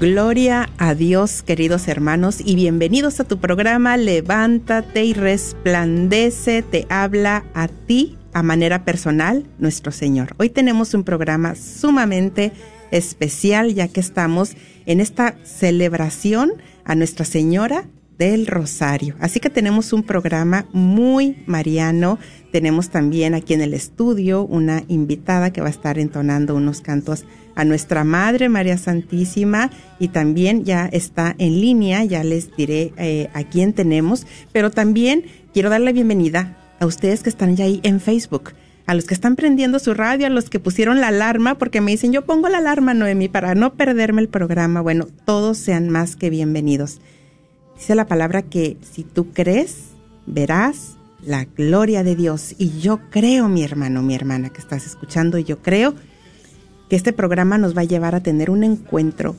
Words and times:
Gloria 0.00 0.70
a 0.78 0.94
Dios, 0.94 1.42
queridos 1.42 1.86
hermanos, 1.86 2.38
y 2.42 2.54
bienvenidos 2.54 3.20
a 3.20 3.24
tu 3.24 3.38
programa 3.38 3.98
Levántate 3.98 5.04
y 5.04 5.12
resplandece, 5.12 6.62
te 6.62 6.86
habla 6.88 7.44
a 7.52 7.68
ti 7.68 8.16
a 8.32 8.42
manera 8.42 8.86
personal 8.86 9.46
nuestro 9.58 9.92
Señor. 9.92 10.34
Hoy 10.38 10.48
tenemos 10.48 10.94
un 10.94 11.04
programa 11.04 11.54
sumamente 11.54 12.52
especial 12.90 13.74
ya 13.74 13.88
que 13.88 14.00
estamos 14.00 14.56
en 14.86 15.00
esta 15.00 15.36
celebración 15.44 16.54
a 16.86 16.94
Nuestra 16.94 17.26
Señora 17.26 17.84
del 18.20 18.46
Rosario. 18.46 19.16
Así 19.18 19.40
que 19.40 19.48
tenemos 19.48 19.94
un 19.94 20.02
programa 20.02 20.66
muy 20.74 21.42
mariano. 21.46 22.18
Tenemos 22.52 22.90
también 22.90 23.34
aquí 23.34 23.54
en 23.54 23.62
el 23.62 23.72
estudio 23.72 24.44
una 24.44 24.84
invitada 24.88 25.54
que 25.54 25.62
va 25.62 25.68
a 25.68 25.70
estar 25.70 25.98
entonando 25.98 26.54
unos 26.54 26.82
cantos 26.82 27.24
a 27.54 27.64
nuestra 27.64 28.04
Madre 28.04 28.50
María 28.50 28.76
Santísima 28.76 29.70
y 29.98 30.08
también 30.08 30.66
ya 30.66 30.86
está 30.92 31.34
en 31.38 31.62
línea, 31.62 32.04
ya 32.04 32.22
les 32.22 32.54
diré 32.54 32.92
eh, 32.98 33.30
a 33.32 33.42
quién 33.44 33.72
tenemos, 33.72 34.26
pero 34.52 34.70
también 34.70 35.24
quiero 35.54 35.70
dar 35.70 35.80
la 35.80 35.92
bienvenida 35.92 36.58
a 36.78 36.84
ustedes 36.84 37.22
que 37.22 37.30
están 37.30 37.56
ya 37.56 37.64
ahí 37.64 37.80
en 37.84 38.00
Facebook, 38.00 38.52
a 38.86 38.92
los 38.92 39.06
que 39.06 39.14
están 39.14 39.34
prendiendo 39.34 39.78
su 39.78 39.94
radio, 39.94 40.26
a 40.26 40.30
los 40.30 40.50
que 40.50 40.60
pusieron 40.60 41.00
la 41.00 41.08
alarma, 41.08 41.56
porque 41.56 41.80
me 41.80 41.92
dicen, 41.92 42.12
yo 42.12 42.26
pongo 42.26 42.50
la 42.50 42.58
alarma, 42.58 42.92
Noemi, 42.92 43.28
para 43.28 43.54
no 43.54 43.72
perderme 43.74 44.20
el 44.20 44.28
programa. 44.28 44.82
Bueno, 44.82 45.06
todos 45.24 45.56
sean 45.56 45.88
más 45.88 46.16
que 46.16 46.28
bienvenidos. 46.28 47.00
Dice 47.80 47.94
la 47.94 48.06
palabra 48.06 48.42
que 48.42 48.76
si 48.82 49.04
tú 49.04 49.32
crees, 49.32 49.92
verás 50.26 50.98
la 51.24 51.46
gloria 51.46 52.04
de 52.04 52.14
Dios. 52.14 52.54
Y 52.58 52.78
yo 52.78 53.00
creo, 53.08 53.48
mi 53.48 53.62
hermano, 53.62 54.02
mi 54.02 54.14
hermana 54.14 54.50
que 54.50 54.60
estás 54.60 54.84
escuchando, 54.84 55.38
yo 55.38 55.62
creo 55.62 55.94
que 56.90 56.96
este 56.96 57.14
programa 57.14 57.56
nos 57.56 57.74
va 57.74 57.80
a 57.80 57.84
llevar 57.84 58.14
a 58.14 58.22
tener 58.22 58.50
un 58.50 58.64
encuentro 58.64 59.34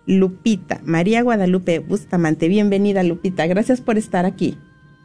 Lupita, 0.06 0.80
María 0.84 1.22
Guadalupe 1.22 1.78
Bustamante. 1.78 2.48
Bienvenida, 2.48 3.02
Lupita. 3.02 3.46
Gracias 3.46 3.80
por 3.80 3.98
estar 3.98 4.24
aquí. 4.24 4.58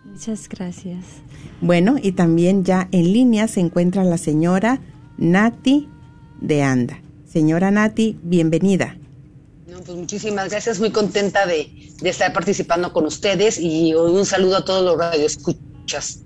Muchas 0.06 0.48
gracias. 0.50 1.06
Bueno, 1.62 1.98
y 2.02 2.14
también 2.14 2.64
ya 2.64 2.88
en 2.92 3.14
línea 3.14 3.48
se 3.48 3.60
encuentra 3.60 4.04
la 4.04 4.18
señora 4.18 4.80
Nati 5.18 5.88
de 6.42 6.64
Anda. 6.64 7.00
Señora 7.26 7.72
Nati, 7.72 8.20
bienvenida. 8.22 8.98
pues 9.66 9.98
muchísimas 9.98 10.50
gracias, 10.50 10.80
muy 10.80 10.92
contenta 10.92 11.46
de, 11.46 11.92
estar 12.04 12.32
participando 12.34 12.94
con 12.94 13.06
ustedes 13.06 13.60
y 13.60 13.94
un 13.94 14.26
saludo 14.26 14.58
a 14.58 14.66
todos 14.66 14.84
los 14.86 14.98
radioescuchas. 14.98 16.20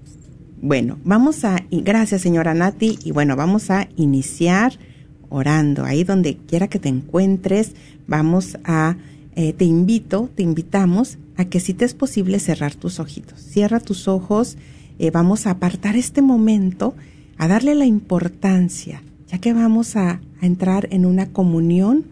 Bueno, 0.61 0.97
vamos 1.03 1.45
a, 1.45 1.63
gracias 1.69 2.21
señora 2.21 2.55
Nati, 2.55 2.97
y 3.03 3.11
bueno, 3.11 3.35
vamos 3.35 3.69
a 3.69 3.87
iniciar 3.95 4.73
orando. 5.29 5.83
Ahí 5.83 6.03
donde 6.03 6.37
quiera 6.37 6.67
que 6.67 6.79
te 6.79 6.89
encuentres, 6.89 7.73
vamos 8.07 8.57
a, 8.63 8.97
eh, 9.35 9.53
te 9.53 9.65
invito, 9.65 10.31
te 10.33 10.41
invitamos 10.41 11.19
a 11.35 11.45
que 11.45 11.59
si 11.59 11.75
te 11.75 11.85
es 11.85 11.93
posible 11.93 12.39
cerrar 12.39 12.73
tus 12.73 12.99
ojitos. 12.99 13.39
Cierra 13.39 13.79
tus 13.79 14.07
ojos 14.07 14.57
eh, 14.99 15.11
vamos 15.11 15.45
a 15.45 15.51
apartar 15.51 15.95
este 15.95 16.23
momento, 16.23 16.95
a 17.37 17.47
darle 17.47 17.75
la 17.75 17.85
importancia, 17.85 19.03
ya 19.27 19.37
que 19.37 19.53
vamos 19.53 19.95
a, 19.95 20.21
a 20.41 20.45
entrar 20.45 20.87
en 20.89 21.05
una 21.05 21.27
comunión 21.27 22.05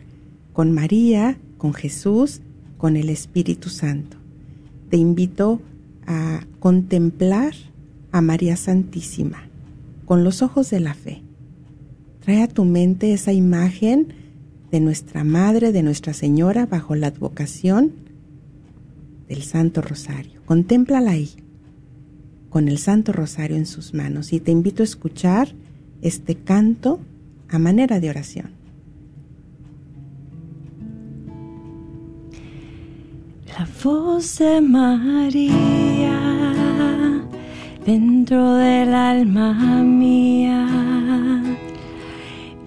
con 0.54 0.72
María, 0.72 1.40
con 1.58 1.74
Jesús, 1.74 2.42
con 2.78 2.96
el 2.96 3.10
Espíritu 3.10 3.70
Santo. 3.70 4.18
Te 4.92 4.98
invito 4.98 5.62
a 6.06 6.42
contemplar 6.60 7.56
a 8.16 8.22
María 8.22 8.56
Santísima 8.56 9.50
con 10.06 10.24
los 10.24 10.42
ojos 10.42 10.70
de 10.70 10.80
la 10.80 10.94
fe. 10.94 11.22
Trae 12.22 12.44
a 12.44 12.48
tu 12.48 12.64
mente 12.64 13.12
esa 13.12 13.34
imagen 13.34 14.14
de 14.72 14.80
nuestra 14.80 15.26
Madre, 15.26 15.74
de 15.74 15.84
Nuestra 15.84 16.14
Señora, 16.14 16.66
bajo 16.66 16.96
la 16.96 17.08
advocación 17.08 17.92
del 19.28 19.44
Santo 19.44 19.82
Rosario. 19.82 20.40
Contémplala 20.46 21.12
ahí 21.12 21.32
con 22.50 22.70
el 22.70 22.78
Santo 22.78 23.12
Rosario 23.12 23.58
en 23.58 23.66
sus 23.66 23.94
manos 23.94 24.32
y 24.32 24.40
te 24.40 24.52
invito 24.52 24.82
a 24.82 24.86
escuchar 24.86 25.50
este 26.02 26.36
canto 26.36 27.02
a 27.50 27.60
manera 27.60 28.00
de 28.00 28.10
oración. 28.10 28.52
La 33.46 33.68
voz 33.84 34.38
de 34.38 34.62
María 34.62 36.16
dentro 37.86 38.56
del 38.56 38.94
alma 38.94 39.54
mía 39.84 40.68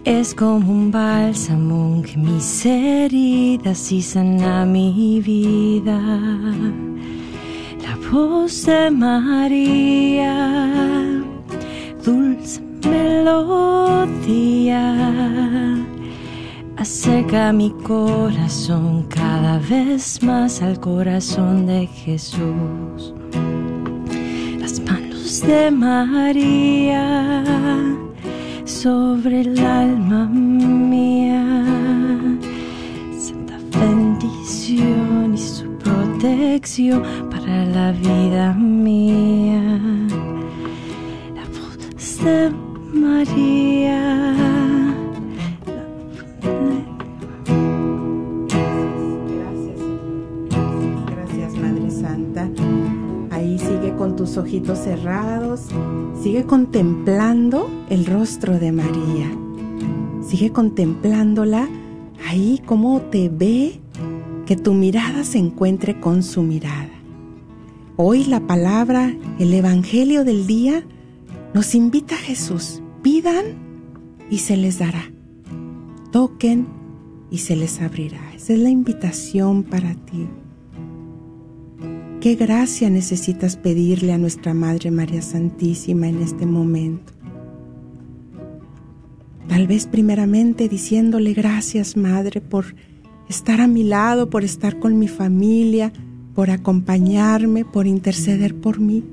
es 0.04 0.34
como 0.34 0.70
un 0.70 0.90
bálsamo 0.90 2.02
que 2.02 2.16
mis 2.16 2.64
heridas 2.64 3.92
y 3.92 4.02
sana 4.02 4.64
mi 4.64 5.20
vida 5.20 6.00
voz 8.10 8.64
de 8.64 8.90
María, 8.90 10.34
dulce 12.04 12.60
melodía, 12.88 14.16
acerca 16.76 17.52
mi 17.52 17.70
corazón 17.82 19.04
cada 19.08 19.58
vez 19.58 20.22
más 20.22 20.62
al 20.62 20.80
corazón 20.80 21.66
de 21.66 21.86
Jesús. 21.86 23.14
De 25.28 25.70
María 25.70 27.44
sobre 28.64 29.42
el 29.42 29.58
alma 29.58 30.24
mía, 30.24 31.44
santa 33.18 33.58
bendición 33.78 35.34
y 35.34 35.38
su 35.38 35.68
protección 35.76 37.02
para 37.30 37.66
la 37.66 37.92
vida 37.92 38.54
mía. 38.54 39.78
La 41.34 41.44
voz 41.44 42.24
de 42.24 42.50
María. 42.94 44.67
Con 54.08 54.16
tus 54.16 54.38
ojitos 54.38 54.78
cerrados, 54.78 55.66
sigue 56.22 56.44
contemplando 56.44 57.68
el 57.90 58.06
rostro 58.06 58.58
de 58.58 58.72
María. 58.72 59.30
Sigue 60.26 60.50
contemplándola 60.50 61.68
ahí 62.26 62.62
como 62.64 63.02
te 63.02 63.28
ve, 63.28 63.82
que 64.46 64.56
tu 64.56 64.72
mirada 64.72 65.24
se 65.24 65.36
encuentre 65.36 66.00
con 66.00 66.22
su 66.22 66.42
mirada. 66.42 66.88
Hoy 67.96 68.24
la 68.24 68.40
palabra, 68.40 69.14
el 69.38 69.52
Evangelio 69.52 70.24
del 70.24 70.46
día, 70.46 70.84
nos 71.52 71.74
invita 71.74 72.14
a 72.14 72.18
Jesús. 72.18 72.80
Pidan 73.02 73.44
y 74.30 74.38
se 74.38 74.56
les 74.56 74.78
dará. 74.78 75.12
Toquen 76.12 76.66
y 77.30 77.38
se 77.38 77.56
les 77.56 77.82
abrirá. 77.82 78.32
Esa 78.34 78.54
es 78.54 78.58
la 78.58 78.70
invitación 78.70 79.64
para 79.64 79.92
ti. 79.92 80.28
¿Qué 82.20 82.34
gracia 82.34 82.90
necesitas 82.90 83.56
pedirle 83.56 84.12
a 84.12 84.18
nuestra 84.18 84.52
Madre 84.52 84.90
María 84.90 85.22
Santísima 85.22 86.08
en 86.08 86.20
este 86.20 86.46
momento? 86.46 87.12
Tal 89.46 89.68
vez 89.68 89.86
primeramente 89.86 90.68
diciéndole 90.68 91.32
gracias 91.32 91.96
Madre 91.96 92.40
por 92.40 92.74
estar 93.28 93.60
a 93.60 93.68
mi 93.68 93.84
lado, 93.84 94.30
por 94.30 94.42
estar 94.42 94.80
con 94.80 94.98
mi 94.98 95.06
familia, 95.06 95.92
por 96.34 96.50
acompañarme, 96.50 97.64
por 97.64 97.86
interceder 97.86 98.56
por 98.56 98.80
mí, 98.80 99.04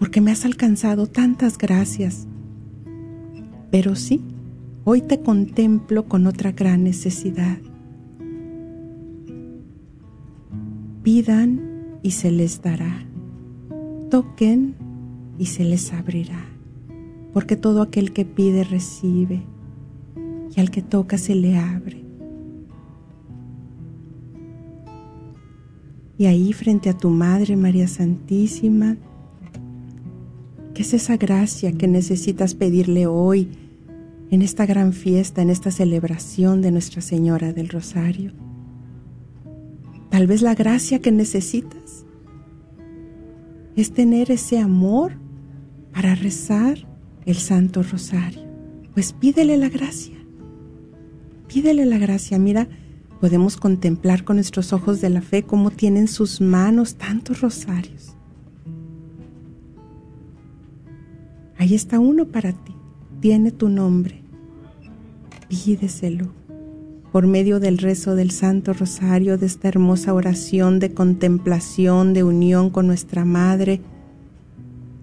porque 0.00 0.20
me 0.20 0.32
has 0.32 0.44
alcanzado 0.44 1.06
tantas 1.06 1.56
gracias. 1.56 2.26
Pero 3.70 3.94
sí, 3.94 4.20
hoy 4.82 5.02
te 5.02 5.20
contemplo 5.20 6.06
con 6.06 6.26
otra 6.26 6.50
gran 6.50 6.82
necesidad. 6.82 7.58
Pidan 11.04 12.00
y 12.02 12.10
se 12.10 12.32
les 12.32 12.60
dará. 12.60 13.06
Toquen 14.10 14.74
y 15.38 15.46
se 15.46 15.62
les 15.64 15.92
abrirá 15.92 16.54
porque 17.34 17.56
todo 17.56 17.82
aquel 17.82 18.12
que 18.12 18.24
pide 18.24 18.62
recibe 18.62 19.42
y 20.56 20.60
al 20.60 20.70
que 20.70 20.82
toca 20.82 21.18
se 21.18 21.34
le 21.34 21.58
abre. 21.58 22.04
Y 26.16 26.26
ahí 26.26 26.52
frente 26.52 26.88
a 26.88 26.96
tu 26.96 27.10
Madre 27.10 27.56
María 27.56 27.88
Santísima, 27.88 28.96
¿qué 30.74 30.82
es 30.82 30.94
esa 30.94 31.16
gracia 31.16 31.72
que 31.72 31.88
necesitas 31.88 32.54
pedirle 32.54 33.08
hoy 33.08 33.48
en 34.30 34.40
esta 34.40 34.64
gran 34.64 34.92
fiesta, 34.92 35.42
en 35.42 35.50
esta 35.50 35.72
celebración 35.72 36.62
de 36.62 36.70
Nuestra 36.70 37.02
Señora 37.02 37.52
del 37.52 37.68
Rosario? 37.68 38.43
Tal 40.14 40.28
vez 40.28 40.42
la 40.42 40.54
gracia 40.54 41.00
que 41.00 41.10
necesitas 41.10 42.06
es 43.74 43.92
tener 43.92 44.30
ese 44.30 44.60
amor 44.60 45.14
para 45.92 46.14
rezar 46.14 46.86
el 47.26 47.34
Santo 47.34 47.82
Rosario. 47.82 48.44
Pues 48.92 49.12
pídele 49.12 49.56
la 49.56 49.68
gracia. 49.68 50.16
Pídele 51.48 51.84
la 51.84 51.98
gracia. 51.98 52.38
Mira, 52.38 52.68
podemos 53.20 53.56
contemplar 53.56 54.22
con 54.22 54.36
nuestros 54.36 54.72
ojos 54.72 55.00
de 55.00 55.10
la 55.10 55.20
fe 55.20 55.42
cómo 55.42 55.72
tienen 55.72 56.06
sus 56.06 56.40
manos 56.40 56.94
tantos 56.94 57.40
rosarios. 57.40 58.14
Ahí 61.58 61.74
está 61.74 61.98
uno 61.98 62.26
para 62.26 62.52
ti. 62.52 62.76
Tiene 63.18 63.50
tu 63.50 63.68
nombre. 63.68 64.22
Pídeselo. 65.48 66.43
Por 67.14 67.28
medio 67.28 67.60
del 67.60 67.78
rezo 67.78 68.16
del 68.16 68.32
Santo 68.32 68.72
Rosario, 68.72 69.38
de 69.38 69.46
esta 69.46 69.68
hermosa 69.68 70.12
oración 70.12 70.80
de 70.80 70.94
contemplación, 70.94 72.12
de 72.12 72.24
unión 72.24 72.70
con 72.70 72.88
nuestra 72.88 73.24
Madre, 73.24 73.80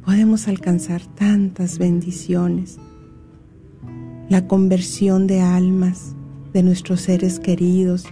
podemos 0.04 0.50
alcanzar 0.50 1.02
tantas 1.16 1.78
bendiciones. 1.78 2.80
La 4.28 4.46
conversión 4.46 5.26
de 5.26 5.40
almas 5.40 6.14
de 6.52 6.64
nuestros 6.64 7.00
seres 7.00 7.40
queridos, 7.40 8.04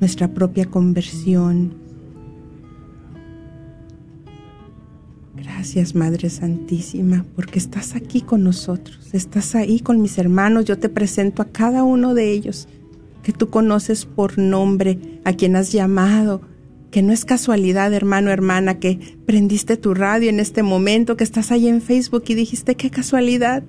nuestra 0.00 0.28
propia 0.28 0.64
conversión. 0.64 1.74
Gracias 5.36 5.94
Madre 5.94 6.30
Santísima, 6.30 7.26
porque 7.36 7.58
estás 7.58 7.94
aquí 7.94 8.22
con 8.22 8.44
nosotros, 8.44 9.10
estás 9.12 9.54
ahí 9.54 9.80
con 9.80 10.00
mis 10.00 10.16
hermanos, 10.16 10.64
yo 10.64 10.78
te 10.78 10.88
presento 10.88 11.42
a 11.42 11.50
cada 11.50 11.82
uno 11.84 12.14
de 12.14 12.30
ellos 12.30 12.66
que 13.22 13.32
tú 13.32 13.50
conoces 13.50 14.06
por 14.06 14.38
nombre, 14.38 14.98
a 15.24 15.32
quien 15.32 15.56
has 15.56 15.72
llamado, 15.72 16.42
que 16.90 17.02
no 17.02 17.12
es 17.12 17.24
casualidad, 17.24 17.92
hermano, 17.92 18.30
hermana, 18.30 18.78
que 18.78 19.18
prendiste 19.26 19.76
tu 19.76 19.94
radio 19.94 20.30
en 20.30 20.40
este 20.40 20.62
momento, 20.62 21.16
que 21.16 21.24
estás 21.24 21.52
ahí 21.52 21.68
en 21.68 21.82
Facebook 21.82 22.24
y 22.28 22.34
dijiste, 22.34 22.76
qué 22.76 22.90
casualidad. 22.90 23.62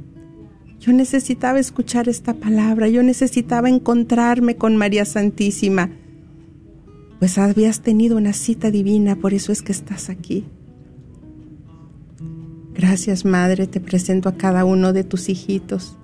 Yo 0.80 0.94
necesitaba 0.94 1.60
escuchar 1.60 2.07
esta 2.07 2.34
palabra, 2.34 2.88
yo 2.88 3.04
necesitaba 3.04 3.68
encontrarme 3.68 4.56
con 4.56 4.78
María 4.78 5.04
Santísima. 5.04 5.92
Pues 7.19 7.38
habías 7.38 7.81
tenido 7.81 8.16
una 8.16 8.31
cita 8.31 8.72
divina, 8.72 9.18
por 9.18 9.34
eso 9.34 9.51
es 9.51 9.62
que 9.62 9.74
estás 9.74 10.10
aquí. 10.10 10.46
Gracias, 12.74 13.25
Madre, 13.25 13.68
te 13.68 13.81
presento 13.81 14.30
a 14.30 14.38
cada 14.38 14.63
uno 14.63 14.94
de 14.94 15.04
tus 15.04 15.28
hijitos. 15.28 15.99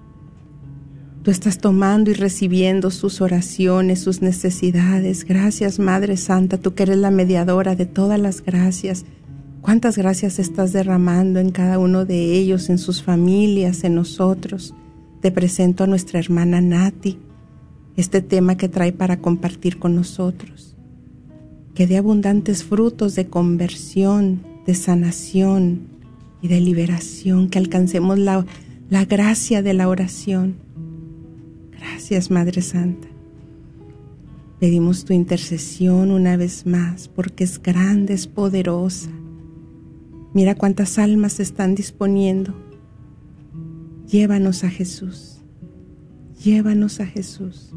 Tú 1.26 1.32
estás 1.32 1.58
tomando 1.58 2.12
y 2.12 2.14
recibiendo 2.14 2.92
sus 2.92 3.20
oraciones, 3.20 4.00
sus 4.00 4.22
necesidades. 4.22 5.26
Gracias, 5.26 5.80
Madre 5.80 6.18
Santa, 6.18 6.60
tú 6.60 6.76
que 6.76 6.84
eres 6.84 6.98
la 6.98 7.10
mediadora 7.10 7.76
de 7.76 7.88
todas 7.88 8.20
las 8.20 8.44
gracias. 8.44 9.06
¿Cuántas 9.60 9.98
gracias 9.98 10.38
estás 10.38 10.72
derramando 10.72 11.40
en 11.40 11.50
cada 11.50 11.80
uno 11.80 12.06
de 12.06 12.34
ellos, 12.34 12.70
en 12.70 12.78
sus 12.78 13.02
familias, 13.02 13.84
en 13.84 13.96
nosotros? 13.96 14.76
Te 15.20 15.32
presento 15.32 15.84
a 15.84 15.88
nuestra 15.88 16.20
hermana 16.20 16.62
Nati, 16.62 17.18
este 17.98 18.22
tema 18.22 18.56
que 18.56 18.70
trae 18.70 18.92
para 18.94 19.18
compartir 19.18 19.80
con 19.80 19.96
nosotros. 19.96 20.76
Que 21.74 21.88
dé 21.88 21.98
abundantes 21.98 22.64
frutos 22.64 23.16
de 23.16 23.26
conversión, 23.26 24.44
de 24.68 24.76
sanación 24.76 25.88
y 26.44 26.50
de 26.50 26.62
liberación, 26.62 27.50
que 27.50 27.58
alcancemos 27.58 28.20
la, 28.20 28.46
la 28.92 29.06
gracia 29.06 29.64
de 29.64 29.74
la 29.74 29.90
oración 29.90 30.64
Gracias, 31.88 32.32
Madre 32.32 32.64
Santa. 32.64 33.08
Pedimos 34.60 35.06
tu 35.06 35.14
intercesión 35.14 36.10
una 36.10 36.36
vez 36.36 36.66
más 36.66 37.08
porque 37.08 37.44
es 37.44 37.62
grande, 37.62 38.16
es 38.16 38.26
poderosa. 38.26 39.12
Mira 40.34 40.56
cuántas 40.56 40.98
almas 40.98 41.34
se 41.34 41.44
están 41.44 41.76
disponiendo. 41.76 42.56
Llévanos 44.08 44.64
a 44.64 44.70
Jesús. 44.70 45.42
Llévanos 46.44 47.00
a 47.00 47.06
Jesús. 47.06 47.72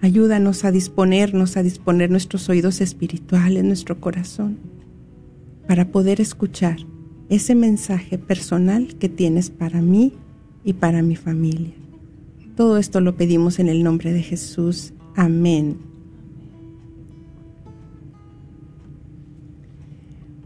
Ayúdanos 0.00 0.66
a 0.66 0.70
disponernos, 0.70 1.56
a 1.56 1.62
disponer 1.62 2.10
nuestros 2.10 2.48
oídos 2.50 2.82
espirituales, 2.82 3.64
nuestro 3.64 4.00
corazón, 4.00 4.58
para 5.66 5.90
poder 5.90 6.20
escuchar 6.20 6.76
ese 7.30 7.54
mensaje 7.54 8.18
personal 8.18 8.96
que 8.98 9.08
tienes 9.08 9.48
para 9.48 9.80
mí 9.80 10.12
y 10.62 10.74
para 10.74 11.02
mi 11.02 11.16
familia. 11.16 11.72
Todo 12.58 12.76
esto 12.76 13.00
lo 13.00 13.14
pedimos 13.14 13.60
en 13.60 13.68
el 13.68 13.84
nombre 13.84 14.12
de 14.12 14.20
Jesús. 14.20 14.92
Amén. 15.14 15.78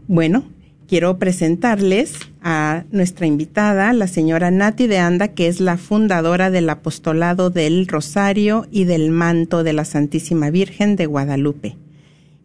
Bueno, 0.07 0.43
quiero 0.87 1.17
presentarles 1.17 2.13
a 2.43 2.83
nuestra 2.91 3.25
invitada, 3.25 3.91
la 3.93 4.05
señora 4.05 4.51
Nati 4.51 4.85
de 4.85 4.99
Anda, 4.99 5.29
que 5.29 5.47
es 5.47 5.59
la 5.59 5.77
fundadora 5.77 6.51
del 6.51 6.69
apostolado 6.69 7.49
del 7.49 7.87
Rosario 7.87 8.67
y 8.69 8.83
del 8.83 9.09
Manto 9.09 9.63
de 9.63 9.73
la 9.73 9.83
Santísima 9.83 10.51
Virgen 10.51 10.95
de 10.95 11.07
Guadalupe. 11.07 11.77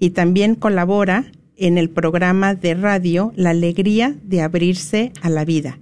Y 0.00 0.10
también 0.10 0.54
colabora 0.54 1.30
en 1.58 1.76
el 1.76 1.90
programa 1.90 2.54
de 2.54 2.72
radio 2.72 3.34
La 3.36 3.50
Alegría 3.50 4.16
de 4.22 4.40
Abrirse 4.40 5.12
a 5.20 5.28
la 5.28 5.44
Vida 5.44 5.78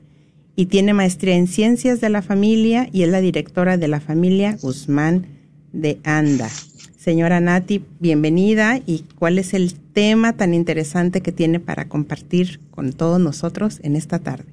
y 0.57 0.67
tiene 0.67 0.95
maestría 0.95 1.37
en 1.37 1.47
Ciencias 1.47 2.01
de 2.01 2.09
la 2.09 2.23
Familia 2.23 2.89
y 2.91 3.03
es 3.03 3.11
la 3.11 3.21
directora 3.21 3.77
de 3.77 3.89
la 3.89 4.01
familia 4.01 4.57
Guzmán 4.61 5.27
de 5.73 6.01
Anda. 6.03 6.51
Señora 6.99 7.41
Nati, 7.41 7.85
bienvenida 8.01 8.81
y 8.87 9.05
cuál 9.19 9.39
es 9.39 9.53
el 9.53 9.75
tema 9.75 10.33
tan 10.33 10.55
interesante 10.55 11.21
que 11.21 11.31
tiene 11.31 11.61
para 11.61 11.89
compartir 11.89 12.59
con 12.71 12.95
todos 12.95 13.21
nosotros 13.21 13.81
en 13.83 13.97
esta 13.97 14.19
tarde. 14.19 14.47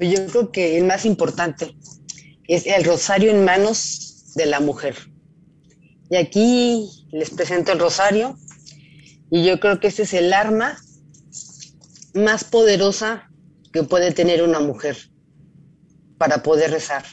Yo 0.00 0.26
creo 0.26 0.50
que 0.50 0.78
el 0.78 0.86
más 0.86 1.04
importante 1.04 1.76
es 2.48 2.66
el 2.66 2.82
rosario 2.82 3.30
en 3.30 3.44
manos 3.44 4.32
de 4.34 4.46
la 4.46 4.60
mujer. 4.60 4.96
Y 6.08 6.16
aquí 6.16 7.06
les 7.12 7.30
presento 7.30 7.72
el 7.72 7.78
rosario 7.78 8.38
y 9.30 9.44
yo 9.44 9.60
creo 9.60 9.78
que 9.78 9.88
ese 9.88 10.04
es 10.04 10.14
el 10.14 10.32
arma 10.32 10.78
más 12.14 12.44
poderosa 12.44 13.29
que 13.72 13.82
puede 13.82 14.12
tener 14.12 14.42
una 14.42 14.60
mujer 14.60 14.96
para 16.18 16.42
poder 16.42 16.70
rezar. 16.70 17.04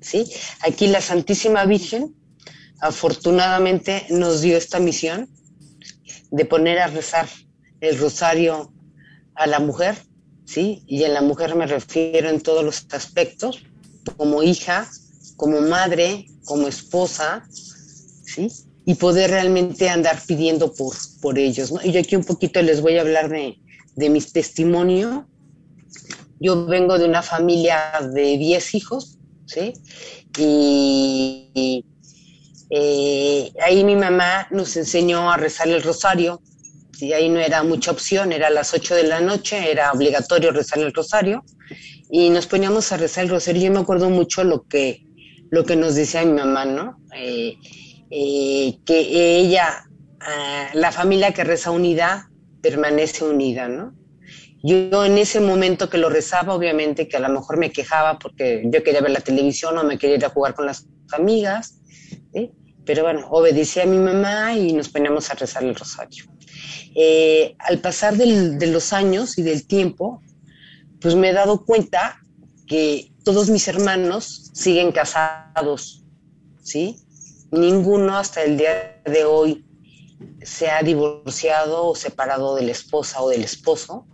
¿sí? 0.00 0.30
Aquí 0.60 0.86
la 0.86 1.00
Santísima 1.00 1.64
Virgen 1.64 2.14
afortunadamente 2.80 4.06
nos 4.10 4.40
dio 4.40 4.56
esta 4.56 4.80
misión 4.80 5.28
de 6.30 6.44
poner 6.44 6.78
a 6.80 6.88
rezar 6.88 7.28
el 7.80 7.98
rosario 7.98 8.72
a 9.34 9.46
la 9.46 9.60
mujer, 9.60 9.96
¿sí? 10.44 10.82
Y 10.86 11.04
a 11.04 11.08
la 11.08 11.22
mujer 11.22 11.54
me 11.54 11.66
refiero 11.66 12.28
en 12.28 12.40
todos 12.40 12.64
los 12.64 12.86
aspectos, 12.92 13.64
como 14.16 14.42
hija, 14.42 14.88
como 15.36 15.60
madre, 15.60 16.26
como 16.44 16.68
esposa, 16.68 17.46
¿sí? 17.50 18.48
Y 18.84 18.94
poder 18.94 19.30
realmente 19.30 19.88
andar 19.88 20.20
pidiendo 20.26 20.74
por, 20.74 20.96
por 21.20 21.38
ellos, 21.38 21.70
¿no? 21.70 21.80
Y 21.84 21.92
yo 21.92 22.00
aquí 22.00 22.16
un 22.16 22.24
poquito 22.24 22.60
les 22.62 22.80
voy 22.80 22.96
a 22.98 23.02
hablar 23.02 23.28
de, 23.28 23.58
de 23.94 24.10
mi 24.10 24.20
testimonio. 24.20 25.28
Yo 26.42 26.66
vengo 26.66 26.98
de 26.98 27.04
una 27.04 27.22
familia 27.22 27.92
de 28.12 28.36
10 28.36 28.74
hijos, 28.74 29.16
¿sí? 29.46 29.72
Y, 30.36 31.84
eh, 32.68 33.52
ahí 33.64 33.84
mi 33.84 33.94
mamá 33.94 34.48
nos 34.50 34.76
enseñó 34.76 35.30
a 35.30 35.36
rezar 35.36 35.68
el 35.68 35.80
rosario, 35.84 36.42
y 36.98 37.12
ahí 37.12 37.28
no 37.28 37.38
era 37.38 37.62
mucha 37.62 37.92
opción, 37.92 38.32
era 38.32 38.48
a 38.48 38.50
las 38.50 38.74
8 38.74 38.96
de 38.96 39.04
la 39.04 39.20
noche, 39.20 39.70
era 39.70 39.92
obligatorio 39.92 40.50
rezar 40.50 40.80
el 40.80 40.92
rosario, 40.92 41.44
y 42.10 42.28
nos 42.30 42.48
poníamos 42.48 42.90
a 42.90 42.96
rezar 42.96 43.22
el 43.24 43.30
rosario. 43.30 43.62
Yo 43.62 43.72
me 43.72 43.78
acuerdo 43.78 44.10
mucho 44.10 44.42
lo 44.42 44.64
que, 44.64 45.06
lo 45.50 45.64
que 45.64 45.76
nos 45.76 45.94
decía 45.94 46.24
mi 46.24 46.32
mamá, 46.32 46.64
¿no? 46.64 46.98
Eh, 47.14 47.56
eh, 48.10 48.78
que 48.84 49.38
ella, 49.38 49.84
ah, 50.20 50.70
la 50.74 50.90
familia 50.90 51.32
que 51.32 51.44
reza 51.44 51.70
unida, 51.70 52.28
permanece 52.60 53.24
unida, 53.24 53.68
¿no? 53.68 54.01
Yo 54.62 55.04
en 55.04 55.18
ese 55.18 55.40
momento 55.40 55.90
que 55.90 55.98
lo 55.98 56.08
rezaba, 56.08 56.54
obviamente 56.54 57.08
que 57.08 57.16
a 57.16 57.20
lo 57.20 57.28
mejor 57.28 57.56
me 57.56 57.72
quejaba 57.72 58.18
porque 58.18 58.62
yo 58.66 58.82
quería 58.82 59.00
ver 59.00 59.10
la 59.10 59.20
televisión 59.20 59.76
o 59.76 59.84
me 59.84 59.98
quería 59.98 60.16
ir 60.16 60.24
a 60.24 60.30
jugar 60.30 60.54
con 60.54 60.66
las 60.66 60.86
amigas, 61.12 61.80
pero 62.84 63.02
bueno, 63.02 63.26
obedecía 63.30 63.84
a 63.84 63.86
mi 63.86 63.98
mamá 63.98 64.54
y 64.54 64.72
nos 64.72 64.88
poníamos 64.88 65.30
a 65.30 65.34
rezar 65.34 65.64
el 65.64 65.74
rosario. 65.74 66.24
Eh, 66.94 67.54
al 67.58 67.80
pasar 67.80 68.16
de 68.16 68.66
los 68.66 68.92
años 68.92 69.38
y 69.38 69.42
del 69.42 69.66
tiempo, 69.66 70.20
pues 71.00 71.14
me 71.14 71.30
he 71.30 71.32
dado 71.32 71.64
cuenta 71.64 72.20
que 72.66 73.12
todos 73.24 73.50
mis 73.50 73.66
hermanos 73.68 74.50
siguen 74.54 74.92
casados, 74.92 76.04
¿sí? 76.62 76.96
Ninguno 77.50 78.16
hasta 78.16 78.42
el 78.42 78.56
día 78.56 79.00
de 79.04 79.24
hoy 79.24 79.64
se 80.42 80.70
ha 80.70 80.82
divorciado 80.82 81.86
o 81.86 81.94
separado 81.94 82.54
de 82.56 82.62
la 82.62 82.72
esposa 82.72 83.20
o 83.20 83.28
del 83.28 83.44
esposo. 83.44 84.06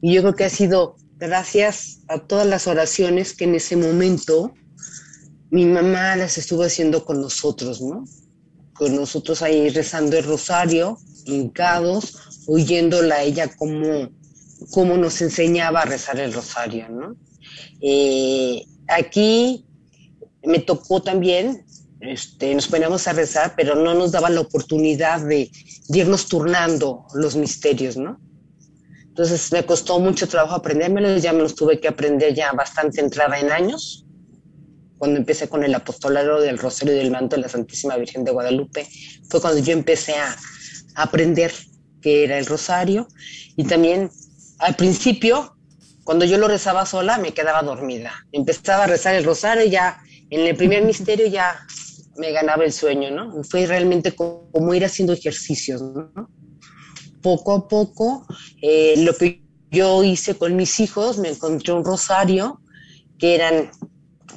Y 0.00 0.14
yo 0.14 0.22
creo 0.22 0.34
que 0.34 0.44
ha 0.44 0.50
sido 0.50 0.96
gracias 1.16 2.00
a 2.08 2.18
todas 2.18 2.46
las 2.46 2.66
oraciones 2.66 3.34
que 3.34 3.44
en 3.44 3.56
ese 3.56 3.76
momento 3.76 4.54
mi 5.50 5.64
mamá 5.64 6.14
las 6.16 6.38
estuvo 6.38 6.62
haciendo 6.62 7.04
con 7.04 7.20
nosotros, 7.20 7.80
¿no? 7.80 8.04
Con 8.74 8.94
nosotros 8.94 9.42
ahí 9.42 9.68
rezando 9.70 10.16
el 10.16 10.24
rosario, 10.24 10.98
hincados, 11.24 12.16
oyéndola 12.46 13.22
ella 13.22 13.50
como, 13.56 14.96
nos 14.96 15.20
enseñaba 15.20 15.82
a 15.82 15.84
rezar 15.86 16.20
el 16.20 16.32
rosario, 16.32 16.88
¿no? 16.88 17.16
Eh, 17.80 18.64
aquí 18.86 19.66
me 20.44 20.60
tocó 20.60 21.02
también, 21.02 21.64
este, 22.00 22.54
nos 22.54 22.68
poníamos 22.68 23.08
a 23.08 23.12
rezar, 23.12 23.54
pero 23.56 23.74
no 23.74 23.94
nos 23.94 24.12
daba 24.12 24.30
la 24.30 24.42
oportunidad 24.42 25.20
de, 25.22 25.50
de 25.88 25.98
irnos 25.98 26.28
turnando 26.28 27.06
los 27.14 27.34
misterios, 27.34 27.96
¿no? 27.96 28.20
Entonces 29.18 29.50
me 29.50 29.66
costó 29.66 29.98
mucho 29.98 30.28
trabajo 30.28 30.54
aprendérmelos, 30.54 31.20
ya 31.20 31.32
me 31.32 31.40
los 31.40 31.56
tuve 31.56 31.80
que 31.80 31.88
aprender 31.88 32.34
ya 32.34 32.52
bastante 32.52 33.00
entrada 33.00 33.36
en 33.40 33.50
años. 33.50 34.06
Cuando 34.96 35.18
empecé 35.18 35.48
con 35.48 35.64
el 35.64 35.74
apostolado 35.74 36.40
del 36.40 36.56
Rosario 36.56 36.94
y 36.94 36.98
del 36.98 37.10
Manto 37.10 37.34
de 37.34 37.42
la 37.42 37.48
Santísima 37.48 37.96
Virgen 37.96 38.22
de 38.22 38.30
Guadalupe, 38.30 38.86
fue 39.28 39.40
cuando 39.40 39.60
yo 39.60 39.72
empecé 39.72 40.14
a, 40.14 40.36
aprender 40.94 41.52
qué 42.00 42.22
era 42.22 42.38
el 42.38 42.46
rosario. 42.46 43.08
Y 43.56 43.64
también 43.64 44.08
al 44.60 44.76
principio, 44.76 45.56
cuando 46.04 46.24
yo 46.24 46.38
lo 46.38 46.46
rezaba 46.46 46.86
sola, 46.86 47.18
me 47.18 47.34
quedaba 47.34 47.62
dormida. 47.62 48.12
Empezaba 48.30 48.84
a 48.84 48.86
rezar 48.86 49.16
el 49.16 49.24
rosario 49.24 49.64
y 49.64 49.70
ya 49.70 50.00
en 50.30 50.46
el 50.46 50.54
primer 50.54 50.84
misterio 50.84 51.26
ya 51.26 51.58
me 52.16 52.30
ganaba 52.30 52.64
el 52.64 52.72
sueño, 52.72 53.10
¿no? 53.10 53.42
Fue 53.42 53.66
realmente 53.66 54.14
como 54.14 54.74
ir 54.74 54.84
haciendo 54.84 55.12
ejercicios, 55.12 55.82
¿no? 55.82 56.30
Poco 57.20 57.52
a 57.52 57.68
poco, 57.68 58.26
eh, 58.62 58.94
lo 58.98 59.14
que 59.14 59.42
yo 59.70 60.02
hice 60.02 60.36
con 60.36 60.56
mis 60.56 60.80
hijos, 60.80 61.18
me 61.18 61.28
encontré 61.28 61.72
un 61.72 61.84
rosario 61.84 62.60
que 63.18 63.34
eran 63.34 63.70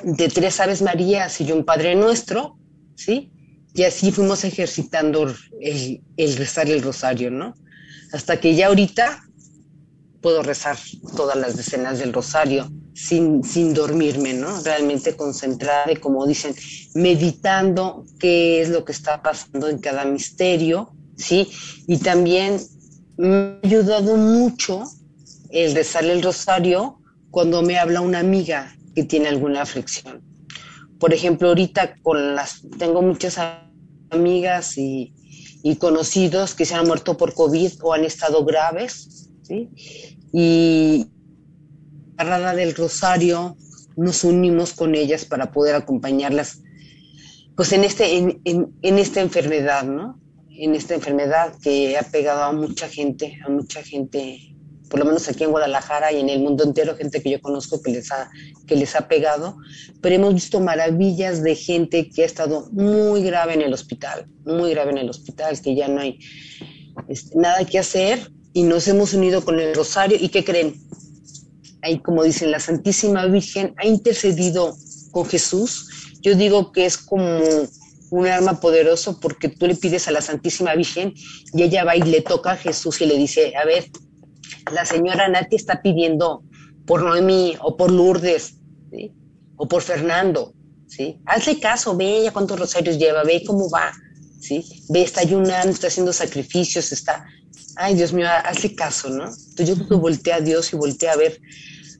de 0.03 0.27
tres 0.29 0.59
Aves 0.59 0.81
Marías 0.81 1.39
y 1.41 1.51
un 1.51 1.63
Padre 1.63 1.95
Nuestro, 1.95 2.57
¿sí? 2.95 3.31
Y 3.73 3.83
así 3.83 4.11
fuimos 4.11 4.43
ejercitando 4.43 5.33
el, 5.61 6.01
el 6.17 6.35
rezar 6.35 6.69
el 6.69 6.81
rosario, 6.81 7.31
¿no? 7.31 7.53
Hasta 8.11 8.39
que 8.39 8.55
ya 8.55 8.67
ahorita 8.67 9.23
puedo 10.21 10.43
rezar 10.43 10.77
todas 11.15 11.35
las 11.35 11.57
decenas 11.57 11.99
del 11.99 12.13
rosario 12.13 12.69
sin, 12.93 13.43
sin 13.43 13.73
dormirme, 13.73 14.33
¿no? 14.33 14.61
Realmente 14.61 15.15
concentrada 15.15 15.91
y 15.91 15.95
como 15.95 16.25
dicen, 16.27 16.53
meditando 16.93 18.05
qué 18.19 18.61
es 18.61 18.69
lo 18.69 18.85
que 18.85 18.91
está 18.91 19.21
pasando 19.21 19.67
en 19.67 19.79
cada 19.79 20.05
misterio, 20.05 20.93
¿sí? 21.21 21.49
Y 21.87 21.97
también 21.97 22.57
me 23.17 23.27
ha 23.27 23.59
ayudado 23.63 24.17
mucho 24.17 24.83
el 25.51 25.75
rezar 25.75 26.05
el 26.05 26.21
rosario 26.21 26.99
cuando 27.29 27.61
me 27.61 27.77
habla 27.77 28.01
una 28.01 28.19
amiga 28.19 28.75
que 28.95 29.03
tiene 29.03 29.27
alguna 29.27 29.61
aflicción. 29.61 30.21
Por 30.99 31.13
ejemplo, 31.13 31.49
ahorita 31.49 31.95
con 32.01 32.35
las, 32.35 32.61
tengo 32.77 33.01
muchas 33.01 33.37
amigas 34.09 34.77
y, 34.77 35.13
conocidos 35.79 36.55
que 36.55 36.65
se 36.65 36.73
han 36.73 36.87
muerto 36.87 37.17
por 37.17 37.33
COVID 37.33 37.71
o 37.83 37.93
han 37.93 38.03
estado 38.03 38.43
graves, 38.43 39.29
¿sí? 39.43 39.69
Y 40.33 41.07
a 42.17 42.53
del 42.53 42.75
rosario 42.75 43.55
nos 43.95 44.23
unimos 44.23 44.73
con 44.73 44.95
ellas 44.95 45.23
para 45.25 45.51
poder 45.51 45.75
acompañarlas 45.75 46.59
pues 47.55 47.73
en, 47.73 47.83
este, 47.83 48.17
en 48.17 48.99
esta 48.99 49.21
enfermedad, 49.21 49.83
¿no? 49.83 50.20
En 50.57 50.75
esta 50.75 50.93
enfermedad 50.93 51.53
que 51.61 51.97
ha 51.97 52.03
pegado 52.03 52.43
a 52.43 52.51
mucha 52.51 52.87
gente, 52.87 53.39
a 53.45 53.49
mucha 53.49 53.83
gente, 53.83 54.55
por 54.89 54.99
lo 54.99 55.05
menos 55.05 55.27
aquí 55.29 55.43
en 55.43 55.51
Guadalajara 55.51 56.11
y 56.11 56.19
en 56.19 56.29
el 56.29 56.39
mundo 56.39 56.63
entero, 56.63 56.95
gente 56.95 57.21
que 57.21 57.31
yo 57.31 57.41
conozco 57.41 57.81
que 57.81 57.91
les 57.91 58.11
ha, 58.11 58.29
que 58.67 58.75
les 58.75 58.95
ha 58.95 59.07
pegado, 59.07 59.57
pero 60.01 60.15
hemos 60.15 60.33
visto 60.33 60.59
maravillas 60.59 61.41
de 61.43 61.55
gente 61.55 62.09
que 62.09 62.23
ha 62.23 62.25
estado 62.25 62.67
muy 62.71 63.23
grave 63.23 63.53
en 63.53 63.61
el 63.61 63.73
hospital, 63.73 64.27
muy 64.45 64.71
grave 64.71 64.91
en 64.91 64.97
el 64.99 65.09
hospital, 65.09 65.59
que 65.61 65.75
ya 65.75 65.87
no 65.87 66.01
hay 66.01 66.19
este, 67.07 67.37
nada 67.37 67.65
que 67.65 67.79
hacer 67.79 68.31
y 68.53 68.63
nos 68.63 68.87
hemos 68.87 69.13
unido 69.13 69.43
con 69.43 69.59
el 69.59 69.73
rosario 69.73 70.17
y 70.19 70.29
¿qué 70.29 70.43
creen? 70.43 70.75
Ahí 71.81 71.99
como 71.99 72.23
dicen, 72.23 72.51
la 72.51 72.59
Santísima 72.59 73.25
Virgen 73.25 73.73
ha 73.77 73.87
intercedido 73.87 74.75
con 75.11 75.25
Jesús. 75.25 75.87
Yo 76.21 76.35
digo 76.35 76.71
que 76.71 76.85
es 76.85 76.97
como 76.97 77.39
un 78.11 78.27
arma 78.27 78.59
poderoso 78.59 79.19
porque 79.19 79.47
tú 79.49 79.65
le 79.67 79.75
pides 79.75 80.07
a 80.07 80.11
la 80.11 80.21
Santísima 80.21 80.75
Virgen 80.75 81.13
y 81.53 81.63
ella 81.63 81.85
va 81.85 81.95
y 81.95 82.01
le 82.01 82.21
toca 82.21 82.51
a 82.51 82.57
Jesús 82.57 83.01
y 83.01 83.05
le 83.05 83.17
dice, 83.17 83.53
a 83.55 83.65
ver, 83.65 83.89
la 84.71 84.85
señora 84.85 85.29
Nati 85.29 85.55
está 85.55 85.81
pidiendo 85.81 86.43
por 86.85 87.03
Noemí 87.03 87.55
o 87.61 87.77
por 87.77 87.89
Lourdes 87.89 88.55
o 89.55 89.67
por 89.67 89.81
Fernando, 89.81 90.53
¿sí? 90.87 91.19
Hazle 91.25 91.59
caso, 91.59 91.95
ve 91.95 92.17
ella 92.17 92.31
cuántos 92.31 92.59
rosarios 92.59 92.97
lleva, 92.97 93.23
ve 93.23 93.43
cómo 93.47 93.69
va, 93.69 93.93
¿sí? 94.41 94.65
Ve, 94.89 95.03
está 95.03 95.21
ayunando, 95.21 95.69
está 95.69 95.87
haciendo 95.87 96.11
sacrificios, 96.11 96.91
está... 96.91 97.25
Ay, 97.77 97.95
Dios 97.95 98.11
mío, 98.11 98.27
hazle 98.27 98.75
caso, 98.75 99.09
¿no? 99.09 99.25
Entonces 99.25 99.69
yo 99.69 99.87
creo 99.87 100.35
a 100.35 100.41
Dios 100.41 100.73
y 100.73 100.75
voltea 100.75 101.13
a 101.13 101.15
ver 101.15 101.39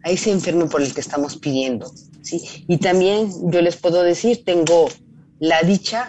a 0.03 0.09
ese 0.09 0.31
enfermo 0.31 0.67
por 0.67 0.81
el 0.81 0.93
que 0.93 0.99
estamos 0.99 1.37
pidiendo, 1.37 1.89
¿sí? 2.21 2.41
Y 2.67 2.77
también 2.77 3.31
yo 3.49 3.61
les 3.61 3.77
puedo 3.77 4.03
decir, 4.03 4.43
tengo 4.43 4.89
la 5.41 5.63
dicha 5.63 6.07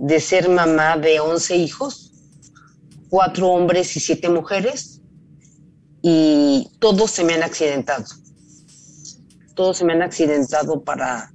de 0.00 0.18
ser 0.18 0.48
mamá 0.48 0.96
de 0.96 1.20
11 1.20 1.56
hijos, 1.56 2.12
cuatro 3.08 3.46
hombres 3.50 3.96
y 3.96 4.00
siete 4.00 4.28
mujeres, 4.28 5.00
y 6.02 6.68
todos 6.80 7.12
se 7.12 7.22
me 7.22 7.34
han 7.34 7.44
accidentado. 7.44 8.04
Todos 9.54 9.78
se 9.78 9.84
me 9.84 9.92
han 9.92 10.02
accidentado 10.02 10.82
para, 10.82 11.32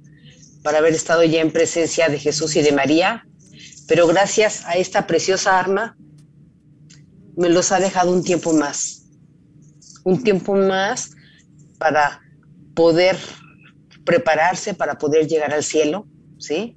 para 0.62 0.78
haber 0.78 0.92
estado 0.92 1.24
ya 1.24 1.40
en 1.40 1.50
presencia 1.50 2.10
de 2.10 2.18
Jesús 2.18 2.56
y 2.56 2.62
de 2.62 2.72
María, 2.72 3.26
pero 3.88 4.06
gracias 4.06 4.62
a 4.66 4.74
esta 4.74 5.06
preciosa 5.06 5.58
arma 5.58 5.96
me 7.38 7.48
los 7.48 7.72
ha 7.72 7.80
dejado 7.80 8.12
un 8.12 8.22
tiempo 8.22 8.52
más, 8.52 9.06
un 10.04 10.22
tiempo 10.22 10.54
más 10.54 11.12
para 11.78 12.20
poder 12.74 13.16
prepararse, 14.04 14.74
para 14.74 14.98
poder 14.98 15.26
llegar 15.26 15.54
al 15.54 15.64
cielo, 15.64 16.06
¿sí? 16.38 16.76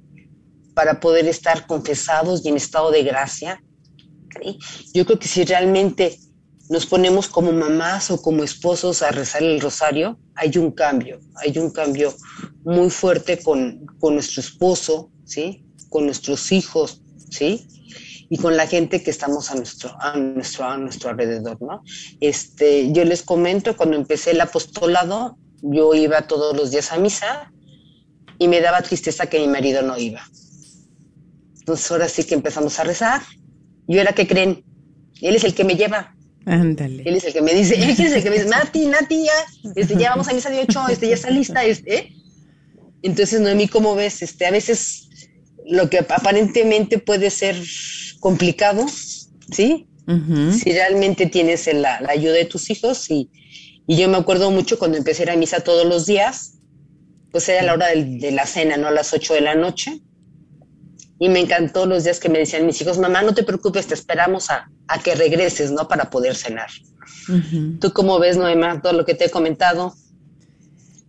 Para 0.78 1.00
poder 1.00 1.26
estar 1.26 1.66
confesados 1.66 2.44
y 2.44 2.50
en 2.50 2.56
estado 2.56 2.92
de 2.92 3.02
gracia. 3.02 3.60
Yo 4.94 5.04
creo 5.04 5.18
que 5.18 5.26
si 5.26 5.44
realmente 5.44 6.16
nos 6.70 6.86
ponemos 6.86 7.26
como 7.26 7.50
mamás 7.50 8.12
o 8.12 8.22
como 8.22 8.44
esposos 8.44 9.02
a 9.02 9.10
rezar 9.10 9.42
el 9.42 9.60
rosario, 9.60 10.20
hay 10.36 10.56
un 10.56 10.70
cambio, 10.70 11.18
hay 11.34 11.58
un 11.58 11.72
cambio 11.72 12.14
muy 12.62 12.90
fuerte 12.90 13.42
con, 13.42 13.86
con 13.98 14.14
nuestro 14.14 14.40
esposo, 14.40 15.10
¿sí? 15.24 15.66
Con 15.88 16.04
nuestros 16.04 16.52
hijos, 16.52 17.02
¿sí? 17.28 17.66
y 18.30 18.36
con 18.36 18.56
la 18.56 18.68
gente 18.68 19.02
que 19.02 19.10
estamos 19.10 19.50
a 19.50 19.56
nuestro, 19.56 19.96
a 20.00 20.16
nuestro, 20.16 20.64
a 20.64 20.78
nuestro 20.78 21.10
alrededor, 21.10 21.60
¿no? 21.60 21.82
Este, 22.20 22.92
yo 22.92 23.04
les 23.04 23.22
comento, 23.22 23.76
cuando 23.76 23.96
empecé 23.96 24.30
el 24.30 24.40
apostolado, 24.40 25.38
yo 25.60 25.92
iba 25.94 26.28
todos 26.28 26.56
los 26.56 26.70
días 26.70 26.92
a 26.92 26.98
misa 26.98 27.50
y 28.38 28.46
me 28.46 28.60
daba 28.60 28.82
tristeza 28.82 29.26
que 29.26 29.40
mi 29.40 29.48
marido 29.48 29.82
no 29.82 29.98
iba. 29.98 30.22
Entonces 31.68 31.90
ahora 31.90 32.08
sí 32.08 32.24
que 32.24 32.34
empezamos 32.34 32.80
a 32.80 32.84
rezar. 32.84 33.20
Yo 33.86 34.00
era 34.00 34.14
que 34.14 34.26
creen, 34.26 34.64
él 35.20 35.36
es 35.36 35.44
el 35.44 35.52
que 35.52 35.64
me 35.64 35.74
lleva. 35.74 36.14
Ándale. 36.46 37.02
Él 37.04 37.16
es 37.16 37.24
el 37.24 37.34
que 37.34 37.42
me 37.42 37.52
dice, 37.52 37.74
él 37.74 37.90
es 37.90 38.00
el 38.00 38.22
que 38.22 38.30
me 38.30 38.36
dice, 38.36 38.48
Nati, 38.48 38.86
Nati, 38.86 39.26
ya, 39.26 39.72
este, 39.76 39.94
ya 39.98 40.08
vamos 40.08 40.28
a 40.28 40.32
misa 40.32 40.48
de 40.48 40.60
ocho, 40.60 40.88
este, 40.88 41.08
ya 41.08 41.14
está 41.14 41.28
lista, 41.28 41.62
este. 41.62 42.14
Entonces, 43.02 43.42
Noemí, 43.42 43.68
¿cómo 43.68 43.94
ves? 43.94 44.22
Este, 44.22 44.46
a 44.46 44.50
veces 44.50 45.10
lo 45.66 45.90
que 45.90 45.98
aparentemente 45.98 46.96
puede 46.96 47.28
ser 47.28 47.54
complicado, 48.18 48.86
¿sí? 49.52 49.86
Si 50.06 50.72
realmente 50.72 51.26
tienes 51.26 51.70
la, 51.74 51.98
ayuda 52.08 52.32
de 52.32 52.46
tus 52.46 52.70
hijos 52.70 53.10
y, 53.10 53.30
y, 53.86 53.98
yo 53.98 54.08
me 54.08 54.16
acuerdo 54.16 54.50
mucho 54.50 54.78
cuando 54.78 54.96
empecé 54.96 55.20
a 55.20 55.24
ir 55.24 55.30
a 55.32 55.36
misa 55.36 55.60
todos 55.60 55.86
los 55.86 56.06
días, 56.06 56.54
pues 57.30 57.46
era 57.50 57.62
la 57.62 57.74
hora 57.74 57.88
de, 57.88 58.30
la 58.32 58.46
cena, 58.46 58.78
¿no? 58.78 58.86
A 58.86 58.90
las 58.90 59.12
8 59.12 59.34
de 59.34 59.40
la 59.42 59.54
noche. 59.54 60.00
Y 61.18 61.28
me 61.28 61.40
encantó 61.40 61.86
los 61.86 62.04
días 62.04 62.20
que 62.20 62.28
me 62.28 62.38
decían 62.38 62.66
mis 62.66 62.80
hijos, 62.80 62.98
mamá, 62.98 63.22
no 63.22 63.34
te 63.34 63.42
preocupes, 63.42 63.86
te 63.86 63.94
esperamos 63.94 64.50
a, 64.50 64.70
a 64.86 64.98
que 65.00 65.14
regreses, 65.14 65.70
¿no? 65.72 65.88
Para 65.88 66.10
poder 66.10 66.36
cenar. 66.36 66.68
¿Tú 67.80 67.92
cómo 67.92 68.18
ves, 68.18 68.36
Noema, 68.36 68.80
todo 68.80 68.92
lo 68.92 69.04
que 69.04 69.14
te 69.14 69.26
he 69.26 69.30
comentado? 69.30 69.94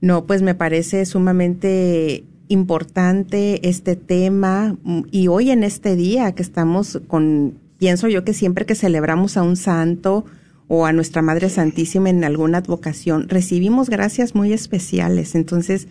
No, 0.01 0.25
pues 0.25 0.41
me 0.41 0.55
parece 0.55 1.05
sumamente 1.05 2.25
importante 2.47 3.67
este 3.67 3.95
tema 3.95 4.75
mm, 4.83 5.01
y 5.11 5.27
hoy 5.27 5.51
en 5.51 5.63
este 5.63 5.95
día 5.95 6.31
que 6.33 6.41
estamos 6.41 6.99
con, 7.07 7.59
pienso 7.77 8.07
yo 8.07 8.23
que 8.23 8.33
siempre 8.33 8.65
que 8.65 8.75
celebramos 8.75 9.37
a 9.37 9.43
un 9.43 9.55
santo 9.55 10.25
o 10.67 10.85
a 10.85 10.93
nuestra 10.93 11.21
Madre 11.21 11.49
Santísima 11.49 12.09
en 12.09 12.23
alguna 12.23 12.59
advocación, 12.59 13.27
recibimos 13.27 13.89
gracias 13.89 14.35
muy 14.35 14.53
especiales. 14.53 15.35
Entonces, 15.35 15.87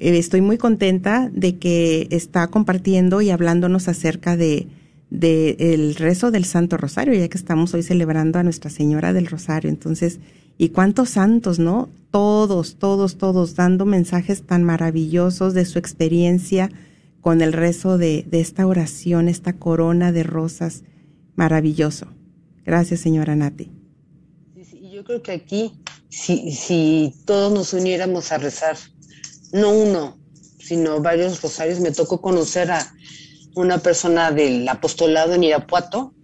estoy 0.00 0.40
muy 0.40 0.58
contenta 0.58 1.30
de 1.32 1.58
que 1.58 2.06
está 2.10 2.46
compartiendo 2.48 3.20
y 3.20 3.30
hablándonos 3.30 3.88
acerca 3.88 4.36
de, 4.36 4.68
el 5.10 5.94
rezo 5.96 6.30
del 6.30 6.44
Santo 6.44 6.76
Rosario, 6.76 7.14
ya 7.14 7.28
que 7.28 7.38
estamos 7.38 7.74
hoy 7.74 7.82
celebrando 7.82 8.38
a 8.38 8.42
Nuestra 8.42 8.70
Señora 8.70 9.12
del 9.12 9.26
Rosario. 9.26 9.70
Entonces, 9.70 10.20
y 10.56 10.70
cuántos 10.70 11.10
santos, 11.10 11.58
¿no? 11.58 11.88
Todos, 12.10 12.76
todos, 12.76 13.18
todos 13.18 13.54
dando 13.54 13.86
mensajes 13.86 14.42
tan 14.42 14.64
maravillosos 14.64 15.54
de 15.54 15.64
su 15.64 15.78
experiencia 15.78 16.70
con 17.20 17.42
el 17.42 17.52
rezo 17.52 17.98
de, 17.98 18.26
esta 18.32 18.66
oración, 18.66 19.28
esta 19.28 19.54
corona 19.54 20.12
de 20.12 20.22
rosas. 20.22 20.84
Maravilloso. 21.36 22.06
Gracias, 22.64 23.00
señora 23.00 23.34
Nati. 23.34 23.70
Sí, 24.62 24.90
yo 24.92 25.04
creo 25.04 25.22
que 25.22 25.32
aquí, 25.32 25.72
si, 26.08 26.52
si 26.52 27.14
todos 27.24 27.52
nos 27.52 27.72
uniéramos 27.72 28.30
a 28.32 28.38
rezar, 28.38 28.76
no 29.52 29.70
uno, 29.70 30.18
sino 30.58 31.00
varios 31.00 31.40
rosarios, 31.42 31.80
me 31.80 31.90
tocó 31.90 32.20
conocer 32.20 32.70
a 32.70 32.92
una 33.54 33.78
persona 33.78 34.30
del 34.30 34.68
apostolado 34.68 35.34
en 35.34 35.44
Irapuato, 35.44 36.14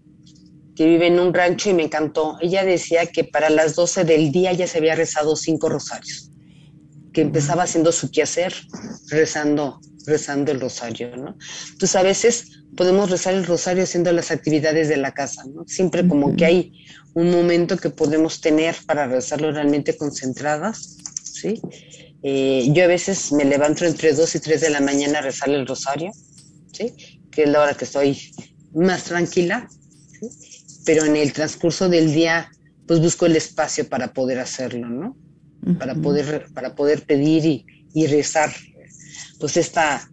que 0.76 0.86
vive 0.86 1.06
en 1.06 1.20
un 1.20 1.32
rancho 1.32 1.70
y 1.70 1.74
me 1.74 1.84
encantó. 1.84 2.36
Ella 2.40 2.64
decía 2.64 3.06
que 3.06 3.24
para 3.24 3.48
las 3.48 3.74
12 3.76 4.04
del 4.04 4.32
día 4.32 4.52
ya 4.52 4.66
se 4.66 4.78
había 4.78 4.94
rezado 4.94 5.36
cinco 5.36 5.68
rosarios, 5.68 6.30
que 7.12 7.22
empezaba 7.22 7.62
haciendo 7.62 7.92
su 7.92 8.10
quehacer, 8.10 8.52
rezando, 9.08 9.80
rezando 10.06 10.52
el 10.52 10.60
rosario, 10.60 11.16
¿no? 11.16 11.36
Entonces 11.72 11.96
a 11.96 12.02
veces 12.02 12.64
podemos 12.76 13.10
rezar 13.10 13.34
el 13.34 13.46
rosario 13.46 13.84
haciendo 13.84 14.12
las 14.12 14.30
actividades 14.30 14.88
de 14.88 14.96
la 14.96 15.12
casa, 15.12 15.44
¿no? 15.44 15.64
Siempre 15.66 16.06
como 16.06 16.34
que 16.34 16.44
hay 16.44 16.72
un 17.14 17.30
momento 17.30 17.76
que 17.76 17.90
podemos 17.90 18.40
tener 18.40 18.74
para 18.86 19.06
rezarlo 19.06 19.52
realmente 19.52 19.96
concentradas, 19.96 20.96
¿sí? 21.22 21.60
Eh, 22.26 22.68
yo 22.72 22.84
a 22.84 22.86
veces 22.86 23.32
me 23.32 23.44
levanto 23.44 23.84
entre 23.84 24.14
2 24.14 24.34
y 24.36 24.40
3 24.40 24.62
de 24.62 24.70
la 24.70 24.80
mañana 24.80 25.18
a 25.18 25.22
rezar 25.22 25.50
el 25.50 25.66
rosario, 25.66 26.10
¿sí? 26.72 27.20
Que 27.30 27.42
es 27.42 27.48
la 27.50 27.60
hora 27.60 27.74
que 27.74 27.84
estoy 27.84 28.18
más 28.72 29.04
tranquila, 29.04 29.68
pero 30.86 31.04
en 31.04 31.16
el 31.16 31.34
transcurso 31.34 31.90
del 31.90 32.14
día 32.14 32.50
pues 32.86 33.00
busco 33.00 33.26
el 33.26 33.36
espacio 33.36 33.86
para 33.90 34.14
poder 34.14 34.38
hacerlo, 34.38 34.88
¿no? 34.88 35.16
Para 35.78 35.94
poder, 35.94 36.46
para 36.54 36.74
poder 36.74 37.04
pedir 37.04 37.66
y, 37.92 38.06
rezar 38.06 38.50
pues 39.38 39.58
esta, 39.58 40.08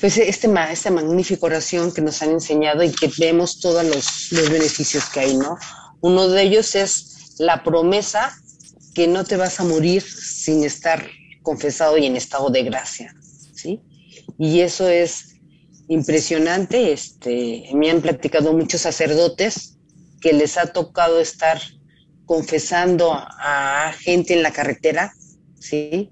pues 0.00 0.16
este, 0.16 0.48
esta 0.70 0.90
magnífica 0.92 1.46
oración 1.46 1.92
que 1.92 2.02
nos 2.02 2.22
han 2.22 2.30
enseñado 2.30 2.84
y 2.84 2.92
que 2.92 3.10
vemos 3.18 3.58
todos 3.58 3.84
los, 3.84 4.30
los 4.30 4.48
beneficios 4.48 5.06
que 5.06 5.20
hay, 5.20 5.36
¿no? 5.36 5.56
Uno 6.00 6.28
de 6.28 6.42
ellos 6.42 6.76
es 6.76 7.34
la 7.38 7.64
promesa 7.64 8.32
que 8.94 9.06
no 9.06 9.24
te 9.24 9.36
vas 9.36 9.60
a 9.60 9.64
morir 9.64 10.02
sin 10.02 10.64
estar 10.64 11.06
confesado 11.42 11.96
y 11.98 12.06
en 12.06 12.16
estado 12.16 12.50
de 12.50 12.62
gracia, 12.62 13.14
¿sí? 13.54 13.80
Y 14.38 14.60
eso 14.60 14.88
es 14.88 15.36
impresionante. 15.88 16.92
Este, 16.92 17.64
me 17.74 17.90
han 17.90 18.00
platicado 18.00 18.52
muchos 18.52 18.82
sacerdotes 18.82 19.78
que 20.20 20.32
les 20.32 20.58
ha 20.58 20.72
tocado 20.72 21.20
estar 21.20 21.60
confesando 22.26 23.12
a 23.12 23.92
gente 23.98 24.34
en 24.34 24.42
la 24.42 24.52
carretera, 24.52 25.12
¿sí? 25.58 26.10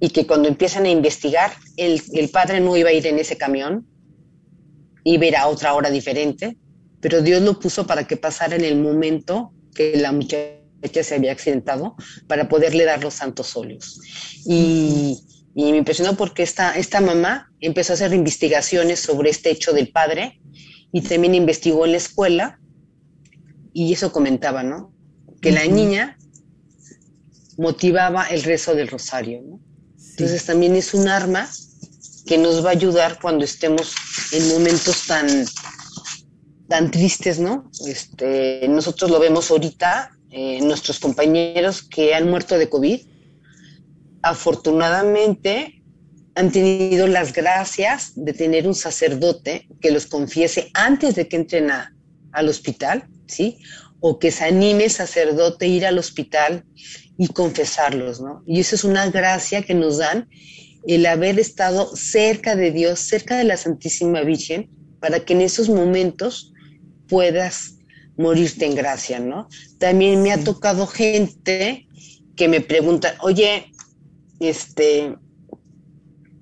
Y 0.00 0.10
que 0.10 0.26
cuando 0.26 0.48
empiezan 0.48 0.84
a 0.84 0.90
investigar, 0.90 1.52
el, 1.76 2.02
el 2.12 2.28
padre 2.28 2.60
no 2.60 2.76
iba 2.76 2.90
a 2.90 2.92
ir 2.92 3.06
en 3.06 3.18
ese 3.18 3.36
camión, 3.36 3.86
iba 5.04 5.24
a 5.24 5.28
ir 5.28 5.36
a 5.36 5.46
otra 5.46 5.74
hora 5.74 5.90
diferente, 5.90 6.58
pero 7.00 7.22
Dios 7.22 7.42
lo 7.42 7.58
puso 7.58 7.86
para 7.86 8.06
que 8.06 8.16
pasara 8.16 8.56
en 8.56 8.64
el 8.64 8.76
momento 8.76 9.52
que 9.74 9.96
la 9.96 10.12
muchacha 10.12 10.65
se 11.02 11.14
había 11.14 11.32
accidentado 11.32 11.96
para 12.26 12.48
poderle 12.48 12.84
dar 12.84 13.02
los 13.02 13.14
santos 13.14 13.56
óleos. 13.56 14.00
Y, 14.44 15.18
y 15.54 15.70
me 15.70 15.78
impresionó 15.78 16.16
porque 16.16 16.42
esta, 16.42 16.76
esta 16.76 17.00
mamá 17.00 17.50
empezó 17.60 17.92
a 17.92 17.94
hacer 17.94 18.12
investigaciones 18.12 19.00
sobre 19.00 19.30
este 19.30 19.50
hecho 19.50 19.72
del 19.72 19.90
padre 19.90 20.40
y 20.92 21.00
también 21.02 21.34
investigó 21.34 21.84
en 21.84 21.92
la 21.92 21.98
escuela 21.98 22.60
y 23.72 23.92
eso 23.92 24.12
comentaba, 24.12 24.62
¿no? 24.62 24.92
Que 25.40 25.52
la 25.52 25.64
niña 25.66 26.18
motivaba 27.58 28.26
el 28.26 28.42
rezo 28.42 28.74
del 28.74 28.88
rosario, 28.88 29.42
¿no? 29.42 29.60
Entonces 30.10 30.46
también 30.46 30.76
es 30.76 30.94
un 30.94 31.08
arma 31.08 31.50
que 32.26 32.38
nos 32.38 32.64
va 32.64 32.70
a 32.70 32.72
ayudar 32.72 33.18
cuando 33.20 33.44
estemos 33.44 33.94
en 34.32 34.48
momentos 34.48 35.06
tan, 35.06 35.26
tan 36.68 36.90
tristes, 36.90 37.38
¿no? 37.38 37.70
Este, 37.86 38.66
nosotros 38.68 39.10
lo 39.10 39.20
vemos 39.20 39.50
ahorita, 39.50 40.15
eh, 40.30 40.60
nuestros 40.60 40.98
compañeros 40.98 41.82
que 41.82 42.14
han 42.14 42.28
muerto 42.28 42.58
de 42.58 42.68
COVID, 42.68 43.00
afortunadamente 44.22 45.82
han 46.34 46.52
tenido 46.52 47.06
las 47.06 47.32
gracias 47.32 48.12
de 48.14 48.34
tener 48.34 48.66
un 48.66 48.74
sacerdote 48.74 49.68
que 49.80 49.90
los 49.90 50.06
confiese 50.06 50.70
antes 50.74 51.14
de 51.14 51.28
que 51.28 51.36
entren 51.36 51.70
al 52.32 52.48
hospital, 52.48 53.08
¿sí? 53.26 53.58
O 54.00 54.18
que 54.18 54.30
se 54.30 54.44
anime 54.44 54.90
sacerdote 54.90 55.64
a 55.64 55.68
ir 55.68 55.86
al 55.86 55.98
hospital 55.98 56.64
y 57.16 57.28
confesarlos, 57.28 58.20
¿no? 58.20 58.42
Y 58.46 58.60
eso 58.60 58.74
es 58.74 58.84
una 58.84 59.10
gracia 59.10 59.62
que 59.62 59.74
nos 59.74 59.96
dan 59.96 60.28
el 60.86 61.06
haber 61.06 61.40
estado 61.40 61.96
cerca 61.96 62.54
de 62.54 62.70
Dios, 62.70 63.00
cerca 63.00 63.38
de 63.38 63.44
la 63.44 63.56
Santísima 63.56 64.20
Virgen, 64.20 64.68
para 65.00 65.20
que 65.20 65.32
en 65.32 65.40
esos 65.40 65.68
momentos 65.68 66.52
puedas 67.08 67.75
morirte 68.16 68.66
en 68.66 68.74
gracia, 68.74 69.18
¿no? 69.18 69.48
También 69.78 70.22
me 70.22 70.32
ha 70.32 70.42
tocado 70.42 70.86
gente 70.86 71.86
que 72.34 72.48
me 72.48 72.60
pregunta, 72.60 73.16
oye, 73.20 73.72
este, 74.40 75.16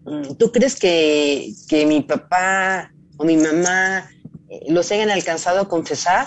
mm, 0.04 0.34
¿tú 0.38 0.52
crees 0.52 0.76
que, 0.76 1.54
mi 1.86 2.02
papá 2.02 2.92
o 3.16 3.24
mi 3.24 3.36
mamá 3.36 4.10
eh, 4.48 4.60
los 4.68 4.90
hayan 4.92 5.10
alcanzado 5.10 5.60
a 5.60 5.68
confesar? 5.68 6.26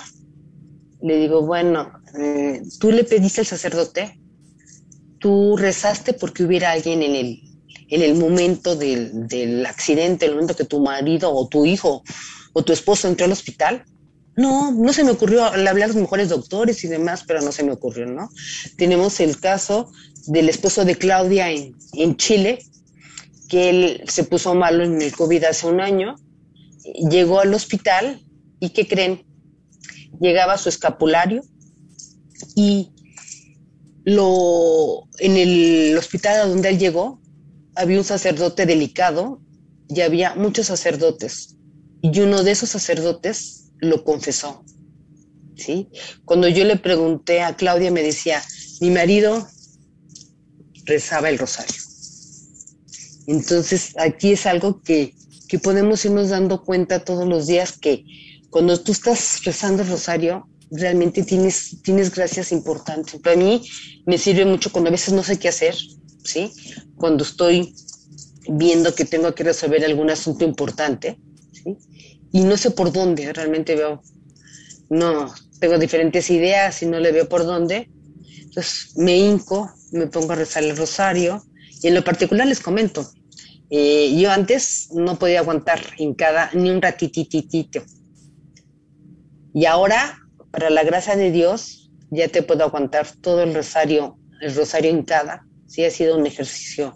Le 1.02 1.18
digo, 1.18 1.46
bueno, 1.46 1.92
eh, 2.20 2.62
tú 2.80 2.92
le 2.92 3.04
pediste 3.04 3.42
al 3.42 3.48
sacerdote, 3.48 4.20
tú 5.20 5.58
rezaste 5.58 6.14
porque 6.14 6.44
hubiera 6.44 6.72
alguien 6.72 7.04
en 7.04 7.16
el, 7.16 7.42
en 7.90 8.02
el 8.02 8.16
momento 8.16 8.76
del, 8.76 9.28
del 9.28 9.66
accidente, 9.66 10.26
el 10.26 10.34
momento 10.34 10.56
que 10.56 10.66
tu 10.66 10.80
marido 10.80 11.34
o 11.34 11.48
tu 11.48 11.66
hijo 11.66 12.04
o 12.54 12.64
tu 12.64 12.74
esposo 12.74 13.08
entró 13.08 13.26
al 13.26 13.32
hospital. 13.32 13.86
No, 14.38 14.71
no 14.71 14.93
se 14.93 15.04
me 15.04 15.12
ocurrió, 15.12 15.43
a 15.43 15.58
los 15.58 15.95
mejores 15.95 16.30
doctores 16.30 16.84
y 16.84 16.88
demás, 16.88 17.23
pero 17.28 17.41
no 17.41 17.52
se 17.52 17.63
me 17.63 17.73
ocurrió, 17.73 18.06
¿no? 18.06 18.30
Tenemos 18.78 19.19
el 19.19 19.39
caso 19.39 19.91
del 20.28 20.47
esposo 20.47 20.86
de 20.86 20.95
Claudia 20.95 21.52
en, 21.52 21.76
en 21.93 22.15
Chile, 22.15 22.60
que 23.50 23.69
él 23.69 24.04
se 24.08 24.23
puso 24.23 24.54
malo 24.54 24.84
en 24.84 25.02
el 25.02 25.12
COVID 25.13 25.43
hace 25.43 25.67
un 25.67 25.82
año, 25.82 26.15
llegó 27.10 27.39
al 27.39 27.54
hospital 27.54 28.21
y 28.60 28.69
¿qué 28.69 28.88
creen? 28.88 29.28
llegaba 30.19 30.58
su 30.58 30.69
escapulario 30.69 31.43
y 32.56 32.91
lo, 34.04 35.08
en 35.19 35.38
el 35.38 35.97
hospital 35.97 36.41
a 36.41 36.45
donde 36.45 36.69
él 36.69 36.80
llegó 36.80 37.21
había 37.76 37.97
un 37.97 38.04
sacerdote 38.04 38.65
delicado 38.65 39.41
y 39.89 40.02
había 40.02 40.36
muchos 40.36 40.67
sacerdotes. 40.67 41.56
Y 42.02 42.19
uno 42.21 42.43
de 42.43 42.52
esos 42.52 42.69
sacerdotes 42.69 43.67
lo 43.80 44.04
confesó. 44.04 44.63
¿sí? 45.56 45.90
Cuando 46.26 46.48
yo 46.48 46.63
le 46.63 46.78
pregunté 46.78 47.42
a 47.42 47.56
Claudia, 47.56 47.92
me 47.92 48.04
decía, 48.04 48.42
mi 48.80 48.92
marido 48.92 49.48
rezaba 50.86 51.30
el 51.30 51.38
rosario. 51.38 51.76
Entonces, 53.28 53.94
aquí 53.98 54.32
es 54.32 54.46
algo 54.46 54.82
que, 54.82 55.13
que 55.50 55.60
podemos 55.60 56.06
irnos 56.06 56.30
dando 56.30 56.63
cuenta 56.63 57.04
todos 57.04 57.28
los 57.28 57.48
días 57.48 57.78
que 57.78 58.06
cuando 58.50 58.80
tú 58.80 58.94
estás 58.94 59.44
rezando 59.44 59.84
el 59.84 59.90
rosario, 59.90 60.48
realmente 60.72 61.24
tienes, 61.24 61.78
tienes 61.84 62.13
gracias 62.13 62.52
importantes. 62.52 63.20
Para 63.22 63.36
mí 63.36 63.68
me 64.06 64.18
sirve 64.18 64.46
mucho 64.46 64.72
cuando 64.72 64.90
a 64.90 64.92
veces 64.92 65.13
no 65.13 65.24
sé 65.24 65.38
qué 65.38 65.50
hacer, 65.50 65.76
¿sí? 66.24 66.52
Cuando 66.96 67.24
estoy 67.24 67.74
viendo 68.50 68.96
que 68.96 69.06
tengo 69.06 69.34
que 69.36 69.44
resolver 69.44 69.84
algún 69.84 70.10
asunto 70.10 70.46
importante, 70.46 71.20
¿sí? 71.52 71.78
Y 72.32 72.44
no 72.44 72.58
sé 72.58 72.72
por 72.72 72.92
dónde, 72.92 73.32
realmente 73.34 73.76
veo, 73.76 74.02
no, 74.90 75.34
tengo 75.60 75.78
diferentes 75.78 76.30
ideas 76.30 76.82
y 76.84 76.86
no 76.86 77.00
le 77.00 77.12
veo 77.12 77.28
por 77.28 77.46
dónde. 77.46 77.90
Entonces 78.42 78.96
me 78.98 79.18
hinco, 79.18 79.72
me 79.92 80.08
pongo 80.08 80.34
a 80.34 80.36
rezar 80.36 80.63
el 80.63 80.76
rosario 80.76 81.44
y 81.82 81.88
en 81.88 81.96
lo 81.96 82.04
particular 82.04 82.48
les 82.48 82.60
comento, 82.60 83.10
eh, 83.70 84.16
yo 84.18 84.32
antes 84.32 84.90
no 84.94 85.20
podía 85.20 85.40
aguantar 85.40 85.82
hincada 85.98 86.50
ni 86.54 86.70
un 86.70 86.82
ratitititito. 86.82 87.84
Y 89.54 89.66
ahora, 89.66 90.20
para 90.52 90.70
la 90.70 90.84
gracia 90.84 91.16
de 91.16 91.32
Dios, 91.32 91.92
ya 92.10 92.28
te 92.30 92.44
puedo 92.44 92.63
aguantar 92.63 93.08
todo 93.22 93.44
el 93.44 93.54
rosario, 93.54 94.18
el 94.42 94.56
rosario 94.56 94.92
hincada. 94.92 95.46
Sí, 95.68 95.84
ha 95.84 95.92
sido 95.92 96.18
un 96.18 96.26
ejercicio 96.26 96.94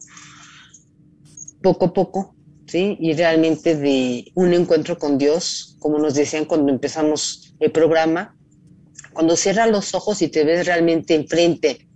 poco 1.61 1.85
a 1.85 1.93
poco, 1.93 2.35
¿sí? 2.71 2.95
Y 3.01 3.13
realmente 3.13 3.75
de 3.75 4.31
un 4.33 4.53
encuentro 4.53 4.97
con 4.97 5.17
Dios, 5.17 5.75
como 5.79 5.99
nos 5.99 6.13
decían 6.13 6.45
cuando 6.45 6.71
empezamos 6.71 7.53
el 7.59 7.69
programa, 7.69 8.37
cuando 9.11 9.35
cierras 9.35 9.69
los 9.69 9.93
ojos 9.93 10.21
y 10.21 10.29
te 10.29 10.45
ves 10.45 10.65
realmente 10.65 11.13
enfrente 11.15 11.89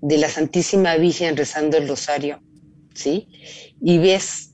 de 0.00 0.16
la 0.16 0.30
Santísima 0.30 0.96
Virgen 0.96 1.36
rezando 1.36 1.76
el 1.76 1.86
rosario, 1.86 2.40
¿sí? 2.94 3.28
Y 3.82 3.98
ves 3.98 4.52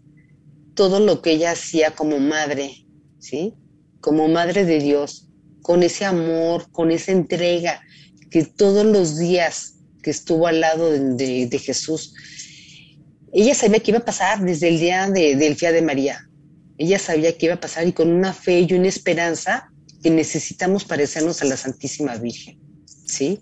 todo 0.74 0.98
lo 0.98 1.22
que 1.22 1.34
ella 1.34 1.52
hacía 1.52 1.92
como 1.92 2.18
madre, 2.18 2.84
¿sí? 3.20 3.54
Como 4.00 4.26
madre 4.26 4.64
de 4.64 4.80
Dios, 4.80 5.28
con 5.62 5.84
ese 5.84 6.04
amor, 6.04 6.72
con 6.72 6.90
esa 6.90 7.12
entrega, 7.12 7.82
que 8.32 8.44
todos 8.44 8.84
los 8.84 9.16
días 9.16 9.74
que 10.02 10.10
estuvo 10.10 10.48
al 10.48 10.58
lado 10.58 10.90
de, 10.90 11.46
de 11.46 11.58
Jesús, 11.60 12.14
ella 13.32 13.54
sabía 13.54 13.80
que 13.80 13.90
iba 13.90 14.00
a 14.00 14.04
pasar 14.04 14.40
desde 14.40 14.68
el 14.68 14.78
día 14.78 15.08
de, 15.10 15.36
del 15.36 15.56
Fía 15.56 15.72
de 15.72 15.82
María. 15.82 16.28
Ella 16.76 16.98
sabía 16.98 17.36
que 17.36 17.46
iba 17.46 17.54
a 17.54 17.60
pasar 17.60 17.86
y 17.86 17.92
con 17.92 18.10
una 18.10 18.32
fe 18.32 18.60
y 18.60 18.74
una 18.74 18.88
esperanza 18.88 19.70
que 20.02 20.10
necesitamos 20.10 20.84
parecernos 20.84 21.40
a 21.40 21.46
la 21.46 21.56
Santísima 21.56 22.16
Virgen. 22.16 22.58
¿sí? 23.06 23.40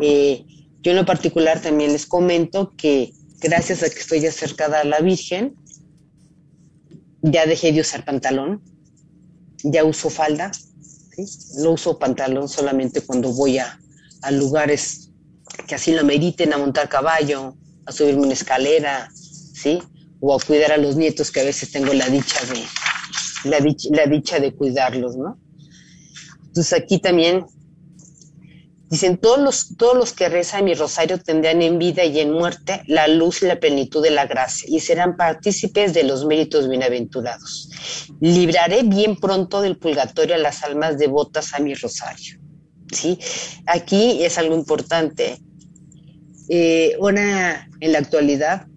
Eh, 0.00 0.44
yo 0.82 0.92
en 0.92 0.96
lo 0.96 1.04
particular 1.04 1.60
también 1.60 1.92
les 1.92 2.06
comento 2.06 2.74
que 2.76 3.12
gracias 3.40 3.82
a 3.82 3.90
que 3.90 3.98
estoy 3.98 4.24
acercada 4.26 4.80
a 4.80 4.84
la 4.84 5.00
Virgen, 5.00 5.54
ya 7.22 7.44
dejé 7.44 7.72
de 7.72 7.80
usar 7.80 8.04
pantalón, 8.04 8.62
ya 9.62 9.84
uso 9.84 10.10
falda, 10.10 10.50
no 11.58 11.72
uso 11.72 11.98
pantalón 11.98 12.48
solamente 12.48 13.00
cuando 13.00 13.32
voy 13.32 13.58
a, 13.58 13.78
a 14.22 14.30
lugares 14.30 15.10
que 15.66 15.74
así 15.74 15.92
lo 15.92 16.04
meriten, 16.04 16.52
a 16.52 16.58
montar 16.58 16.88
caballo, 16.88 17.56
a 17.86 17.92
subirme 17.92 18.22
una 18.22 18.34
escalera, 18.34 19.08
¿sí? 19.56 19.82
O 20.20 20.34
a 20.34 20.40
cuidar 20.40 20.72
a 20.72 20.76
los 20.76 20.96
nietos 20.96 21.30
que 21.30 21.40
a 21.40 21.44
veces 21.44 21.70
tengo 21.70 21.92
la 21.92 22.08
dicha 22.08 22.40
de, 22.46 23.50
la 23.50 23.60
dicha, 23.60 23.88
la 23.92 24.06
dicha 24.06 24.38
de 24.38 24.54
cuidarlos, 24.54 25.16
¿no? 25.16 25.38
Entonces 26.46 26.72
aquí 26.72 26.98
también 26.98 27.46
dicen, 28.88 29.18
todos 29.18 29.38
los, 29.38 29.76
todos 29.76 29.96
los 29.96 30.12
que 30.12 30.28
rezan 30.28 30.64
mi 30.64 30.74
rosario 30.74 31.18
tendrán 31.18 31.60
en 31.62 31.78
vida 31.78 32.04
y 32.04 32.20
en 32.20 32.32
muerte 32.32 32.82
la 32.86 33.08
luz 33.08 33.42
y 33.42 33.46
la 33.46 33.58
plenitud 33.58 34.02
de 34.02 34.10
la 34.10 34.26
gracia 34.26 34.68
y 34.70 34.80
serán 34.80 35.16
partícipes 35.16 35.92
de 35.92 36.04
los 36.04 36.24
méritos 36.24 36.68
bienaventurados. 36.68 37.70
Libraré 38.20 38.82
bien 38.84 39.16
pronto 39.16 39.60
del 39.60 39.76
purgatorio 39.76 40.34
a 40.34 40.38
las 40.38 40.62
almas 40.62 40.98
devotas 40.98 41.52
a 41.54 41.58
mi 41.58 41.74
rosario. 41.74 42.38
¿Sí? 42.92 43.18
Aquí 43.66 44.22
es 44.22 44.38
algo 44.38 44.54
importante. 44.54 45.40
Eh, 46.48 46.96
ahora, 47.00 47.68
en 47.80 47.92
la 47.92 47.98
actualidad, 47.98 48.68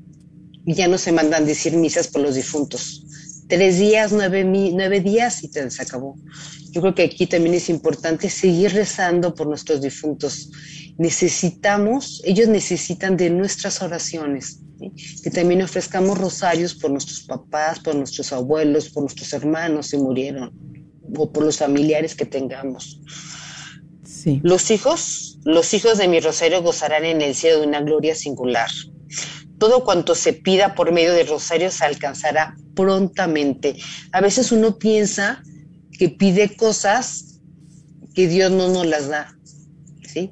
ya 0.65 0.87
no 0.87 0.97
se 0.97 1.11
mandan 1.11 1.45
decir 1.45 1.75
misas 1.75 2.07
por 2.07 2.21
los 2.21 2.35
difuntos. 2.35 3.05
Tres 3.47 3.79
días, 3.79 4.11
nueve, 4.11 4.43
nueve 4.43 4.99
días 4.99 5.43
y 5.43 5.47
se 5.47 5.81
acabó. 5.81 6.15
Yo 6.71 6.81
creo 6.81 6.93
que 6.93 7.03
aquí 7.03 7.25
también 7.25 7.55
es 7.55 7.69
importante 7.69 8.29
seguir 8.29 8.73
rezando 8.73 9.33
por 9.33 9.47
nuestros 9.47 9.81
difuntos. 9.81 10.51
Necesitamos, 10.97 12.21
ellos 12.25 12.47
necesitan 12.47 13.17
de 13.17 13.31
nuestras 13.31 13.81
oraciones, 13.81 14.59
que 15.23 15.31
también 15.31 15.63
ofrezcamos 15.63 16.17
rosarios 16.17 16.75
por 16.75 16.91
nuestros 16.91 17.21
papás, 17.21 17.79
por 17.79 17.95
nuestros 17.95 18.31
abuelos, 18.31 18.89
por 18.89 19.03
nuestros 19.03 19.33
hermanos 19.33 19.87
si 19.87 19.97
murieron, 19.97 20.51
o 21.15 21.31
por 21.31 21.43
los 21.43 21.57
familiares 21.57 22.13
que 22.13 22.25
tengamos. 22.25 23.01
Sí. 24.03 24.41
Los 24.43 24.69
hijos, 24.69 25.39
los 25.43 25.73
hijos 25.73 25.97
de 25.97 26.07
mi 26.07 26.19
rosario 26.19 26.61
gozarán 26.61 27.05
en 27.05 27.21
el 27.21 27.33
cielo 27.33 27.61
de 27.61 27.67
una 27.67 27.81
gloria 27.81 28.13
singular 28.13 28.69
todo 29.59 29.83
cuanto 29.83 30.15
se 30.15 30.33
pida 30.33 30.73
por 30.73 30.91
medio 30.91 31.13
de 31.13 31.25
rosario 31.25 31.69
se 31.69 31.85
alcanzará 31.85 32.55
prontamente. 32.75 33.75
A 34.11 34.21
veces 34.21 34.51
uno 34.51 34.79
piensa 34.79 35.43
que 35.97 36.09
pide 36.09 36.55
cosas 36.55 37.41
que 38.15 38.27
Dios 38.27 38.51
no 38.51 38.69
nos 38.69 38.87
las 38.87 39.09
da, 39.09 39.37
¿sí? 40.11 40.31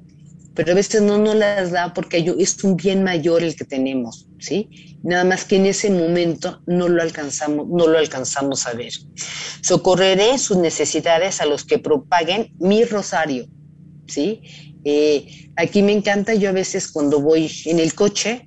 Pero 0.56 0.72
a 0.72 0.76
veces 0.76 1.02
no 1.04 1.20
nos 1.20 1.36
las 1.36 1.72
da 1.72 1.94
porque 1.94 2.34
es 2.40 2.64
un 2.64 2.78
bien 2.78 3.04
mayor 3.04 3.44
el 3.44 3.56
que 3.56 3.66
tenemos, 3.66 4.28
¿sí? 4.40 4.98
Nada 5.04 5.24
más 5.24 5.46
que 5.46 5.58
en 5.58 5.68
ese 5.68 5.92
momento 5.92 6.62
no 6.66 6.88
lo 6.88 7.04
alcanzamos, 7.04 7.68
no 7.70 7.86
lo 7.86 8.00
alcanzamos 8.00 8.66
a 8.66 8.74
ver. 8.74 8.94
Socorreré 9.62 10.38
sus 10.40 10.58
necesidades 10.58 11.42
a 11.42 11.46
los 11.46 11.64
que 11.64 11.78
propaguen 11.78 12.54
mi 12.60 12.84
rosario, 12.86 13.46
¿sí? 14.08 14.42
Eh, 14.84 15.52
aquí 15.56 15.84
me 15.84 15.92
encanta, 15.92 16.34
yo 16.34 16.50
a 16.50 16.54
veces 16.54 16.88
cuando 16.92 17.20
voy 17.20 17.52
en 17.66 17.80
el 17.80 17.94
coche, 17.94 18.47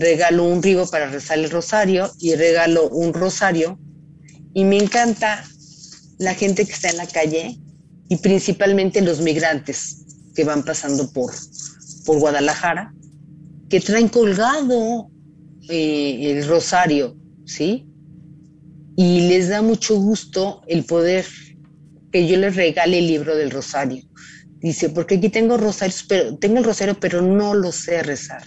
regalo 0.00 0.44
un 0.44 0.62
ribo 0.62 0.86
para 0.88 1.10
rezar 1.10 1.38
el 1.38 1.50
rosario 1.50 2.10
y 2.18 2.34
regalo 2.34 2.88
un 2.88 3.12
rosario. 3.12 3.78
Y 4.54 4.64
me 4.64 4.78
encanta 4.78 5.44
la 6.18 6.34
gente 6.34 6.66
que 6.66 6.72
está 6.72 6.90
en 6.90 6.96
la 6.96 7.06
calle 7.06 7.58
y 8.08 8.16
principalmente 8.16 9.00
los 9.02 9.20
migrantes 9.20 10.04
que 10.34 10.44
van 10.44 10.64
pasando 10.64 11.12
por, 11.12 11.32
por 12.04 12.18
Guadalajara, 12.18 12.92
que 13.68 13.80
traen 13.80 14.08
colgado 14.08 15.10
eh, 15.68 16.32
el 16.32 16.46
rosario, 16.46 17.16
¿sí? 17.44 17.86
Y 18.96 19.28
les 19.28 19.48
da 19.48 19.62
mucho 19.62 19.96
gusto 19.96 20.62
el 20.66 20.84
poder 20.84 21.24
que 22.10 22.26
yo 22.26 22.36
les 22.36 22.56
regale 22.56 22.98
el 22.98 23.06
libro 23.06 23.36
del 23.36 23.50
rosario. 23.50 24.02
Dice, 24.58 24.90
porque 24.90 25.14
aquí 25.16 25.28
tengo 25.28 25.56
rosarios, 25.56 26.04
pero 26.08 26.36
tengo 26.36 26.58
el 26.58 26.64
rosario, 26.64 26.98
pero 26.98 27.22
no 27.22 27.54
lo 27.54 27.70
sé 27.70 28.02
rezar, 28.02 28.42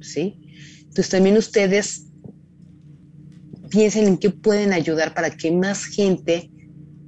¿sí? 0.00 0.43
Entonces 0.94 1.10
también 1.10 1.36
ustedes 1.36 2.04
piensen 3.68 4.06
en 4.06 4.16
qué 4.16 4.30
pueden 4.30 4.72
ayudar 4.72 5.12
para 5.12 5.36
que 5.36 5.50
más 5.50 5.86
gente 5.86 6.52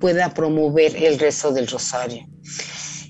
pueda 0.01 0.35
promover 0.35 0.97
el 0.97 1.21
rezo 1.21 1.53
del 1.53 1.69
rosario. 1.69 2.27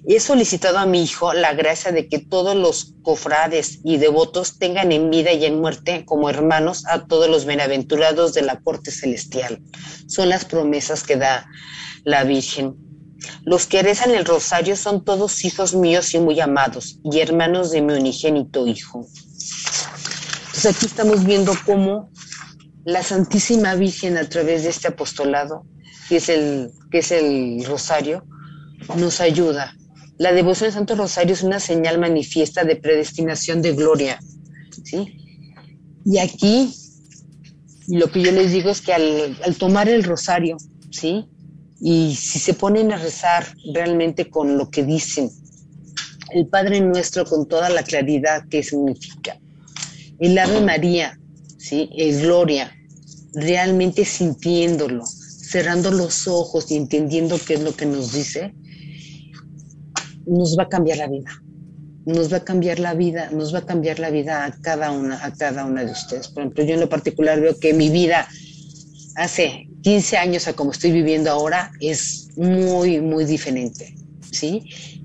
He 0.06 0.20
solicitado 0.20 0.76
a 0.76 0.84
mi 0.84 1.02
hijo 1.02 1.32
la 1.32 1.54
gracia 1.54 1.92
de 1.92 2.10
que 2.10 2.18
todos 2.18 2.54
los 2.54 2.92
cofrades 3.00 3.78
y 3.84 3.96
devotos 3.96 4.58
tengan 4.58 4.92
en 4.92 5.08
vida 5.08 5.32
y 5.32 5.46
en 5.46 5.62
muerte 5.62 6.04
como 6.04 6.28
hermanos 6.28 6.84
a 6.88 7.06
todos 7.06 7.30
los 7.30 7.46
bienaventurados 7.46 8.34
de 8.34 8.42
la 8.42 8.60
corte 8.60 8.90
celestial. 8.90 9.62
Son 10.06 10.28
las 10.28 10.44
promesas 10.44 11.04
que 11.04 11.16
da 11.16 11.48
la 12.04 12.24
Virgen. 12.24 12.76
Los 13.44 13.64
que 13.64 13.82
rezan 13.82 14.10
el 14.10 14.26
rosario 14.26 14.76
son 14.76 15.06
todos 15.06 15.42
hijos 15.42 15.74
míos 15.74 16.12
y 16.12 16.20
muy 16.20 16.38
amados 16.38 16.98
y 17.02 17.20
hermanos 17.20 17.70
de 17.70 17.80
mi 17.80 17.94
unigénito 17.94 18.66
Hijo. 18.66 19.06
Entonces 20.56 20.74
aquí 20.74 20.86
estamos 20.86 21.22
viendo 21.22 21.52
cómo 21.66 22.10
la 22.86 23.02
Santísima 23.02 23.74
Virgen 23.74 24.16
a 24.16 24.26
través 24.26 24.62
de 24.62 24.70
este 24.70 24.88
apostolado, 24.88 25.66
que 26.08 26.16
es 26.16 26.30
el, 26.30 26.70
que 26.90 27.00
es 27.00 27.12
el 27.12 27.62
rosario, 27.66 28.24
nos 28.96 29.20
ayuda. 29.20 29.76
La 30.16 30.32
devoción 30.32 30.68
al 30.68 30.72
Santo 30.72 30.94
Rosario 30.94 31.34
es 31.34 31.42
una 31.42 31.60
señal 31.60 31.98
manifiesta 31.98 32.64
de 32.64 32.76
predestinación 32.76 33.60
de 33.60 33.74
gloria. 33.74 34.18
¿sí? 34.82 35.18
Y 36.06 36.16
aquí 36.20 36.72
lo 37.88 38.10
que 38.10 38.22
yo 38.22 38.32
les 38.32 38.50
digo 38.50 38.70
es 38.70 38.80
que 38.80 38.94
al, 38.94 39.56
tomar 39.58 39.90
el 39.90 40.04
rosario, 40.04 40.56
¿sí? 40.90 41.26
Y 41.82 42.14
si 42.14 42.38
se 42.38 42.54
ponen 42.54 42.92
a 42.92 42.96
rezar 42.96 43.46
realmente 43.74 44.30
con 44.30 44.56
lo 44.56 44.70
que 44.70 44.84
dicen, 44.84 45.28
el 46.30 46.46
Padre 46.46 46.80
Nuestro 46.80 47.26
con 47.26 47.46
toda 47.46 47.68
la 47.68 47.82
claridad 47.82 48.48
que 48.48 48.62
significa, 48.62 49.38
el 50.18 50.38
Ave 50.38 50.60
María, 50.60 51.18
¿sí? 51.58 51.90
el 51.96 52.20
Gloria, 52.20 52.72
realmente 53.34 54.04
sintiéndolo, 54.04 55.04
cerrando 55.06 55.90
los 55.90 56.26
ojos 56.26 56.70
y 56.70 56.76
entendiendo 56.76 57.38
qué 57.44 57.54
es 57.54 57.60
lo 57.60 57.74
que 57.74 57.86
nos 57.86 58.12
dice, 58.12 58.54
nos 60.26 60.58
va 60.58 60.64
a 60.64 60.68
cambiar 60.68 60.98
la 60.98 61.08
vida. 61.08 61.42
Nos 62.04 62.32
va 62.32 62.38
a 62.38 62.44
cambiar 62.44 62.78
la 62.78 62.94
vida, 62.94 63.30
nos 63.30 63.52
va 63.52 63.60
a 63.60 63.66
cambiar 63.66 63.98
la 63.98 64.10
vida 64.10 64.44
a 64.44 64.52
cada 64.60 64.92
una, 64.92 65.24
a 65.24 65.32
cada 65.32 65.64
una 65.64 65.84
de 65.84 65.90
ustedes. 65.90 66.28
Por 66.28 66.42
ejemplo, 66.42 66.64
yo 66.64 66.74
en 66.74 66.80
lo 66.80 66.88
particular 66.88 67.40
veo 67.40 67.58
que 67.58 67.74
mi 67.74 67.90
vida 67.90 68.28
hace 69.16 69.68
15 69.82 70.16
años 70.16 70.46
a 70.46 70.52
como 70.52 70.70
estoy 70.70 70.92
viviendo 70.92 71.30
ahora 71.30 71.72
es 71.80 72.28
muy, 72.36 73.00
muy 73.00 73.24
diferente, 73.24 73.94
¿sí? 74.30 74.62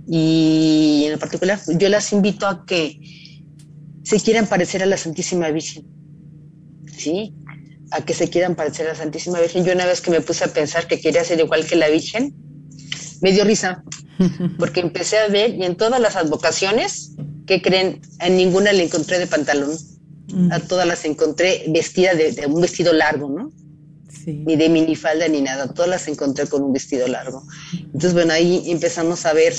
Y 0.08 1.04
en 1.06 1.14
lo 1.14 1.20
particular, 1.20 1.60
yo 1.78 1.90
las 1.90 2.12
invito 2.14 2.46
a 2.46 2.66
que 2.66 3.00
se 4.12 4.20
quieran 4.20 4.46
parecer 4.46 4.84
a 4.84 4.86
la 4.86 4.98
Santísima 4.98 5.50
Virgen, 5.52 5.86
¿sí? 6.98 7.34
A 7.92 8.04
que 8.04 8.14
se 8.14 8.30
quieran 8.30 8.56
parecer 8.56 8.88
a 8.88 8.90
la 8.90 8.96
Santísima 8.96 9.40
Virgen. 9.40 9.64
Yo 9.64 9.72
una 9.72 9.86
vez 9.86 10.02
que 10.02 10.12
me 10.12 10.20
puse 10.20 10.44
a 10.44 10.48
pensar 10.48 10.86
que 10.86 11.00
quería 11.00 11.24
ser 11.24 11.40
igual 11.40 11.66
que 11.66 11.78
la 11.78 11.88
Virgen, 11.88 12.36
me 13.22 13.32
dio 13.32 13.46
risa, 13.46 13.86
porque 14.60 14.82
empecé 14.82 15.18
a 15.18 15.30
ver 15.30 15.56
y 15.56 15.64
en 15.64 15.78
todas 15.78 16.02
las 16.02 16.18
advocaciones, 16.18 17.14
¿qué 17.48 17.62
creen? 17.62 18.02
En 18.20 18.36
ninguna 18.36 18.74
le 18.74 18.84
encontré 18.84 19.18
de 19.18 19.28
pantalón. 19.28 19.72
A 20.50 20.60
todas 20.60 20.86
las 20.86 21.06
encontré 21.06 21.64
vestida 21.70 22.14
de, 22.14 22.46
un 22.48 22.60
vestido 22.60 22.92
largo, 22.92 23.30
¿no? 23.30 23.52
Ni 24.26 24.58
de 24.58 24.68
minifalda 24.68 25.28
ni 25.30 25.42
nada. 25.42 25.74
Todas 25.74 25.90
las 25.90 26.08
encontré 26.10 26.48
con 26.48 26.64
un 26.64 26.74
vestido 26.74 27.08
largo. 27.08 27.44
Entonces, 27.74 28.14
bueno, 28.14 28.34
ahí 28.34 28.64
empezamos 28.68 29.26
a 29.26 29.34
ver 29.34 29.54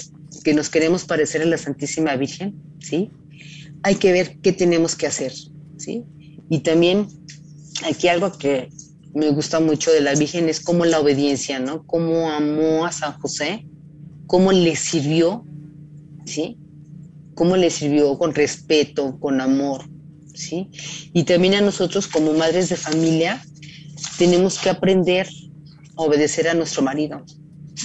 que 0.44 0.52
nos 0.52 0.68
queremos 0.68 1.04
parecer 1.04 1.40
a 1.40 1.46
la 1.46 1.58
Santísima 1.58 2.16
Virgen, 2.16 2.54
¿sí? 2.80 3.10
Hay 3.82 3.96
que 3.96 4.12
ver 4.12 4.38
qué 4.40 4.52
tenemos 4.52 4.94
que 4.94 5.06
hacer, 5.06 5.32
¿sí? 5.76 6.04
Y 6.48 6.60
también 6.60 7.08
aquí 7.84 8.08
algo 8.08 8.32
que 8.32 8.68
me 9.14 9.30
gusta 9.30 9.60
mucho 9.60 9.90
de 9.90 10.00
la 10.00 10.14
Virgen 10.14 10.48
es 10.48 10.60
como 10.60 10.84
la 10.84 11.00
obediencia, 11.00 11.58
¿no? 11.58 11.84
Cómo 11.86 12.30
amó 12.30 12.86
a 12.86 12.92
San 12.92 13.12
José, 13.20 13.66
cómo 14.26 14.52
le 14.52 14.76
sirvió, 14.76 15.44
¿sí? 16.24 16.58
Cómo 17.34 17.56
le 17.56 17.70
sirvió 17.70 18.16
con 18.18 18.34
respeto, 18.34 19.18
con 19.18 19.40
amor, 19.40 19.84
¿sí? 20.34 20.68
Y 21.12 21.24
también 21.24 21.54
a 21.54 21.60
nosotros 21.60 22.06
como 22.06 22.32
madres 22.32 22.68
de 22.68 22.76
familia 22.76 23.42
tenemos 24.18 24.58
que 24.58 24.70
aprender 24.70 25.28
a 25.96 26.02
obedecer 26.02 26.48
a 26.48 26.54
nuestro 26.54 26.82
marido, 26.82 27.24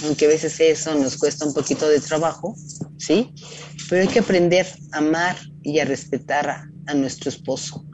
aunque 0.04 0.26
a 0.26 0.28
veces 0.28 0.58
eso 0.60 0.94
nos 0.94 1.16
cuesta 1.16 1.44
un 1.44 1.52
poquito 1.52 1.88
de 1.88 2.00
trabajo, 2.00 2.54
¿sí? 2.96 3.32
Pero 3.88 4.02
hay 4.02 4.08
que 4.08 4.18
aprender 4.20 4.66
a 4.92 4.98
amar 4.98 5.36
y 5.62 5.78
a 5.78 5.84
respetar 5.84 6.48
a, 6.86 6.94
nuestro 6.94 7.28
esposo, 7.28 7.84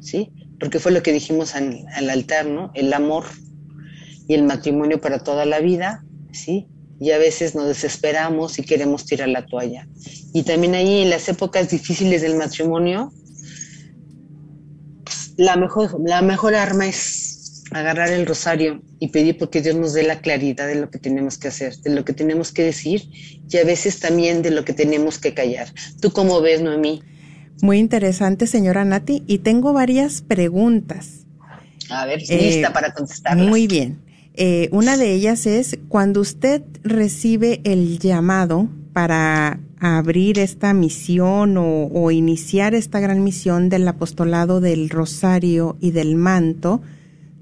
¿sí? 0.00 0.30
porque 0.62 0.78
fue 0.78 0.92
lo 0.92 1.02
que 1.02 1.12
dijimos 1.12 1.56
al, 1.56 1.84
altar, 2.08 2.46
¿no? 2.46 2.70
El 2.74 2.92
amor 2.92 3.24
y 4.28 4.34
el 4.34 4.44
matrimonio 4.44 5.00
para 5.00 5.18
toda 5.18 5.44
la 5.44 5.58
vida, 5.58 6.04
¿sí? 6.30 6.68
Y 7.00 7.10
a 7.10 7.18
veces 7.18 7.56
nos 7.56 7.66
desesperamos 7.66 8.60
y 8.60 8.62
queremos 8.62 9.04
tirar 9.04 9.28
la 9.28 9.44
toalla. 9.44 9.88
Y 10.32 10.44
también 10.44 10.76
ahí 10.76 11.02
en 11.02 11.10
las 11.10 11.28
épocas 11.28 11.68
difíciles 11.68 12.22
del 12.22 12.36
matrimonio, 12.36 13.12
la 15.36 15.56
mejor, 15.56 15.98
la 16.06 16.22
mejor 16.22 16.54
arma 16.54 16.86
es 16.86 17.31
agarrar 17.74 18.10
el 18.10 18.26
rosario 18.26 18.82
y 18.98 19.08
pedir 19.08 19.38
porque 19.38 19.60
Dios 19.60 19.76
nos 19.76 19.92
dé 19.92 20.02
la 20.02 20.20
claridad 20.20 20.66
de 20.66 20.76
lo 20.76 20.90
que 20.90 20.98
tenemos 20.98 21.38
que 21.38 21.48
hacer, 21.48 21.76
de 21.78 21.90
lo 21.90 22.04
que 22.04 22.12
tenemos 22.12 22.52
que 22.52 22.62
decir 22.62 23.02
y 23.48 23.56
a 23.56 23.64
veces 23.64 24.00
también 24.00 24.42
de 24.42 24.50
lo 24.50 24.64
que 24.64 24.72
tenemos 24.72 25.18
que 25.18 25.34
callar. 25.34 25.68
¿Tú 26.00 26.12
cómo 26.12 26.40
ves, 26.40 26.62
Noemí? 26.62 27.02
Muy 27.62 27.78
interesante, 27.78 28.46
señora 28.46 28.84
Nati, 28.84 29.22
y 29.26 29.38
tengo 29.38 29.72
varias 29.72 30.22
preguntas. 30.22 31.26
A 31.90 32.06
ver, 32.06 32.18
lista 32.20 32.68
eh, 32.68 32.70
para 32.72 32.92
contestarlas. 32.92 33.46
Muy 33.46 33.66
bien. 33.66 34.00
Eh, 34.34 34.68
una 34.72 34.96
de 34.96 35.12
ellas 35.12 35.46
es, 35.46 35.78
cuando 35.88 36.20
usted 36.20 36.62
recibe 36.82 37.60
el 37.64 37.98
llamado 37.98 38.68
para 38.92 39.60
abrir 39.78 40.38
esta 40.38 40.72
misión 40.74 41.56
o, 41.56 41.86
o, 41.86 42.10
iniciar 42.10 42.74
esta 42.74 43.00
gran 43.00 43.22
misión 43.22 43.68
del 43.68 43.86
apostolado 43.86 44.60
del 44.60 44.88
Rosario 44.90 45.76
y 45.80 45.90
del 45.90 46.16
Manto 46.16 46.82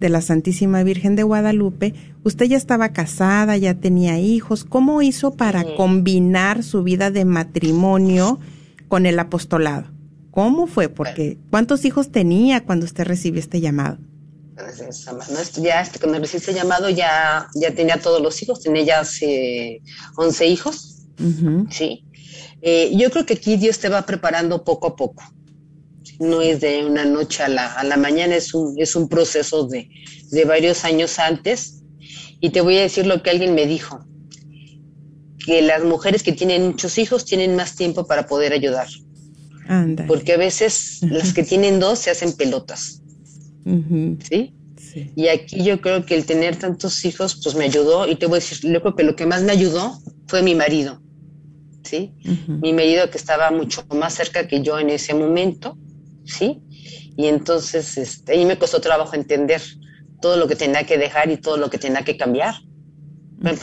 de 0.01 0.09
la 0.09 0.23
Santísima 0.23 0.83
Virgen 0.83 1.15
de 1.15 1.23
Guadalupe, 1.23 1.95
usted 2.25 2.47
ya 2.47 2.57
estaba 2.57 2.89
casada, 2.89 3.57
ya 3.57 3.75
tenía 3.75 4.19
hijos. 4.19 4.65
¿Cómo 4.65 5.03
hizo 5.03 5.37
para 5.37 5.63
combinar 5.77 6.63
su 6.63 6.83
vida 6.83 7.11
de 7.11 7.25
matrimonio 7.27 8.41
con 8.89 9.07
el 9.07 9.19
apostolado? 9.19 9.87
¿Cómo 10.31 10.67
fue? 10.67 10.89
Porque 10.89 11.39
¿cuántos 11.51 11.85
hijos 11.85 12.11
tenía 12.11 12.65
cuando 12.65 12.87
usted 12.87 13.05
recibió 13.05 13.41
este 13.41 13.61
llamado? 13.61 13.99
ya 15.63 15.81
este, 15.81 15.99
cuando 15.99 16.19
recibí 16.19 16.39
este 16.39 16.55
llamado 16.55 16.91
ya, 16.91 17.49
ya 17.55 17.75
tenía 17.75 18.01
todos 18.01 18.21
los 18.21 18.43
hijos, 18.43 18.61
tenía 18.61 18.83
ya 18.83 19.03
11 20.17 20.47
hijos, 20.47 21.07
sí. 21.71 22.05
Eh, 22.63 22.93
yo 22.95 23.11
creo 23.11 23.25
que 23.25 23.35
aquí 23.35 23.57
Dios 23.57 23.79
te 23.79 23.89
va 23.89 24.05
preparando 24.05 24.65
poco 24.65 24.89
a 24.89 24.97
poco. 24.97 25.23
No 26.19 26.43
es 26.43 26.61
de 26.61 26.85
una 26.85 27.05
noche 27.05 27.43
a 27.43 27.49
la, 27.49 27.73
a 27.73 27.85
la 27.85 27.97
mañana, 27.97 28.37
es 28.37 28.53
un, 28.55 28.75
es 28.79 28.97
un 28.97 29.09
proceso 29.09 29.67
de, 29.67 29.89
de 30.31 30.45
varios 30.45 30.85
años 30.85 31.19
antes. 31.19 31.83
Y 32.41 32.51
te 32.51 32.61
voy 32.61 32.77
a 32.79 32.83
decir 32.83 33.07
lo 33.07 33.23
que 33.23 33.31
alguien 33.31 33.55
me 33.55 33.67
dijo, 33.67 34.05
que 35.45 35.63
las 35.63 35.85
mujeres 35.85 36.23
que 36.23 36.33
tienen 36.33 36.67
muchos 36.69 36.99
hijos 36.99 37.25
tienen 37.25 37.57
más 37.57 37.77
tiempo 37.77 38.07
para 38.07 38.27
poder 38.27 38.53
ayudar. 38.53 38.89
Porque 40.07 40.33
a 40.33 40.37
veces 40.37 40.99
las 41.03 41.33
que 41.33 41.45
tienen 41.45 41.79
dos 41.79 42.01
se 42.01 42.11
hacen 42.11 42.33
pelotas. 42.33 43.03
¿Sí? 44.29 44.55
Y 45.15 45.29
aquí 45.29 45.63
yo 45.63 45.81
creo 45.81 46.05
que 46.05 46.17
el 46.17 46.25
tener 46.25 46.57
tantos 46.57 47.05
hijos, 47.05 47.41
pues 47.43 47.55
me 47.55 47.67
ayudó. 47.67 48.09
Y 48.09 48.17
te 48.17 48.27
voy 48.27 48.39
a 48.39 48.41
decir, 48.41 48.59
yo 48.69 48.81
creo 48.81 48.97
que 48.97 49.05
lo 49.05 49.15
que 49.15 49.27
más 49.27 49.43
me 49.43 49.53
ayudó 49.53 50.01
fue 50.27 50.43
mi 50.43 50.55
marido. 50.55 51.01
¿Sí? 51.85 52.13
Mi 52.49 52.73
marido 52.73 53.11
que 53.11 53.19
estaba 53.19 53.51
mucho 53.51 53.85
más 53.95 54.15
cerca 54.15 54.49
que 54.49 54.63
yo 54.63 54.79
en 54.79 54.91
ese 54.91 55.15
momento. 55.15 55.79
¿Sí? 56.31 56.63
Y 57.17 57.27
entonces, 57.27 57.99
este, 57.99 58.33
ahí 58.33 58.45
me 58.45 58.59
costó 58.59 58.81
trabajo 58.81 59.15
entender 59.15 59.61
todo 60.21 60.37
lo 60.37 60.47
que 60.47 60.57
tenía 60.57 60.85
que 60.85 60.97
dejar 60.97 61.31
y 61.31 61.37
todo 61.37 61.57
lo 61.57 61.71
que 61.71 61.79
tenía 61.79 62.03
que 62.05 62.17
cambiar. 62.17 62.55
Bueno, 63.39 63.59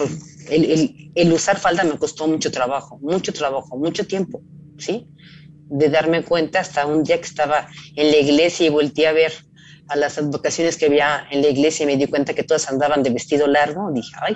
el, 0.49 1.11
el 1.15 1.33
usar 1.33 1.57
falda 1.59 1.83
me 1.83 1.97
costó 1.97 2.27
mucho 2.27 2.51
trabajo, 2.51 2.97
mucho 2.99 3.31
trabajo, 3.31 3.77
mucho 3.77 4.05
tiempo. 4.05 4.41
¿Sí? 4.77 5.07
de 5.69 5.89
darme 5.89 6.23
cuenta 6.23 6.59
hasta 6.59 6.85
un 6.85 7.03
día 7.03 7.17
que 7.17 7.27
estaba 7.27 7.67
en 7.95 8.11
la 8.11 8.17
iglesia 8.17 8.67
y 8.67 8.69
volteé 8.69 9.07
a 9.07 9.11
ver 9.11 9.33
a 9.89 9.95
las 9.95 10.17
advocaciones 10.17 10.77
que 10.77 10.85
había 10.85 11.27
en 11.31 11.41
la 11.41 11.49
iglesia 11.49 11.83
y 11.83 11.87
me 11.87 11.97
di 11.97 12.07
cuenta 12.07 12.33
que 12.33 12.43
todas 12.43 12.69
andaban 12.69 13.03
de 13.03 13.09
vestido 13.09 13.47
largo. 13.47 13.91
Dije, 13.91 14.11
ay, 14.21 14.35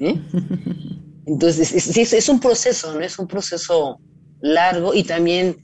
¿eh? 0.00 0.20
Entonces, 1.26 1.72
es, 1.72 2.12
es, 2.12 2.28
un 2.28 2.38
proceso, 2.38 2.94
¿no? 2.94 3.00
Es 3.00 3.18
un 3.18 3.26
proceso 3.26 3.98
largo 4.40 4.94
y 4.94 5.02
también 5.02 5.56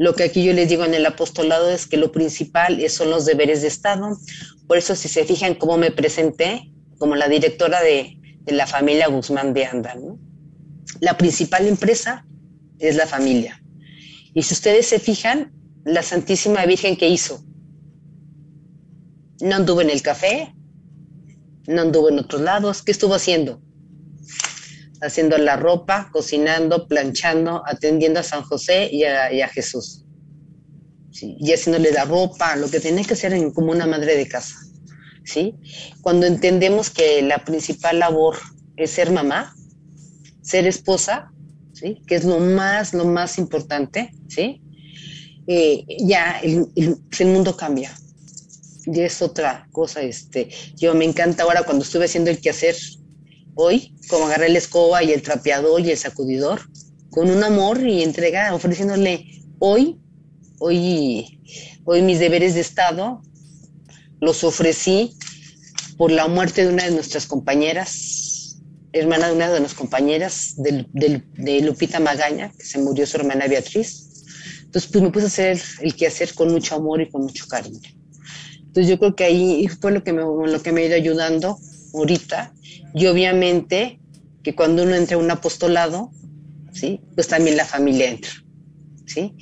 lo 0.00 0.14
que 0.14 0.22
aquí 0.22 0.42
yo 0.42 0.54
les 0.54 0.70
digo 0.70 0.86
en 0.86 0.94
el 0.94 1.04
apostolado 1.04 1.68
es 1.70 1.86
que 1.86 1.98
lo 1.98 2.10
principal 2.10 2.82
son 2.88 3.10
los 3.10 3.26
deberes 3.26 3.60
de 3.60 3.68
Estado. 3.68 4.16
Por 4.66 4.78
eso, 4.78 4.96
si 4.96 5.10
se 5.10 5.26
fijan 5.26 5.54
cómo 5.54 5.76
me 5.76 5.90
presenté 5.90 6.72
como 6.96 7.16
la 7.16 7.28
directora 7.28 7.82
de, 7.82 8.16
la 8.46 8.66
familia 8.66 9.08
Guzmán 9.08 9.52
de 9.52 9.66
Anda, 9.66 9.94
¿no? 9.96 10.18
La 11.00 11.18
principal 11.18 11.66
empresa 11.68 12.24
es 12.78 12.96
la 12.96 13.06
familia. 13.06 13.62
Y 14.32 14.42
si 14.42 14.54
ustedes 14.54 14.86
se 14.86 15.00
fijan, 15.00 15.52
la 15.84 16.02
Santísima 16.02 16.64
Virgen 16.64 16.96
que 16.96 17.10
hizo, 17.10 17.44
no 19.42 19.54
anduvo 19.54 19.82
en 19.82 19.90
el 19.90 20.00
café, 20.00 20.54
no 21.66 21.82
anduvo 21.82 22.08
en 22.08 22.20
otros 22.20 22.40
lados, 22.40 22.80
¿qué 22.80 22.92
estuvo 22.92 23.14
haciendo? 23.14 23.60
Haciendo 25.02 25.38
la 25.38 25.56
ropa, 25.56 26.10
cocinando, 26.12 26.86
planchando, 26.86 27.62
atendiendo 27.66 28.20
a 28.20 28.22
San 28.22 28.42
José 28.42 28.88
y 28.92 29.04
a, 29.04 29.48
Jesús. 29.48 30.04
y 31.22 31.52
haciéndole 31.52 31.90
la 31.90 32.04
ropa, 32.04 32.56
lo 32.56 32.70
que 32.70 32.80
tiene 32.80 33.04
que 33.04 33.14
hacer 33.14 33.34
como 33.52 33.72
una 33.72 33.86
madre 33.86 34.16
de 34.16 34.28
casa. 34.28 34.56
¿sí? 35.24 35.54
Cuando 36.02 36.26
entendemos 36.26 36.90
que 36.90 37.22
la 37.22 37.44
principal 37.44 37.98
labor 37.98 38.36
es 38.76 38.90
ser 38.90 39.10
mamá, 39.10 39.54
ser 40.42 40.66
esposa, 40.66 41.30
que 42.06 42.14
es 42.14 42.24
lo 42.24 42.38
más, 42.38 42.92
lo 42.92 43.04
más 43.04 43.38
importante, 43.38 44.12
¿sí? 44.28 44.60
Eh, 45.46 45.84
ya 45.98 46.40
el, 46.40 47.26
mundo 47.26 47.56
cambia. 47.56 47.96
Y 48.86 49.00
es 49.00 49.22
otra 49.22 49.68
cosa, 49.72 50.02
este, 50.02 50.48
yo 50.76 50.94
me 50.94 51.04
encanta 51.04 51.42
ahora 51.42 51.62
cuando 51.62 51.84
estuve 51.84 52.06
haciendo 52.06 52.30
el 52.30 52.40
quehacer 52.40 52.76
hoy, 53.54 53.94
como 54.08 54.26
agarré 54.26 54.48
la 54.48 54.58
escoba 54.58 55.02
y 55.02 55.12
el 55.12 55.22
trapeador 55.22 55.80
y 55.80 55.90
el 55.90 55.98
sacudidor, 55.98 56.60
con 57.10 57.30
un 57.30 57.42
amor 57.42 57.84
y 57.86 58.02
entrega, 58.02 58.54
ofreciéndole 58.54 59.26
hoy, 59.58 60.00
hoy, 60.58 61.40
hoy 61.84 62.02
mis 62.02 62.18
deberes 62.18 62.54
de 62.54 62.60
Estado, 62.60 63.22
los 64.20 64.44
ofrecí 64.44 65.16
por 65.96 66.10
la 66.10 66.28
muerte 66.28 66.64
de 66.64 66.72
una 66.72 66.84
de 66.84 66.92
nuestras 66.92 67.26
compañeras 67.26 68.20
hermana 68.92 69.28
de 69.28 69.34
una 69.34 69.50
de 69.50 69.60
las 69.60 69.74
compañeras 69.74 70.54
de 70.56 71.60
Lupita 71.62 72.00
Magaña, 72.00 72.52
que 72.56 72.64
se 72.64 72.78
murió 72.78 73.06
su 73.06 73.18
hermana 73.18 73.46
Beatriz. 73.46 74.24
Entonces, 74.64 74.90
pues 74.90 75.02
me 75.02 75.10
puse 75.10 75.24
a 75.24 75.28
hacer 75.28 75.62
el 75.80 75.94
quehacer 75.94 76.34
con 76.34 76.52
mucho 76.52 76.76
amor 76.76 77.00
y 77.00 77.08
con 77.08 77.22
mucho 77.22 77.46
cariño. 77.46 77.80
Entonces, 78.58 78.88
yo 78.88 78.98
creo 78.98 79.16
que 79.16 79.24
ahí 79.24 79.68
fue 79.80 79.92
lo 79.92 80.02
que 80.02 80.12
me, 80.12 80.22
lo 80.22 80.62
que 80.62 80.72
me 80.72 80.82
ha 80.82 80.86
ido 80.86 80.94
ayudando 80.94 81.58
ahorita. 81.94 82.52
Y 82.94 83.06
obviamente 83.06 84.00
que 84.42 84.54
cuando 84.54 84.82
uno 84.82 84.94
entra 84.94 85.16
a 85.16 85.20
un 85.20 85.30
apostolado, 85.30 86.10
¿sí? 86.72 87.00
Pues 87.14 87.28
también 87.28 87.56
la 87.56 87.64
familia 87.64 88.10
entra, 88.10 88.30
¿sí? 89.06 89.34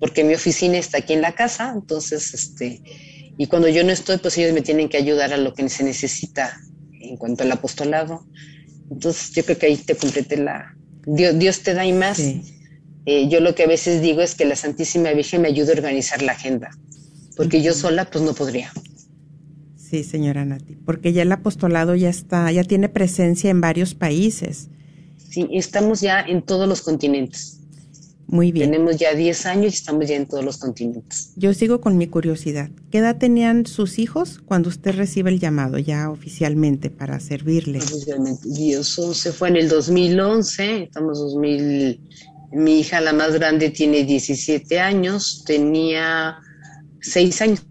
Porque 0.00 0.24
mi 0.24 0.34
oficina 0.34 0.78
está 0.78 0.98
aquí 0.98 1.12
en 1.12 1.22
la 1.22 1.34
casa, 1.34 1.72
entonces, 1.74 2.34
este, 2.34 2.82
y 3.38 3.46
cuando 3.46 3.68
yo 3.68 3.84
no 3.84 3.92
estoy, 3.92 4.18
pues 4.18 4.36
ellos 4.38 4.52
me 4.52 4.62
tienen 4.62 4.88
que 4.88 4.96
ayudar 4.96 5.32
a 5.32 5.36
lo 5.36 5.52
que 5.54 5.68
se 5.68 5.84
necesita 5.84 6.58
en 7.00 7.16
cuanto 7.16 7.44
al 7.44 7.52
apostolado. 7.52 8.26
Entonces, 8.90 9.32
yo 9.32 9.44
creo 9.44 9.58
que 9.58 9.66
ahí 9.66 9.76
te 9.76 9.94
complete 9.94 10.36
la... 10.36 10.74
Dios, 11.06 11.38
Dios 11.38 11.60
te 11.60 11.74
da 11.74 11.84
y 11.84 11.92
más. 11.92 12.18
Eh, 12.18 13.28
yo 13.28 13.40
lo 13.40 13.54
que 13.54 13.64
a 13.64 13.66
veces 13.66 14.00
digo 14.00 14.22
es 14.22 14.34
que 14.34 14.44
la 14.44 14.56
Santísima 14.56 15.12
Virgen 15.12 15.42
me 15.42 15.48
ayuda 15.48 15.72
a 15.72 15.76
organizar 15.76 16.22
la 16.22 16.32
agenda, 16.32 16.70
porque 17.36 17.62
yo 17.62 17.72
sola 17.72 18.10
pues 18.10 18.24
no 18.24 18.34
podría. 18.34 18.72
Sí, 19.88 20.02
señora 20.02 20.44
Nati, 20.44 20.74
porque 20.84 21.12
ya 21.12 21.22
el 21.22 21.30
apostolado 21.30 21.94
ya 21.94 22.08
está, 22.08 22.50
ya 22.50 22.64
tiene 22.64 22.88
presencia 22.88 23.50
en 23.50 23.60
varios 23.60 23.94
países. 23.94 24.68
Sí, 25.28 25.48
estamos 25.52 26.00
ya 26.00 26.20
en 26.20 26.42
todos 26.42 26.68
los 26.68 26.82
continentes. 26.82 27.60
Muy 28.26 28.50
bien. 28.50 28.72
Tenemos 28.72 28.96
ya 28.96 29.14
10 29.14 29.46
años 29.46 29.72
y 29.72 29.76
estamos 29.76 30.08
ya 30.08 30.16
en 30.16 30.26
todos 30.26 30.44
los 30.44 30.56
continentes. 30.56 31.30
Yo 31.36 31.54
sigo 31.54 31.80
con 31.80 31.96
mi 31.96 32.08
curiosidad. 32.08 32.70
¿Qué 32.90 32.98
edad 32.98 33.18
tenían 33.18 33.66
sus 33.66 34.00
hijos 34.00 34.40
cuando 34.44 34.68
usted 34.68 34.96
recibe 34.96 35.30
el 35.30 35.38
llamado 35.38 35.78
ya 35.78 36.10
oficialmente 36.10 36.90
para 36.90 37.20
servirle? 37.20 37.78
Oficialmente. 37.78 38.48
Dios 38.48 39.00
se 39.12 39.30
fue 39.30 39.50
en 39.50 39.56
el 39.56 39.68
2011, 39.68 40.82
estamos 40.82 41.20
2000, 41.20 42.00
mi 42.50 42.80
hija, 42.80 43.00
la 43.00 43.12
más 43.12 43.34
grande, 43.34 43.70
tiene 43.70 44.02
17 44.02 44.80
años, 44.80 45.44
tenía 45.46 46.38
6 47.02 47.42
años. 47.42 47.66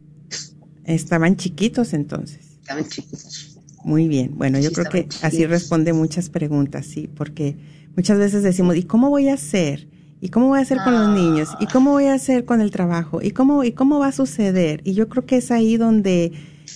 Estaban 0.86 1.36
chiquitos 1.36 1.94
entonces. 1.94 2.58
Estaban 2.62 2.88
chiquitos. 2.88 3.58
Muy 3.84 4.08
bien. 4.08 4.32
Bueno, 4.36 4.60
yo 4.60 4.72
creo 4.72 4.90
que 4.90 5.08
así 5.22 5.46
responde 5.46 5.94
muchas 5.94 6.30
preguntas, 6.30 6.86
sí, 6.86 7.08
porque 7.08 7.56
muchas 7.96 8.18
veces 8.18 8.42
decimos, 8.42 8.76
¿y 8.76 8.84
cómo 8.84 9.10
voy 9.10 9.30
a 9.30 9.36
hacer? 9.36 9.88
¿Y 10.22 10.30
cómo 10.30 10.48
voy 10.48 10.60
a 10.60 10.62
hacer 10.64 10.80
con 10.84 10.94
los 10.94 11.10
niños? 11.10 11.50
¿Y 11.60 11.68
cómo 11.68 11.92
voy 11.92 12.06
a 12.06 12.14
hacer 12.16 12.46
con 12.46 12.62
el 12.62 12.72
trabajo? 12.72 13.22
¿Y 13.22 13.32
cómo, 13.32 13.64
¿Y 13.64 13.74
cómo 13.74 14.00
va 14.00 14.08
a 14.08 14.12
suceder? 14.12 14.82
Y 14.84 14.94
yo 14.94 15.08
creo 15.08 15.26
que 15.26 15.38
es 15.38 15.52
ahí 15.52 15.78
donde 15.78 16.32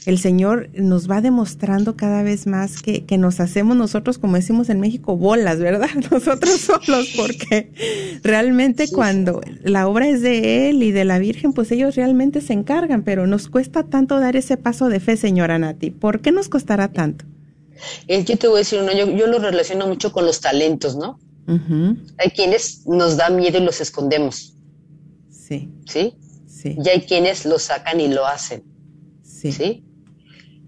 el 0.05 0.17
Señor 0.17 0.69
nos 0.73 1.09
va 1.09 1.21
demostrando 1.21 1.95
cada 1.95 2.23
vez 2.23 2.47
más 2.47 2.81
que, 2.81 3.05
que, 3.05 3.17
nos 3.17 3.39
hacemos 3.39 3.75
nosotros, 3.75 4.17
como 4.17 4.35
decimos 4.35 4.69
en 4.69 4.79
México, 4.79 5.17
bolas, 5.17 5.59
¿verdad? 5.59 5.89
Nosotros 6.11 6.61
solos, 6.61 7.09
porque 7.15 7.71
realmente 8.23 8.89
cuando 8.89 9.41
la 9.63 9.87
obra 9.87 10.07
es 10.07 10.21
de 10.21 10.69
Él 10.69 10.83
y 10.83 10.91
de 10.91 11.05
la 11.05 11.19
Virgen, 11.19 11.53
pues 11.53 11.71
ellos 11.71 11.95
realmente 11.95 12.41
se 12.41 12.53
encargan, 12.53 13.03
pero 13.03 13.27
nos 13.27 13.49
cuesta 13.49 13.83
tanto 13.83 14.19
dar 14.19 14.35
ese 14.35 14.57
paso 14.57 14.89
de 14.89 14.99
fe, 14.99 15.17
señora 15.17 15.59
Nati. 15.59 15.91
¿Por 15.91 16.21
qué 16.21 16.31
nos 16.31 16.49
costará 16.49 16.91
tanto? 16.91 17.25
Eh, 18.07 18.23
yo 18.23 18.37
te 18.37 18.47
voy 18.47 18.57
a 18.57 18.59
decir, 18.59 18.79
uno, 18.81 18.91
yo, 18.93 19.09
yo 19.09 19.27
lo 19.27 19.39
relaciono 19.39 19.87
mucho 19.87 20.11
con 20.11 20.25
los 20.25 20.39
talentos, 20.41 20.95
¿no? 20.95 21.19
Hay 22.19 22.29
quienes 22.29 22.85
nos 22.85 23.17
da 23.17 23.31
miedo 23.31 23.57
y 23.57 23.61
los 23.61 23.81
escondemos. 23.81 24.53
Sí. 25.31 25.71
¿Sí? 25.87 26.13
Sí. 26.45 26.77
Y 26.83 26.89
hay 26.89 27.01
quienes 27.01 27.43
lo 27.45 27.57
sacan 27.57 27.99
y 27.99 28.07
lo 28.07 28.27
hacen. 28.27 28.63
Sí. 29.23 29.51
¿Sí? 29.51 29.83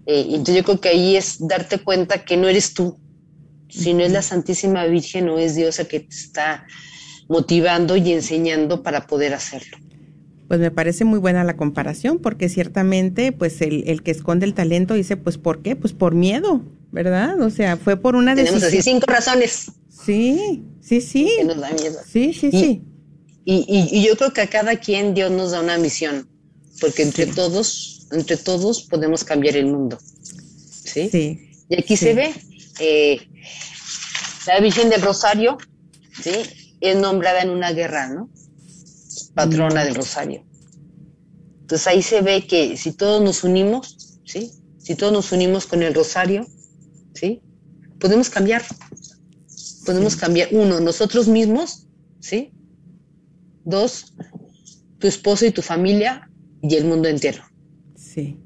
Eh, 0.06 0.26
entonces 0.30 0.56
yo 0.56 0.64
creo 0.64 0.80
que 0.80 0.88
ahí 0.88 1.16
es 1.16 1.36
darte 1.46 1.78
cuenta 1.78 2.24
que 2.24 2.36
no 2.36 2.48
eres 2.48 2.74
tú, 2.74 2.98
sino 3.68 4.02
es 4.02 4.12
la 4.12 4.22
Santísima 4.22 4.84
Virgen 4.86 5.28
o 5.28 5.38
es 5.38 5.54
Dios 5.54 5.78
el 5.78 5.86
que 5.86 6.00
te 6.00 6.14
está 6.14 6.66
motivando 7.28 7.96
y 7.96 8.12
enseñando 8.12 8.82
para 8.82 9.06
poder 9.06 9.32
hacerlo. 9.34 9.78
Pues 10.48 10.60
me 10.60 10.70
parece 10.70 11.04
muy 11.04 11.18
buena 11.18 11.44
la 11.44 11.56
comparación, 11.56 12.18
porque 12.18 12.48
ciertamente, 12.48 13.32
pues 13.32 13.62
el, 13.62 13.88
el 13.88 14.02
que 14.02 14.10
esconde 14.10 14.44
el 14.44 14.52
talento 14.52 14.94
dice, 14.94 15.16
pues 15.16 15.38
¿por 15.38 15.62
qué? 15.62 15.76
Pues 15.76 15.94
por 15.94 16.14
miedo, 16.14 16.62
¿verdad? 16.90 17.40
O 17.40 17.48
sea, 17.48 17.78
fue 17.78 17.96
por 17.96 18.16
una 18.16 18.34
Tenemos 18.34 18.62
así 18.62 18.82
cinco 18.82 19.06
razones. 19.06 19.72
Sí, 20.04 20.62
sí, 20.82 21.00
sí. 21.00 21.30
Que 21.38 21.44
nos 21.44 21.58
da 21.58 21.70
miedo. 21.70 21.98
Sí, 22.06 22.34
sí, 22.34 22.50
sí. 22.50 22.82
Y, 23.44 23.64
y, 23.90 24.06
yo 24.06 24.16
creo 24.16 24.32
que 24.32 24.42
a 24.42 24.46
cada 24.46 24.76
quien 24.76 25.14
Dios 25.14 25.30
nos 25.30 25.52
da 25.52 25.60
una 25.60 25.78
misión, 25.78 26.28
porque 26.80 27.02
entre 27.02 27.26
todos 27.26 28.01
entre 28.12 28.36
todos 28.36 28.82
podemos 28.82 29.24
cambiar 29.24 29.56
el 29.56 29.66
mundo. 29.66 29.98
¿Sí? 30.84 31.08
sí 31.10 31.52
y 31.72 31.78
aquí 31.78 31.96
se 31.96 32.12
ve 32.12 32.34
eh, 32.80 33.18
la 34.46 34.60
Virgen 34.60 34.90
del 34.90 35.00
Rosario, 35.00 35.56
¿sí? 36.22 36.32
Es 36.82 36.96
nombrada 36.96 37.40
en 37.40 37.48
una 37.48 37.72
guerra, 37.72 38.08
¿no? 38.08 38.28
Patrona 39.34 39.82
del 39.82 39.94
Rosario. 39.94 40.44
Entonces 41.62 41.86
ahí 41.86 42.02
se 42.02 42.20
ve 42.20 42.46
que 42.46 42.76
si 42.76 42.92
todos 42.92 43.22
nos 43.22 43.42
unimos, 43.42 44.18
¿sí? 44.26 44.52
Si 44.76 44.96
todos 44.96 45.14
nos 45.14 45.32
unimos 45.32 45.64
con 45.66 45.82
el 45.82 45.94
Rosario, 45.94 46.46
¿sí? 47.14 47.40
Podemos 47.98 48.28
cambiar. 48.28 48.62
Podemos 49.86 50.14
cambiar, 50.16 50.48
uno, 50.52 50.78
nosotros 50.80 51.28
mismos, 51.28 51.86
¿sí? 52.20 52.52
Dos, 53.64 54.12
tu 54.98 55.06
esposo 55.06 55.46
y 55.46 55.52
tu 55.52 55.62
familia 55.62 56.28
y 56.62 56.74
el 56.74 56.84
mundo 56.84 57.08
entero. 57.08 57.42
Sí. 58.12 58.36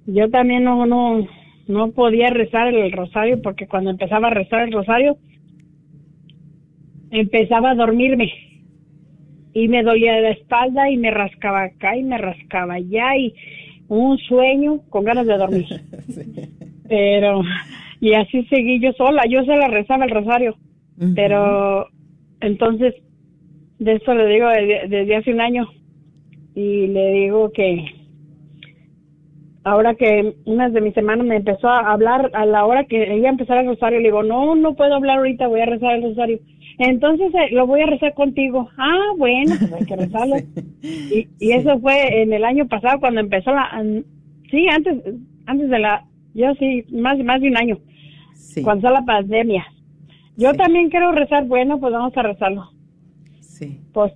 Yo 0.07 0.29
también 0.31 0.65
no, 0.65 0.87
no, 0.87 1.27
no 1.69 1.91
podía 1.93 2.31
rezar 2.31 2.75
el 2.75 2.93
rosario 2.93 3.41
porque 3.41 3.67
cuando 3.67 3.91
empezaba 3.91 4.29
a 4.29 4.35
rezar 4.35 4.63
el 4.63 4.73
rosario 4.73 5.17
empezaba 7.11 7.71
a 7.71 7.75
dormirme 7.75 8.33
y 9.55 9.69
me 9.69 9.83
dolía 9.83 10.21
la 10.21 10.31
espalda 10.31 10.91
y 10.91 10.97
me 10.97 11.11
rascaba 11.11 11.65
acá 11.65 11.97
y 11.97 12.03
me 12.03 12.19
rascaba 12.19 12.75
allá 12.75 13.17
y 13.17 13.35
un 13.89 14.17
sueño 14.19 14.81
con 14.89 15.05
ganas 15.05 15.27
de 15.27 15.37
dormir. 15.37 15.67
Pero, 16.89 17.43
y 18.01 18.15
así 18.15 18.45
seguí 18.47 18.81
yo 18.81 18.93
sola, 18.95 19.25
yo 19.29 19.45
sola 19.45 19.69
rezaba 19.69 20.05
el 20.05 20.11
rosario, 20.11 20.57
pero 21.15 21.87
entonces, 22.41 22.95
de 23.83 23.95
eso 23.95 24.15
le 24.15 24.27
digo 24.27 24.49
desde, 24.49 24.89
desde 24.89 25.17
hace 25.17 25.33
un 25.33 25.41
año 25.41 25.69
y 26.55 26.87
le 26.89 27.13
digo 27.13 27.51
que 27.53 27.85
ahora 29.65 29.95
que 29.95 30.35
una 30.45 30.69
de 30.69 30.81
mis 30.81 30.97
hermanas 30.97 31.27
me 31.27 31.37
empezó 31.37 31.69
a 31.69 31.93
hablar 31.93 32.31
a 32.35 32.47
la 32.47 32.65
hora 32.65 32.85
que 32.85 33.15
ella 33.15 33.29
empezar 33.29 33.59
el 33.59 33.67
rosario, 33.67 33.99
le 33.99 34.07
digo, 34.07 34.23
no, 34.23 34.55
no 34.55 34.75
puedo 34.75 34.95
hablar 34.95 35.19
ahorita, 35.19 35.47
voy 35.47 35.61
a 35.61 35.67
rezar 35.67 35.97
el 35.97 36.03
rosario. 36.03 36.39
Entonces 36.79 37.33
eh, 37.35 37.53
lo 37.53 37.67
voy 37.67 37.81
a 37.83 37.87
rezar 37.87 38.15
contigo. 38.15 38.69
Ah, 38.77 39.13
bueno, 39.17 39.55
pues 39.59 39.73
hay 39.73 39.87
que 39.87 39.97
rezarlo. 39.97 40.37
y, 40.83 41.29
y 41.39 41.53
eso 41.53 41.79
fue 41.81 42.23
en 42.23 42.33
el 42.33 42.45
año 42.45 42.67
pasado 42.67 42.99
cuando 43.01 43.21
empezó 43.21 43.53
la, 43.53 43.71
sí, 44.51 44.67
antes, 44.69 44.97
antes 45.47 45.71
de 45.71 45.79
la, 45.79 46.05
yo 46.35 46.55
sí, 46.55 46.85
más, 46.93 47.19
más 47.19 47.41
de 47.41 47.49
un 47.49 47.57
año, 47.57 47.79
cuando 48.65 48.89
fue 48.89 48.99
la 48.99 49.05
pandemia. 49.05 49.67
Yo 50.37 50.55
también 50.55 50.89
quiero 50.89 51.13
rezar, 51.13 51.45
bueno, 51.47 51.79
pues 51.79 51.93
vamos 51.93 52.17
a 52.17 52.23
rezarlo. 52.23 52.71
Sí. 53.63 53.81
Pues 53.93 54.13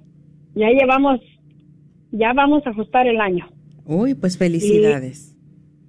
ya 0.54 0.68
llevamos, 0.70 1.20
ya 2.12 2.32
vamos 2.32 2.66
a 2.66 2.70
ajustar 2.70 3.06
el 3.06 3.20
año. 3.20 3.48
Uy, 3.84 4.14
pues 4.14 4.36
felicidades 4.36 5.36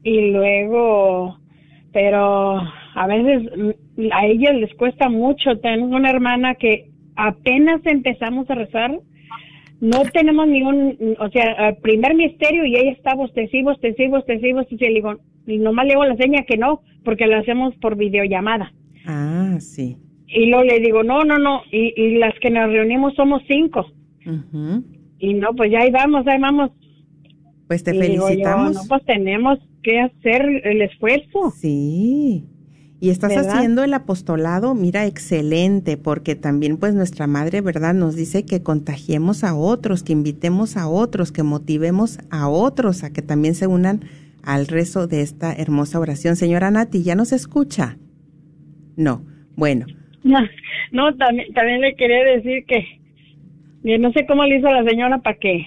y 0.08 0.32
luego, 0.32 1.38
pero 1.92 2.62
a 2.96 3.08
veces 3.08 3.52
mm, 3.58 4.08
a 4.12 4.26
ellos 4.26 4.56
les 4.56 4.74
cuesta 4.76 5.10
mucho. 5.10 5.60
Tenemos 5.60 5.92
una 5.92 6.10
hermana 6.10 6.56
que 6.56 6.92
apenas 7.16 7.82
empezamos 7.86 8.50
a 8.50 8.56
rezar, 8.56 8.98
no 9.82 10.04
tenemos 10.14 10.48
ningún, 10.48 10.98
o 11.20 11.30
sea, 11.30 11.76
primer 11.82 12.16
misterio 12.16 12.66
y 12.66 12.78
ella 12.78 12.92
está 12.92 13.16
bostecivo, 13.16 13.72
bostecivo, 13.72 14.18
bostecivo, 14.18 14.62
y 14.70 14.78
le 14.78 14.94
digo, 14.94 15.16
y 15.46 15.58
nomás 15.58 15.86
le 15.86 15.94
hago 15.94 16.06
la 16.06 16.16
seña 16.16 16.46
que 16.48 16.58
no, 16.58 16.82
porque 17.04 17.28
lo 17.28 17.38
hacemos 17.38 17.76
por 17.76 17.98
videollamada. 17.98 18.72
Ah, 19.06 19.58
sí. 19.60 19.98
Y 20.28 20.48
luego 20.48 20.66
le 20.66 20.80
digo, 20.80 21.04
no, 21.04 21.24
no, 21.24 21.38
no, 21.38 21.62
y, 21.72 21.94
y 21.96 22.18
las 22.18 22.34
que 22.40 22.50
nos 22.50 22.70
reunimos 22.70 23.16
somos 23.16 23.42
cinco. 23.48 23.86
Y 25.20 25.34
no, 25.34 25.56
pues 25.56 25.72
ya 25.72 25.80
ahí 25.80 25.92
vamos, 25.92 26.28
ahí 26.28 26.40
vamos. 26.40 26.72
Pues 27.68 27.84
te 27.84 27.94
felicitamos. 27.94 28.74
no, 28.74 28.82
pues 28.88 29.04
tenemos 29.06 29.60
que 29.84 30.00
hacer 30.00 30.42
el 30.64 30.82
esfuerzo. 30.82 31.52
Sí. 31.58 32.46
Y 33.00 33.12
estás 33.12 33.38
haciendo 33.38 33.84
el 33.84 33.94
apostolado, 33.94 34.74
mira, 34.74 35.06
excelente, 35.06 35.98
porque 35.98 36.36
también 36.36 36.78
pues 36.78 36.96
nuestra 36.96 37.28
madre, 37.28 37.62
¿verdad? 37.62 37.94
Nos 37.94 38.16
dice 38.16 38.44
que 38.44 38.64
contagiemos 38.64 39.44
a 39.44 39.56
otros, 39.56 40.02
que 40.02 40.14
invitemos 40.14 40.78
a 40.78 40.88
otros, 40.88 41.32
que 41.32 41.44
motivemos 41.44 42.20
a 42.32 42.50
otros 42.50 43.04
a 43.04 43.12
que 43.12 43.22
también 43.22 43.54
se 43.54 43.68
unan 43.68 44.02
al 44.42 44.66
rezo 44.66 45.06
de 45.06 45.22
esta 45.22 45.54
hermosa 45.54 46.00
oración. 46.00 46.36
Señora 46.36 46.72
Nati, 46.72 47.04
¿ya 47.04 47.14
nos 47.14 47.34
escucha? 47.34 47.98
No, 48.96 49.24
bueno. 49.56 49.86
No, 50.92 51.16
también, 51.16 51.54
también 51.54 51.82
le 51.82 51.96
quería 51.96 52.24
decir 52.24 52.66
que 52.66 52.86
no 54.00 54.12
sé 54.12 54.26
cómo 54.26 54.44
le 54.46 54.58
hizo 54.58 54.70
la 54.70 54.84
señora 54.84 55.20
para 55.20 55.38
que 55.38 55.66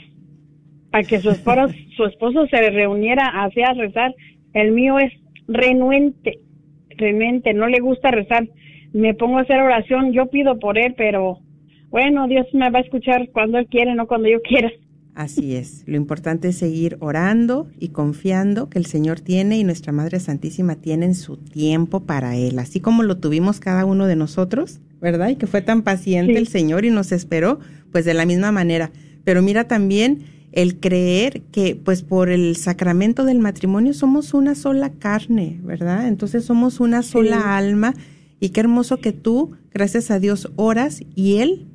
para 0.91 1.05
que 1.05 1.19
su 1.21 1.31
esposo, 1.37 1.69
su 1.97 2.05
esposo 2.05 2.47
se 2.47 2.71
reuniera 2.71 3.27
hacia 3.27 3.73
rezar. 3.75 4.15
El 4.53 4.73
mío 4.73 4.99
es 4.99 5.13
renuente, 5.47 6.39
renuente, 6.91 7.55
no 7.55 7.69
le 7.69 7.81
gusta 7.81 8.11
rezar. 8.11 8.49
Me 8.93 9.15
pongo 9.15 9.39
a 9.39 9.43
hacer 9.43 9.61
oración, 9.61 10.13
yo 10.13 10.27
pido 10.27 10.59
por 10.59 10.79
él, 10.79 10.95
pero 10.97 11.39
bueno, 11.91 12.27
Dios 12.29 12.47
me 12.53 12.71
va 12.71 12.81
a 12.81 12.83
escuchar 12.83 13.29
cuando 13.33 13.59
él 13.59 13.67
quiere, 13.67 13.95
no 13.95 14.07
cuando 14.07 14.29
yo 14.29 14.41
quiera. 14.43 14.71
Así 15.15 15.55
es. 15.55 15.83
Lo 15.87 15.97
importante 15.97 16.49
es 16.49 16.57
seguir 16.57 16.97
orando 17.01 17.69
y 17.79 17.89
confiando 17.89 18.69
que 18.69 18.79
el 18.79 18.87
Señor 18.87 19.21
tiene 19.21 19.59
y 19.59 19.65
nuestra 19.65 19.93
Madre 19.93 20.21
Santísima 20.21 20.77
tienen 20.77 21.15
su 21.15 21.37
tiempo 21.37 22.01
para 22.01 22.37
Él, 22.37 22.59
así 22.59 22.81
como 22.81 23.03
lo 23.03 23.19
tuvimos 23.19 23.61
cada 23.61 23.85
uno 23.85 24.07
de 24.07 24.17
nosotros, 24.17 24.81
¿verdad? 25.01 25.29
Y 25.31 25.37
que 25.37 25.47
fue 25.47 25.63
tan 25.63 25.83
paciente 25.83 26.39
el 26.39 26.47
Señor 26.47 26.85
y 26.85 26.91
nos 26.91 27.13
esperó, 27.13 27.59
pues 27.93 28.05
de 28.05 28.15
la 28.15 28.25
misma 28.25 28.53
manera. 28.53 28.93
Pero 29.25 29.43
mira 29.43 29.65
también 29.65 30.25
el 30.53 30.81
creer 30.81 31.43
que 31.53 31.77
pues 31.77 32.03
por 32.03 32.31
el 32.31 32.57
sacramento 32.57 33.25
del 33.25 33.39
matrimonio 33.39 33.95
somos 33.95 34.35
una 34.35 34.55
sola 34.55 34.91
carne, 34.91 35.61
¿verdad? 35.63 36.09
Entonces 36.09 36.45
somos 36.45 36.81
una 36.81 37.03
sola 37.03 37.57
alma 37.57 37.95
y 38.41 38.51
qué 38.51 38.61
hermoso 38.61 38.99
que 38.99 39.13
tú, 39.13 39.53
gracias 39.73 40.11
a 40.11 40.19
Dios, 40.19 40.51
oras 40.57 41.03
y 41.15 41.37
Él 41.37 41.67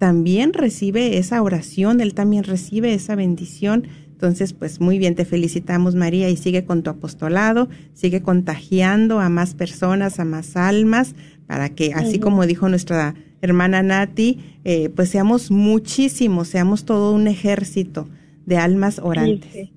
también 0.00 0.54
recibe 0.54 1.18
esa 1.18 1.42
oración, 1.42 2.00
Él 2.00 2.14
también 2.14 2.44
recibe 2.44 2.94
esa 2.94 3.16
bendición. 3.16 3.86
Entonces, 4.12 4.54
pues 4.54 4.80
muy 4.80 4.98
bien, 4.98 5.14
te 5.14 5.26
felicitamos 5.26 5.94
María 5.94 6.30
y 6.30 6.38
sigue 6.38 6.64
con 6.64 6.82
tu 6.82 6.88
apostolado, 6.88 7.68
sigue 7.92 8.22
contagiando 8.22 9.20
a 9.20 9.28
más 9.28 9.54
personas, 9.54 10.18
a 10.18 10.24
más 10.24 10.56
almas, 10.56 11.14
para 11.46 11.68
que, 11.68 11.92
así 11.92 12.18
como 12.18 12.46
dijo 12.46 12.70
nuestra 12.70 13.14
hermana 13.42 13.82
Nati, 13.82 14.38
eh, 14.64 14.88
pues 14.88 15.10
seamos 15.10 15.50
muchísimos, 15.50 16.48
seamos 16.48 16.86
todo 16.86 17.14
un 17.14 17.28
ejército 17.28 18.08
de 18.46 18.56
almas 18.56 19.00
orantes. 19.00 19.68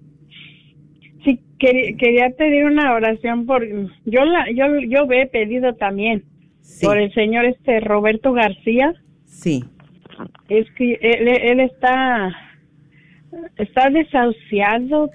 Sí, 1.26 1.40
quería, 1.60 2.30
pedir 2.30 2.64
una 2.64 2.94
oración 2.94 3.46
por, 3.46 3.68
yo 4.06 4.24
la, 4.24 4.50
yo, 4.56 4.68
yo 4.88 5.06
he 5.12 5.28
pedido 5.28 5.76
también 5.76 6.24
por 6.82 6.98
el 6.98 7.14
señor 7.14 7.44
este 7.44 7.82
Roberto 7.82 8.32
García. 8.32 8.94
Sí. 9.26 9.66
Es 10.50 10.70
que 10.72 10.98
él, 11.02 11.60
está, 11.60 12.36
está 13.58 13.90
desahuciado, 13.90 15.10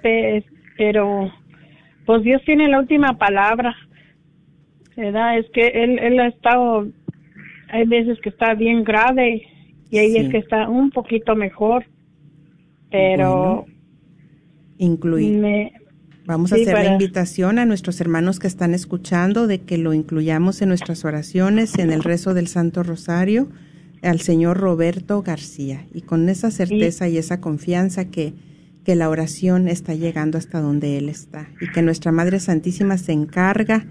pero 0.76 1.32
pues 2.06 2.22
Dios 2.22 2.42
tiene 2.44 2.68
la 2.68 2.80
última 2.80 3.18
palabra. 3.18 3.74
¿verdad? 4.96 5.38
Es 5.38 5.46
que 5.50 5.68
él, 5.68 5.98
él 6.00 6.18
ha 6.18 6.26
estado 6.26 6.88
hay 7.70 7.86
veces 7.86 8.18
que 8.22 8.30
está 8.30 8.54
bien 8.54 8.84
grave 8.84 9.42
y 9.90 9.98
hay 9.98 10.12
veces 10.12 10.30
que 10.30 10.38
está 10.38 10.68
un 10.68 10.90
poquito 10.90 11.34
mejor, 11.34 11.84
pero 12.90 13.66
incluir. 14.78 15.72
Vamos 16.26 16.52
a 16.52 16.56
hacer 16.56 16.74
la 16.74 16.92
invitación 16.92 17.58
a 17.58 17.64
nuestros 17.64 18.02
hermanos 18.02 18.38
que 18.38 18.46
están 18.46 18.74
escuchando 18.74 19.46
de 19.46 19.62
que 19.62 19.78
lo 19.78 19.94
incluyamos 19.94 20.60
en 20.60 20.68
nuestras 20.68 21.06
oraciones, 21.06 21.78
en 21.78 21.90
el 21.90 22.04
rezo 22.04 22.34
del 22.34 22.48
Santo 22.48 22.82
Rosario, 22.82 23.48
al 24.02 24.20
señor 24.20 24.58
Roberto 24.58 25.22
García. 25.22 25.86
Y 25.92 26.02
con 26.02 26.28
esa 26.28 26.50
certeza 26.50 27.08
y 27.08 27.18
esa 27.18 27.40
confianza 27.40 28.06
que, 28.06 28.34
que 28.84 28.94
la 28.94 29.08
oración 29.08 29.68
está 29.68 29.94
llegando 29.94 30.38
hasta 30.38 30.60
donde 30.60 30.98
Él 30.98 31.08
está. 31.08 31.48
Y 31.60 31.70
que 31.70 31.82
nuestra 31.82 32.12
Madre 32.12 32.40
Santísima 32.40 32.98
se 32.98 33.12
encarga 33.12 33.86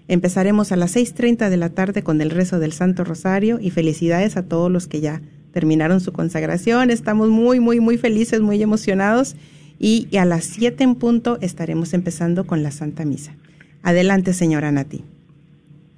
Empezaremos 0.07 0.72
a 0.72 0.76
las 0.76 0.95
6.30 0.95 1.49
de 1.49 1.57
la 1.57 1.70
tarde 1.70 2.03
con 2.03 2.20
el 2.20 2.32
rezo 2.32 2.60
del 2.60 2.74
Santo 2.74 3.03
Rosario 3.03 3.60
y 3.62 3.70
felicidades 3.70 4.38
a 4.38 4.43
todos 4.43 4.72
los 4.72 4.88
que 4.88 5.01
ya 5.01 5.22
terminaron 5.51 5.99
su 5.99 6.11
consagración. 6.11 6.91
Estamos 6.91 7.29
muy, 7.29 7.59
muy, 7.59 7.79
muy 7.79 7.97
felices, 7.97 8.41
muy 8.41 8.61
emocionados 8.61 9.35
y, 9.79 10.07
a 10.17 10.25
las 10.25 10.43
7 10.43 10.83
en 10.83 10.95
punto 10.95 11.37
estaremos 11.41 11.93
empezando 11.93 12.45
con 12.45 12.63
la 12.63 12.71
Santa 12.71 13.05
Misa. 13.05 13.33
Adelante, 13.81 14.33
señora 14.33 14.71
Nati. 14.71 15.03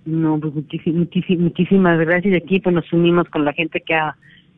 No, 0.05 0.39
pues 0.39 0.53
muchísimas, 0.55 1.99
gracias. 1.99 2.35
Aquí 2.35 2.59
pues 2.59 2.75
nos 2.75 2.91
unimos 2.93 3.27
con 3.29 3.43
la 3.43 3.53
gente 3.53 3.81
que 3.81 3.93
ha, 3.95 4.15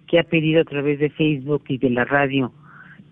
que 0.07 0.19
ha 0.19 0.23
pedido 0.23 0.61
a 0.61 0.65
través 0.65 0.99
de 0.99 1.09
Facebook 1.09 1.63
y 1.69 1.77
de 1.77 1.89
la 1.89 2.05
radio 2.05 2.51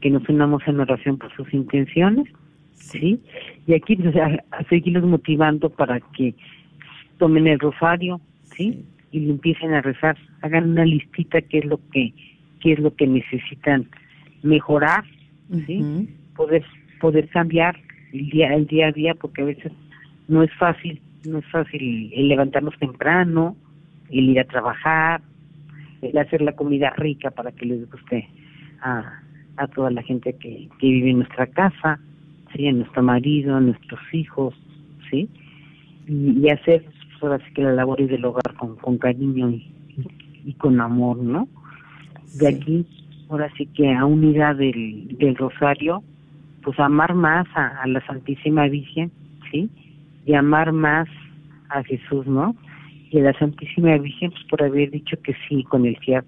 que 0.01 0.09
nos 0.09 0.27
unamos 0.27 0.63
en 0.67 0.79
oración 0.79 1.17
por 1.17 1.33
sus 1.35 1.53
intenciones, 1.53 2.27
¿sí? 2.73 3.21
Y 3.67 3.73
aquí 3.73 3.95
pues, 3.95 4.15
a, 4.15 4.63
seguirlos 4.69 5.03
motivando 5.03 5.69
para 5.69 5.99
que 5.99 6.33
tomen 7.17 7.47
el 7.47 7.59
rosario, 7.59 8.19
¿sí? 8.41 8.83
Y 9.11 9.19
lo 9.21 9.31
empiecen 9.31 9.73
a 9.73 9.81
rezar, 9.81 10.17
hagan 10.41 10.71
una 10.71 10.85
listita 10.85 11.41
qué 11.41 11.59
es 11.59 11.65
lo 11.65 11.79
que 11.91 12.13
qué 12.61 12.73
es 12.73 12.79
lo 12.79 12.95
que 12.95 13.07
necesitan 13.07 13.87
mejorar, 14.43 15.03
¿sí? 15.65 16.07
Poder 16.35 16.63
poder 16.99 17.27
cambiar 17.29 17.77
el 18.13 18.29
día 18.29 18.53
el 18.53 18.67
día 18.67 18.87
a 18.87 18.91
día 18.91 19.15
porque 19.15 19.41
a 19.41 19.45
veces 19.45 19.71
no 20.27 20.43
es 20.43 20.53
fácil, 20.55 21.01
no 21.27 21.39
es 21.39 21.45
fácil 21.47 22.11
el 22.13 22.27
levantarnos 22.29 22.77
temprano, 22.77 23.55
el 24.09 24.29
ir 24.29 24.39
a 24.39 24.45
trabajar, 24.45 25.21
el 26.01 26.17
hacer 26.17 26.41
la 26.41 26.53
comida 26.53 26.91
rica 26.91 27.31
para 27.31 27.51
que 27.51 27.65
les 27.65 27.89
guste 27.89 28.29
a 28.81 29.21
a 29.57 29.67
toda 29.67 29.91
la 29.91 30.03
gente 30.03 30.33
que, 30.33 30.69
que 30.79 30.87
vive 30.87 31.11
en 31.11 31.19
nuestra 31.19 31.47
casa, 31.47 31.99
¿sí? 32.53 32.67
a 32.67 32.71
nuestro 32.71 33.03
marido, 33.03 33.55
a 33.55 33.61
nuestros 33.61 33.99
hijos, 34.13 34.55
¿sí? 35.09 35.29
Y, 36.07 36.49
hacer 36.49 36.83
ahora 37.21 37.39
sí 37.39 37.53
que 37.53 37.63
la 37.63 37.73
labor 37.73 38.05
del 38.05 38.25
hogar 38.25 38.53
con, 38.57 38.75
con 38.77 38.97
cariño 38.97 39.49
y, 39.49 39.71
y, 40.45 40.53
con 40.53 40.79
amor, 40.81 41.17
¿no? 41.17 41.47
De 42.35 42.47
aquí, 42.47 42.85
ahora 43.29 43.49
sí 43.57 43.65
que 43.67 43.93
a 43.93 44.05
unidad 44.05 44.55
del, 44.55 45.17
del 45.17 45.35
rosario, 45.35 46.03
pues 46.63 46.79
amar 46.79 47.13
más 47.13 47.47
a, 47.55 47.81
a 47.81 47.87
la 47.87 48.05
Santísima 48.05 48.67
Virgen, 48.67 49.11
¿sí? 49.51 49.69
Y 50.25 50.33
amar 50.33 50.71
más 50.71 51.07
a 51.69 51.83
Jesús, 51.83 52.27
¿no? 52.27 52.55
Y 53.09 53.19
a 53.19 53.23
la 53.23 53.33
Santísima 53.39 53.97
Virgen, 53.97 54.31
pues 54.31 54.43
por 54.45 54.63
haber 54.63 54.91
dicho 54.91 55.17
que 55.21 55.35
sí 55.47 55.63
con 55.63 55.85
el 55.85 55.97
fiat, 55.97 56.25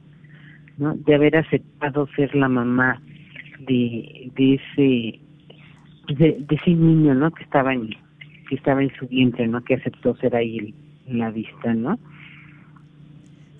¿no? 0.78 0.96
De 0.96 1.16
haber 1.16 1.38
aceptado 1.38 2.08
ser 2.16 2.34
la 2.36 2.50
mamá 2.50 3.02
de, 3.68 4.32
de 4.36 4.54
ese 4.56 5.20
de, 6.08 6.46
ese 6.50 6.72
niño 6.72 7.14
no 7.16 7.32
que 7.32 7.44
estaba 7.44 7.74
en 7.74 7.90
que 8.50 8.56
estaba 8.56 8.84
en 8.84 8.94
su 8.96 9.08
vientre 9.08 9.48
no 9.48 9.64
que 9.64 9.76
aceptó 9.76 10.16
ser 10.18 10.36
ahí 10.36 10.58
en 10.58 10.74
la 11.08 11.32
vista 11.32 11.74
no 11.74 11.98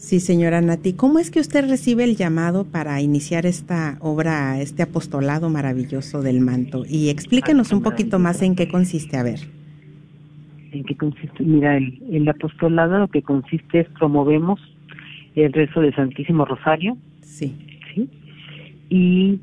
Sí, 0.04 0.20
señora 0.20 0.60
Nati, 0.60 0.92
¿cómo 0.92 1.18
es 1.18 1.32
que 1.32 1.40
usted 1.40 1.70
recibe 1.70 2.04
el 2.04 2.18
llamado 2.18 2.66
para 2.66 3.00
iniciar 3.00 3.46
esta 3.46 3.98
obra, 4.02 4.60
este 4.60 4.84
apostolado 4.84 5.50
maravilloso 5.50 6.22
del 6.22 6.42
manto? 6.42 6.84
Y 6.86 7.08
explíquenos 7.08 7.72
un 7.72 7.82
poquito 7.82 8.20
más 8.20 8.42
en 8.42 8.58
qué 8.58 8.68
consiste, 8.68 9.16
a 9.16 9.24
ver. 9.24 9.40
¿En 10.74 10.84
qué 10.84 10.98
consiste? 10.98 11.42
Mira, 11.42 11.78
el, 11.78 12.04
el 12.12 12.28
apostolado 12.28 13.00
lo 13.00 13.08
que 13.08 13.22
consiste 13.22 13.80
es 13.80 13.88
promovemos 13.98 14.60
el 15.36 15.54
rezo 15.54 15.80
del 15.80 15.96
Santísimo 15.96 16.44
Rosario. 16.44 16.98
Sí. 17.22 17.56
¿sí? 17.96 18.10
Y 18.90 19.40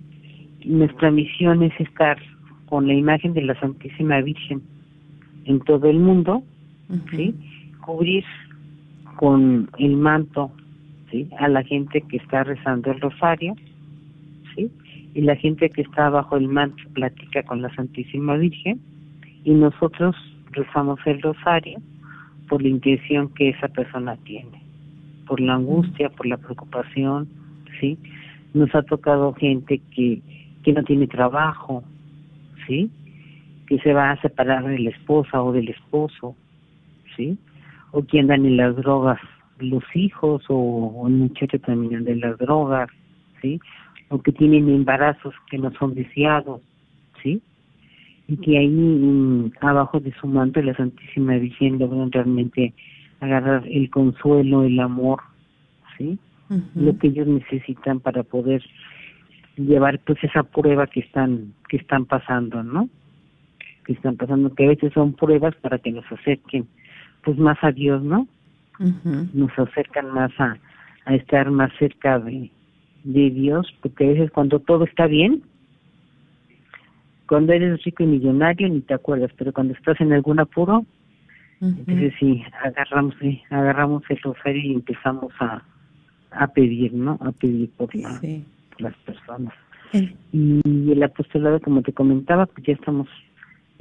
nuestra 0.66 1.11
misión 1.11 1.62
es 1.62 1.72
estar 1.80 2.18
con 2.66 2.86
la 2.86 2.92
imagen 2.92 3.32
de 3.32 3.42
la 3.42 3.59
Santísima 3.59 4.20
Virgen 4.20 4.61
en 5.46 5.61
todo 5.61 5.88
el 5.88 5.98
mundo, 5.98 6.42
¿sí? 7.11 7.34
Cubrir 7.81 8.24
con 9.16 9.68
el 9.78 9.97
manto. 9.97 10.53
A 11.41 11.49
la 11.49 11.64
gente 11.64 12.03
que 12.03 12.18
está 12.18 12.45
rezando 12.45 12.93
el 12.93 13.01
rosario. 13.01 13.55
Y 15.12 15.22
la 15.22 15.35
gente 15.35 15.68
que 15.70 15.83
está 15.83 16.09
bajo 16.09 16.37
el 16.37 16.47
manto 16.47 16.85
platica 16.93 17.43
con 17.43 17.62
la 17.62 17.74
Santísima 17.74 18.37
Virgen 18.37 18.81
y 19.43 19.51
nosotros 19.53 20.14
rezamos 20.53 21.01
el 21.05 21.20
rosario 21.20 21.81
por 22.49 22.62
la 22.62 22.68
intención 22.68 23.28
que 23.35 23.49
esa 23.49 23.66
persona 23.68 24.16
tiene, 24.18 24.62
por 25.26 25.41
la 25.41 25.55
angustia, 25.55 26.11
por 26.11 26.26
la 26.26 26.37
preocupación, 26.37 27.28
¿sí? 27.81 27.99
Nos 28.55 28.72
ha 28.72 28.83
tocado 28.83 29.33
gente 29.35 29.81
que 29.93 30.22
que 30.62 30.72
no 30.72 30.83
tiene 30.83 31.07
trabajo, 31.07 31.83
¿sí? 32.66 32.91
Que 33.66 33.78
se 33.78 33.93
va 33.93 34.11
a 34.11 34.20
separar 34.20 34.64
de 34.64 34.78
la 34.78 34.91
esposa 34.91 35.43
o 35.43 35.53
del 35.53 35.68
esposo, 35.68 36.37
¿sí? 37.16 37.39
O 37.93 38.05
que 38.05 38.20
andan 38.20 38.47
en 38.47 38.57
las 38.57 38.76
drogas 38.76 39.18
los 39.59 39.84
hijos 39.95 40.43
o, 40.49 41.05
el 41.07 41.14
muchacho 41.14 41.59
también 41.61 42.05
de 42.05 42.16
las 42.16 42.38
drogas, 42.38 42.88
¿sí? 43.41 43.61
O 44.09 44.20
que 44.20 44.32
tienen 44.32 44.68
embarazos 44.68 45.34
que 45.51 45.59
no 45.59 45.70
son 45.72 45.95
deseados, 45.95 46.61
¿sí? 47.22 47.43
Y 48.28 48.36
que 48.38 48.59
ahí 48.59 48.68
mm, 48.68 49.53
abajo 49.61 50.01
de 50.01 50.12
su 50.14 50.26
manto 50.26 50.62
la 50.62 50.74
Santísima 50.74 51.36
Virgen 51.36 51.78
logran 51.78 52.11
realmente 52.12 52.72
agarrar 53.20 53.66
el 53.68 53.91
consuelo, 53.91 54.64
el 54.64 54.80
amor, 54.80 55.20
¿sí? 55.99 56.18
Lo 56.74 56.99
que 56.99 57.09
ellos 57.09 57.28
necesitan 57.28 58.01
para 58.01 58.24
poder 58.24 58.61
llevar 59.57 60.01
pues 60.01 60.22
esa 60.24 60.43
prueba 60.43 60.86
que 60.86 61.01
están 61.01 61.53
que 61.68 61.76
están 61.76 62.07
pasando 62.07 62.62
no 62.62 62.88
que 63.84 63.93
están 63.93 64.16
pasando 64.16 64.55
que 64.55 64.64
a 64.64 64.68
veces 64.68 64.93
son 64.93 65.12
pruebas 65.12 65.55
para 65.57 65.78
que 65.78 65.93
nos 65.93 66.11
acerquen 66.11 66.66
pues 67.23 67.39
más 67.39 67.59
a 67.62 67.73
Dios 67.73 68.03
no 68.03 68.27
nos 69.35 69.59
acercan 69.59 70.11
más 70.12 70.33
a, 70.39 70.57
a 71.05 71.14
estar 71.14 71.51
más 71.51 71.71
cerca 71.79 72.18
de 72.18 72.51
de 73.05 73.31
Dios 73.31 73.73
porque 73.83 74.05
a 74.05 74.09
veces 74.09 74.31
cuando 74.31 74.61
todo 74.61 74.85
está 74.85 75.07
bien 75.07 75.43
cuando 77.27 77.53
eres 77.53 77.83
rico 77.85 78.03
y 78.03 78.07
millonario 78.07 78.68
ni 78.68 78.81
te 78.81 78.95
acuerdas 78.95 79.31
pero 79.37 79.53
cuando 79.53 79.75
estás 79.75 80.01
en 80.01 80.12
algún 80.12 80.41
apuro 80.41 80.85
entonces 81.61 82.14
sí 82.18 82.43
agarramos 82.62 83.14
sí, 83.21 83.43
agarramos 83.51 84.03
el 84.09 84.18
rosario 84.23 84.62
y 84.62 84.75
empezamos 84.75 85.33
a 85.41 85.62
a 86.31 86.47
pedir 86.49 86.93
no 86.95 87.18
a 87.21 87.33
pedir 87.33 87.71
por 87.71 87.95
la 87.95 88.21
las 88.81 88.95
personas. 88.97 89.55
Y 90.33 90.93
el 90.93 91.03
apostolado, 91.03 91.61
como 91.61 91.83
te 91.83 91.93
comentaba, 91.93 92.47
pues 92.47 92.66
ya 92.66 92.73
estamos 92.73 93.09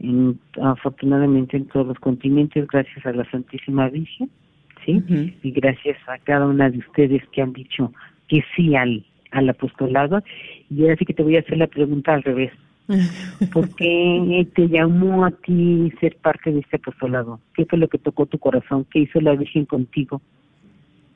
en, 0.02 0.39
afortunadamente 0.62 1.58
en 1.58 1.66
todos 1.66 1.88
los 1.88 2.00
continentes 2.00 2.68
gracias 2.68 3.06
a 3.06 3.12
la 3.12 3.30
Santísima 3.30 3.89
Virgen, 3.89 4.30
¿sí? 4.86 5.02
Y 5.43 5.52
gracias 5.52 5.97
a 6.08 6.18
cada 6.20 6.45
una 6.45 6.70
de 6.70 6.80
ustedes 6.80 7.22
que 7.32 7.41
han 7.41 7.54
dicho 7.54 7.91
que 8.28 8.43
sí 8.56 8.76
al, 8.76 9.06
al 9.32 9.50
apostolado. 9.50 10.24
Y 10.70 10.84
ahora 10.84 10.95
sí 10.97 11.06
que 11.06 11.14
te 11.14 11.24
voy 11.24 11.36
a 11.36 11.41
hacer 11.41 11.58
la 11.58 11.68
pregunta 11.68 12.14
al 12.14 12.24
revés. 12.24 12.52
¿Por 13.54 13.74
qué 13.76 14.47
te 14.56 14.68
llamó 14.68 15.26
a 15.26 15.32
ti 15.32 15.91
ser 16.00 16.16
parte 16.18 16.52
de 16.52 16.60
este 16.60 16.78
apostolado? 16.78 17.39
¿Qué 17.54 17.66
fue 17.66 17.78
lo 17.78 17.88
que 17.88 18.00
tocó 18.00 18.26
tu 18.26 18.39
corazón? 18.39 18.86
¿Qué 18.91 19.00
hizo 19.00 19.22
la 19.22 19.36
Virgen 19.36 19.66
contigo? 19.66 20.22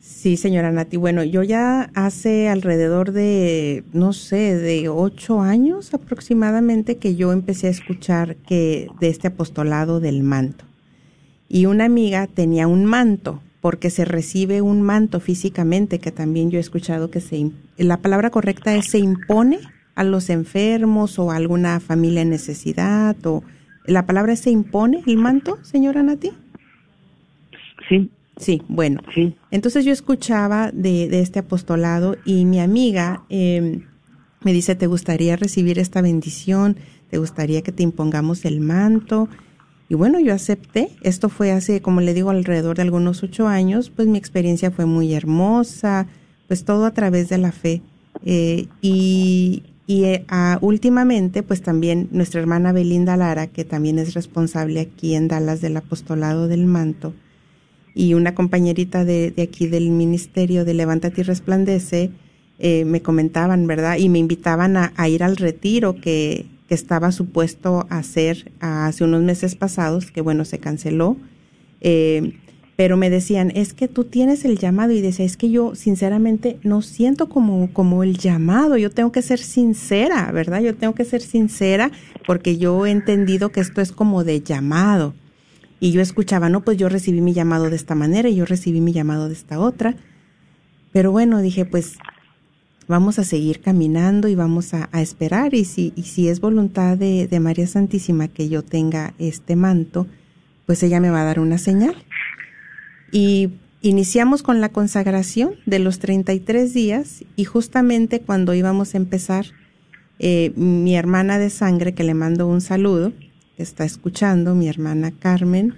Sí, 0.03 0.35
señora 0.35 0.69
Nati. 0.69 0.97
Bueno, 0.97 1.23
yo 1.23 1.43
ya 1.43 1.89
hace 1.93 2.49
alrededor 2.49 3.13
de, 3.13 3.85
no 3.93 4.11
sé, 4.11 4.57
de 4.57 4.89
ocho 4.89 5.39
años 5.39 5.93
aproximadamente 5.93 6.97
que 6.97 7.15
yo 7.15 7.31
empecé 7.31 7.67
a 7.67 7.69
escuchar 7.69 8.35
que 8.35 8.89
de 8.99 9.07
este 9.07 9.29
apostolado 9.29 10.01
del 10.01 10.21
manto. 10.21 10.65
Y 11.47 11.67
una 11.67 11.85
amiga 11.85 12.27
tenía 12.27 12.67
un 12.67 12.83
manto, 12.83 13.41
porque 13.61 13.89
se 13.89 14.03
recibe 14.03 14.61
un 14.61 14.81
manto 14.81 15.21
físicamente, 15.21 15.99
que 15.99 16.11
también 16.11 16.51
yo 16.51 16.57
he 16.57 16.61
escuchado 16.61 17.09
que 17.09 17.21
se, 17.21 17.51
la 17.77 17.95
palabra 17.95 18.29
correcta 18.29 18.75
es 18.75 18.87
se 18.87 18.99
impone 18.99 19.59
a 19.95 20.03
los 20.03 20.29
enfermos 20.29 21.17
o 21.17 21.31
a 21.31 21.37
alguna 21.37 21.79
familia 21.79 22.23
en 22.23 22.29
necesidad, 22.29 23.15
o 23.25 23.41
la 23.85 24.05
palabra 24.05 24.35
se 24.35 24.51
impone 24.51 25.01
el 25.07 25.15
manto, 25.15 25.59
señora 25.63 26.03
Nati. 26.03 26.33
Sí, 27.87 28.11
Sí, 28.37 28.61
bueno. 28.67 29.01
Entonces 29.51 29.85
yo 29.85 29.91
escuchaba 29.91 30.71
de, 30.71 31.07
de, 31.07 31.21
este 31.21 31.39
apostolado 31.39 32.17
y 32.25 32.45
mi 32.45 32.59
amiga 32.59 33.23
eh, 33.29 33.81
me 34.41 34.53
dice, 34.53 34.75
¿te 34.75 34.87
gustaría 34.87 35.35
recibir 35.35 35.79
esta 35.79 36.01
bendición? 36.01 36.77
¿Te 37.09 37.19
gustaría 37.19 37.61
que 37.61 37.71
te 37.71 37.83
impongamos 37.83 38.45
el 38.45 38.59
manto? 38.59 39.29
Y 39.87 39.95
bueno, 39.95 40.19
yo 40.19 40.33
acepté. 40.33 40.89
Esto 41.01 41.29
fue 41.29 41.51
hace, 41.51 41.81
como 41.81 42.01
le 42.01 42.13
digo, 42.13 42.31
alrededor 42.31 42.77
de 42.77 42.81
algunos 42.81 43.21
ocho 43.21 43.47
años. 43.47 43.91
Pues 43.91 44.07
mi 44.07 44.17
experiencia 44.17 44.71
fue 44.71 44.85
muy 44.85 45.13
hermosa, 45.13 46.07
pues 46.47 46.65
todo 46.65 46.85
a 46.85 46.91
través 46.91 47.29
de 47.29 47.37
la 47.37 47.51
fe. 47.51 47.81
Eh, 48.25 48.67
y 48.81 49.63
y 49.85 50.05
eh, 50.05 50.25
últimamente, 50.61 51.43
pues 51.43 51.61
también 51.61 52.07
nuestra 52.11 52.39
hermana 52.39 52.71
Belinda 52.71 53.17
Lara, 53.17 53.47
que 53.47 53.65
también 53.65 53.99
es 53.99 54.13
responsable 54.13 54.79
aquí 54.79 55.15
en 55.15 55.27
Dallas 55.27 55.61
del 55.61 55.75
apostolado 55.75 56.47
del 56.47 56.65
manto, 56.65 57.13
y 57.95 58.13
una 58.13 58.35
compañerita 58.35 59.05
de, 59.05 59.31
de 59.31 59.43
aquí 59.43 59.67
del 59.67 59.89
Ministerio 59.89 60.65
de 60.65 60.73
Levántate 60.73 61.21
y 61.21 61.23
Resplandece 61.23 62.11
eh, 62.59 62.85
me 62.85 63.01
comentaban, 63.01 63.67
¿verdad? 63.67 63.97
Y 63.97 64.09
me 64.09 64.19
invitaban 64.19 64.77
a, 64.77 65.09
ir 65.09 65.23
al 65.23 65.37
retiro 65.37 65.95
que, 65.95 66.45
que, 66.67 66.75
estaba 66.75 67.11
supuesto 67.11 67.85
a 67.89 67.97
hacer 67.97 68.51
hace 68.59 69.03
unos 69.03 69.21
meses 69.23 69.55
pasados, 69.55 70.11
que 70.11 70.21
bueno, 70.21 70.45
se 70.45 70.59
canceló. 70.59 71.17
Eh, 71.81 72.33
pero 72.75 72.95
me 72.95 73.09
decían, 73.09 73.51
es 73.53 73.73
que 73.73 73.87
tú 73.87 74.05
tienes 74.05 74.45
el 74.45 74.57
llamado 74.57 74.93
y 74.93 75.01
decía, 75.01 75.25
es 75.25 75.37
que 75.37 75.49
yo 75.51 75.75
sinceramente 75.75 76.57
no 76.63 76.81
siento 76.81 77.27
como, 77.27 77.71
como 77.73 78.01
el 78.01 78.17
llamado, 78.17 78.77
yo 78.77 78.89
tengo 78.89 79.11
que 79.11 79.21
ser 79.21 79.39
sincera, 79.39 80.31
¿verdad? 80.31 80.61
Yo 80.61 80.75
tengo 80.75 80.95
que 80.95 81.05
ser 81.05 81.21
sincera 81.21 81.91
porque 82.25 82.57
yo 82.57 82.85
he 82.85 82.91
entendido 82.91 83.49
que 83.49 83.59
esto 83.59 83.81
es 83.81 83.91
como 83.91 84.23
de 84.23 84.41
llamado. 84.41 85.13
Y 85.83 85.91
yo 85.91 85.99
escuchaba, 85.99 86.47
no, 86.47 86.61
pues 86.61 86.77
yo 86.77 86.87
recibí 86.87 87.19
mi 87.19 87.33
llamado 87.33 87.69
de 87.69 87.75
esta 87.75 87.93
manera 87.93 88.29
y 88.29 88.35
yo 88.35 88.45
recibí 88.45 88.79
mi 88.79 88.93
llamado 88.93 89.27
de 89.27 89.33
esta 89.33 89.59
otra. 89.59 89.97
Pero 90.93 91.11
bueno, 91.11 91.41
dije, 91.41 91.65
pues 91.65 91.97
vamos 92.87 93.19
a 93.19 93.25
seguir 93.25 93.59
caminando 93.59 94.29
y 94.29 94.35
vamos 94.35 94.73
a, 94.73 94.87
esperar 94.93 95.53
y 95.53 95.65
si, 95.65 95.91
y 95.97 96.03
si 96.03 96.29
es 96.29 96.39
voluntad 96.39 96.97
de, 96.97 97.27
de 97.27 97.39
María 97.41 97.67
Santísima 97.67 98.29
que 98.29 98.47
yo 98.47 98.63
tenga 98.63 99.13
este 99.19 99.57
manto, 99.57 100.07
pues 100.65 100.81
ella 100.83 101.01
me 101.01 101.09
va 101.09 101.23
a 101.23 101.25
dar 101.25 101.41
una 101.41 101.57
señal. 101.57 101.97
Y 103.11 103.49
iniciamos 103.81 104.41
con 104.41 104.61
la 104.61 104.69
consagración 104.69 105.55
de 105.65 105.79
los 105.79 105.99
33 105.99 106.73
días 106.73 107.25
y 107.35 107.43
justamente 107.43 108.21
cuando 108.21 108.53
íbamos 108.53 108.93
a 108.93 108.97
empezar, 108.99 109.47
eh, 110.19 110.53
mi 110.55 110.95
hermana 110.95 111.39
de 111.39 111.49
sangre, 111.49 111.93
que 111.93 112.05
le 112.05 112.13
mando 112.13 112.47
un 112.47 112.61
saludo, 112.61 113.11
está 113.57 113.85
escuchando, 113.85 114.55
mi 114.55 114.67
hermana 114.67 115.11
Carmen, 115.11 115.75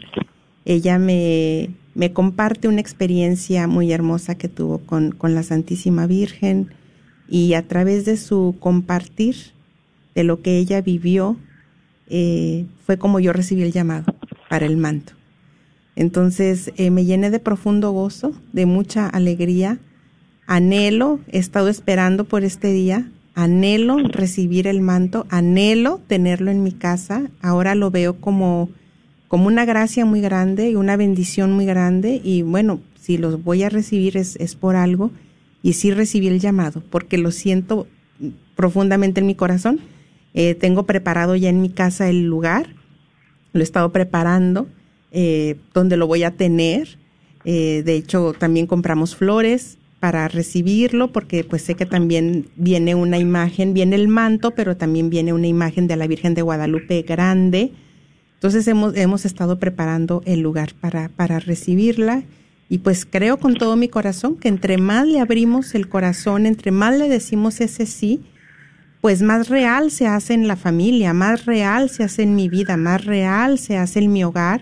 ella 0.66 0.98
me, 0.98 1.70
me 1.94 2.14
comparte 2.14 2.68
una 2.68 2.82
experiencia 2.82 3.68
muy 3.68 3.92
hermosa 3.92 4.36
que 4.36 4.50
tuvo 4.50 4.80
con, 4.80 5.12
con 5.12 5.36
la 5.36 5.44
Santísima 5.44 6.08
Virgen 6.08 6.70
y 7.28 7.54
a 7.54 7.68
través 7.68 8.06
de 8.06 8.18
su 8.18 8.56
compartir 8.60 9.36
de 10.14 10.24
lo 10.24 10.42
que 10.42 10.58
ella 10.58 10.82
vivió, 10.82 11.38
eh, 12.08 12.66
fue 12.86 12.98
como 12.98 13.20
yo 13.20 13.34
recibí 13.34 13.64
el 13.64 13.72
llamado 13.72 14.16
para 14.50 14.66
el 14.66 14.78
manto. 14.78 15.14
Entonces 15.96 16.72
eh, 16.78 16.92
me 16.92 17.06
llené 17.06 17.30
de 17.30 17.40
profundo 17.40 17.92
gozo, 17.92 18.34
de 18.54 18.66
mucha 18.66 19.08
alegría, 19.08 19.80
anhelo, 20.46 21.20
he 21.28 21.40
estado 21.40 21.70
esperando 21.70 22.26
por 22.26 22.44
este 22.44 22.72
día, 22.72 23.10
anhelo 23.36 23.98
recibir 23.98 24.66
el 24.66 24.82
manto, 24.82 25.28
anhelo 25.30 26.00
tenerlo 26.08 26.50
en 26.50 26.64
mi 26.64 26.72
casa, 26.72 27.30
ahora 27.42 27.76
lo 27.76 27.92
veo 27.92 28.16
como, 28.20 28.70
como 29.28 29.48
una 29.48 29.66
gracia 29.66 30.06
muy 30.06 30.22
grande 30.22 30.70
y 30.70 30.76
una 30.76 30.96
bendición 30.96 31.52
muy 31.52 31.66
grande 31.66 32.22
y 32.24 32.42
bueno, 32.42 32.80
si 33.00 33.18
los 33.18 33.44
voy 33.44 33.64
a 33.64 33.70
recibir 33.70 34.18
es, 34.18 34.38
es 34.38 34.56
por 34.56 34.78
algo 34.78 35.12
y 35.62 35.74
sí 35.74 35.92
recibí 35.92 36.28
el 36.28 36.40
llamado 36.40 36.82
porque 36.90 37.18
lo 37.18 37.32
siento 37.32 37.88
profundamente 38.56 39.20
en 39.20 39.28
mi 39.28 39.36
corazón. 39.36 39.80
Eh, 40.34 40.56
tengo 40.56 40.86
preparado 40.86 41.36
ya 41.36 41.50
en 41.50 41.62
mi 41.62 41.70
casa 41.70 42.10
el 42.10 42.26
lugar, 42.26 42.68
lo 43.54 43.60
he 43.60 43.64
estado 43.64 43.92
preparando 43.92 44.68
eh, 45.12 45.58
donde 45.74 45.98
lo 45.98 46.08
voy 46.08 46.24
a 46.24 46.32
tener. 46.32 46.98
Eh, 47.44 47.84
de 47.86 47.96
hecho, 47.96 48.34
también 48.34 48.66
compramos 48.66 49.16
flores 49.16 49.78
para 50.06 50.28
recibirlo, 50.28 51.12
porque 51.12 51.44
pues 51.44 51.64
sé 51.64 51.74
que 51.74 51.88
también 51.88 52.46
viene 52.58 52.94
una 52.94 53.18
imagen, 53.18 53.74
viene 53.74 53.96
el 53.96 54.08
manto, 54.08 54.52
pero 54.52 54.78
también 54.78 55.10
viene 55.10 55.34
una 55.34 55.48
imagen 55.48 55.88
de 55.88 55.96
la 55.96 56.06
Virgen 56.06 56.36
de 56.36 56.44
Guadalupe 56.44 57.02
grande. 57.02 57.72
Entonces 58.36 58.68
hemos, 58.68 58.96
hemos 58.96 59.26
estado 59.26 59.58
preparando 59.58 60.22
el 60.28 60.42
lugar 60.42 60.76
para, 60.80 61.10
para 61.10 61.40
recibirla 61.40 62.22
y 62.70 62.78
pues 62.78 63.08
creo 63.08 63.40
con 63.40 63.56
todo 63.56 63.76
mi 63.78 63.88
corazón 63.88 64.36
que 64.38 64.48
entre 64.48 64.78
más 64.78 65.08
le 65.08 65.20
abrimos 65.20 65.74
el 65.74 65.90
corazón, 65.90 66.46
entre 66.46 66.70
más 66.70 66.96
le 66.96 67.10
decimos 67.10 67.60
ese 67.60 67.88
sí, 67.88 68.22
pues 69.02 69.24
más 69.24 69.50
real 69.50 69.90
se 69.90 70.06
hace 70.06 70.36
en 70.36 70.48
la 70.48 70.56
familia, 70.56 71.14
más 71.14 71.48
real 71.48 71.90
se 71.90 72.04
hace 72.04 72.22
en 72.22 72.36
mi 72.36 72.48
vida, 72.48 72.78
más 72.78 73.06
real 73.06 73.58
se 73.58 73.76
hace 73.76 74.02
en 74.02 74.14
mi 74.14 74.24
hogar 74.24 74.62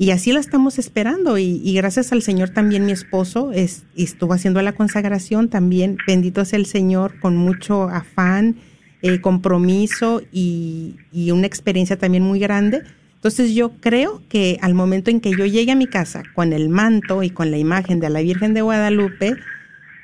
y 0.00 0.12
así 0.12 0.32
la 0.32 0.40
estamos 0.40 0.78
esperando 0.78 1.36
y, 1.36 1.74
gracias 1.74 2.10
al 2.10 2.22
Señor 2.22 2.48
también 2.48 2.86
mi 2.86 2.92
esposo 2.92 3.52
es, 3.52 3.84
estuvo 3.94 4.32
haciendo 4.32 4.62
la 4.62 4.72
consagración 4.72 5.50
también, 5.50 5.98
bendito 6.06 6.42
sea 6.46 6.58
el 6.58 6.64
Señor, 6.64 7.20
con 7.20 7.36
mucho 7.36 7.82
afán, 7.82 8.56
eh, 9.02 9.20
compromiso 9.20 10.22
y, 10.32 10.96
y 11.12 11.32
una 11.32 11.46
experiencia 11.46 11.98
también 11.98 12.22
muy 12.22 12.38
grande. 12.38 12.82
Entonces 13.16 13.54
yo 13.54 13.72
creo 13.72 14.22
que 14.30 14.56
al 14.62 14.72
momento 14.72 15.10
en 15.10 15.20
que 15.20 15.32
yo 15.32 15.44
llegue 15.44 15.72
a 15.72 15.76
mi 15.76 15.86
casa 15.86 16.22
con 16.34 16.54
el 16.54 16.70
manto 16.70 17.22
y 17.22 17.28
con 17.28 17.50
la 17.50 17.58
imagen 17.58 18.00
de 18.00 18.08
la 18.08 18.22
Virgen 18.22 18.54
de 18.54 18.62
Guadalupe, 18.62 19.36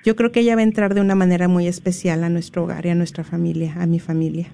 yo 0.05 0.14
creo 0.14 0.30
que 0.30 0.40
ella 0.40 0.57
va 0.57 0.61
a 0.61 0.64
entrar 0.64 0.92
de 0.92 1.01
una 1.01 1.14
manera 1.14 1.49
muy 1.49 1.68
especial 1.68 2.22
a 2.22 2.28
nuestro 2.28 2.64
hogar 2.64 2.84
y 2.84 2.90
a 2.90 2.94
nuestra 2.94 3.24
familia, 3.24 3.72
a 3.78 3.86
mi 3.86 3.99
familia. 3.99 4.53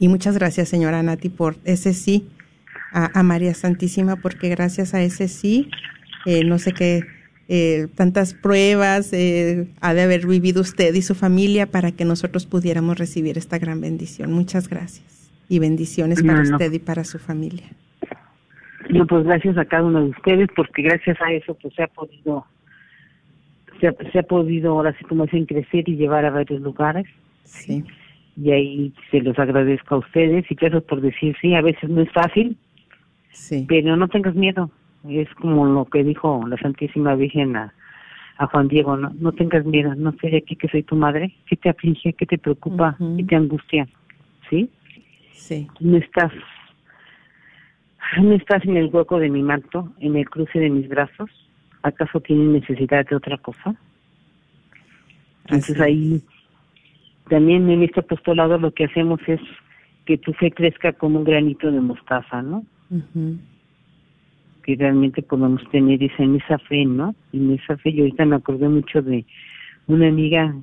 Y 0.00 0.08
muchas 0.08 0.34
gracias, 0.34 0.68
señora 0.68 1.00
Nati, 1.00 1.28
por 1.28 1.58
ese 1.62 1.94
sí 1.94 2.26
a, 2.92 3.22
María 3.22 3.54
Santísima, 3.54 4.16
porque 4.16 4.48
gracias 4.48 4.94
a 4.94 5.02
ese 5.02 5.28
sí, 5.28 5.70
eh, 6.26 6.44
no 6.44 6.58
sé 6.58 6.72
qué, 6.72 7.02
eh, 7.48 7.88
tantas 7.96 8.34
pruebas 8.34 9.12
eh, 9.12 9.68
ha 9.80 9.94
de 9.94 10.02
haber 10.02 10.26
vivido 10.26 10.60
usted 10.60 10.94
y 10.94 11.02
su 11.02 11.14
familia 11.14 11.66
para 11.66 11.92
que 11.92 12.04
nosotros 12.04 12.46
pudiéramos 12.46 12.98
recibir 12.98 13.36
esta 13.38 13.58
gran 13.58 13.80
bendición. 13.80 14.32
Muchas 14.32 14.68
gracias 14.68 15.30
y 15.48 15.58
bendiciones 15.58 16.22
para 16.22 16.42
usted 16.42 16.72
y 16.72 16.78
para 16.78 17.04
su 17.04 17.18
familia. 17.18 17.66
No, 18.88 19.06
pues 19.06 19.24
gracias 19.24 19.56
a 19.58 19.64
cada 19.64 19.84
uno 19.84 20.04
de 20.04 20.10
ustedes, 20.10 20.48
porque 20.54 20.82
gracias 20.82 21.20
a 21.20 21.32
eso 21.32 21.54
pues 21.60 21.74
se 21.74 21.82
ha 21.82 21.88
podido, 21.88 22.46
se 23.80 23.88
ha, 23.88 23.94
se 24.12 24.18
ha 24.18 24.22
podido 24.22 24.72
ahora 24.72 24.94
sí 24.98 25.04
como 25.04 25.24
dicen 25.24 25.46
crecer 25.46 25.88
y 25.88 25.96
llevar 25.96 26.24
a 26.24 26.30
varios 26.30 26.60
lugares. 26.60 27.06
Sí. 27.44 27.84
Y 28.36 28.50
ahí 28.50 28.94
se 29.10 29.20
los 29.20 29.38
agradezco 29.38 29.96
a 29.96 29.98
ustedes 29.98 30.50
y 30.50 30.54
gracias 30.54 30.84
por 30.84 31.00
decir 31.00 31.36
sí, 31.40 31.54
a 31.54 31.60
veces 31.60 31.90
no 31.90 32.00
es 32.00 32.10
fácil, 32.12 32.56
Sí. 33.32 33.64
Pero 33.68 33.96
no 33.96 34.08
tengas 34.08 34.34
miedo. 34.34 34.70
Es 35.08 35.28
como 35.34 35.66
lo 35.66 35.84
que 35.86 36.04
dijo 36.04 36.46
la 36.46 36.56
Santísima 36.58 37.16
Virgen 37.16 37.56
a, 37.56 37.74
a 38.38 38.46
Juan 38.46 38.68
Diego, 38.68 38.96
no, 38.96 39.10
no 39.18 39.32
tengas 39.32 39.64
miedo, 39.64 39.94
no 39.94 40.12
sé 40.20 40.28
de 40.28 40.38
aquí 40.38 40.56
que 40.56 40.68
soy 40.68 40.82
tu 40.82 40.96
madre, 40.96 41.34
¿qué 41.46 41.56
te 41.56 41.68
aflige, 41.68 42.12
qué 42.12 42.26
te 42.26 42.38
preocupa, 42.38 42.96
qué 43.16 43.24
te 43.24 43.36
angustia? 43.36 43.88
¿Sí? 44.48 44.70
Sí. 45.32 45.68
No 45.80 45.96
estás, 45.96 46.32
no 48.20 48.32
estás 48.32 48.64
en 48.64 48.76
el 48.76 48.86
hueco 48.92 49.18
de 49.18 49.28
mi 49.28 49.42
manto, 49.42 49.92
en 50.00 50.16
el 50.16 50.28
cruce 50.28 50.58
de 50.58 50.70
mis 50.70 50.88
brazos, 50.88 51.30
¿acaso 51.82 52.20
tienes 52.20 52.62
necesidad 52.62 53.06
de 53.06 53.16
otra 53.16 53.38
cosa? 53.38 53.74
Entonces 55.44 55.80
ahí, 55.80 56.22
también 57.28 57.68
en 57.70 57.82
este 57.82 58.00
apostolado 58.00 58.58
lo 58.58 58.72
que 58.72 58.84
hacemos 58.84 59.20
es 59.26 59.40
que 60.04 60.18
tu 60.18 60.32
fe 60.32 60.50
crezca 60.50 60.92
como 60.92 61.18
un 61.18 61.24
granito 61.24 61.70
de 61.70 61.80
mostaza, 61.80 62.42
¿no? 62.42 62.64
Que 64.64 64.76
realmente 64.76 65.22
podemos 65.22 65.62
tener 65.70 66.02
esa, 66.02 66.22
en 66.22 66.36
esa 66.36 66.58
fe, 66.58 66.84
¿no? 66.84 67.14
En 67.32 67.52
esa 67.52 67.76
fe, 67.78 67.92
yo 67.92 68.04
ahorita 68.04 68.24
me 68.26 68.36
acordé 68.36 68.68
mucho 68.68 69.02
de 69.02 69.24
una 69.86 70.08
amiga 70.08 70.54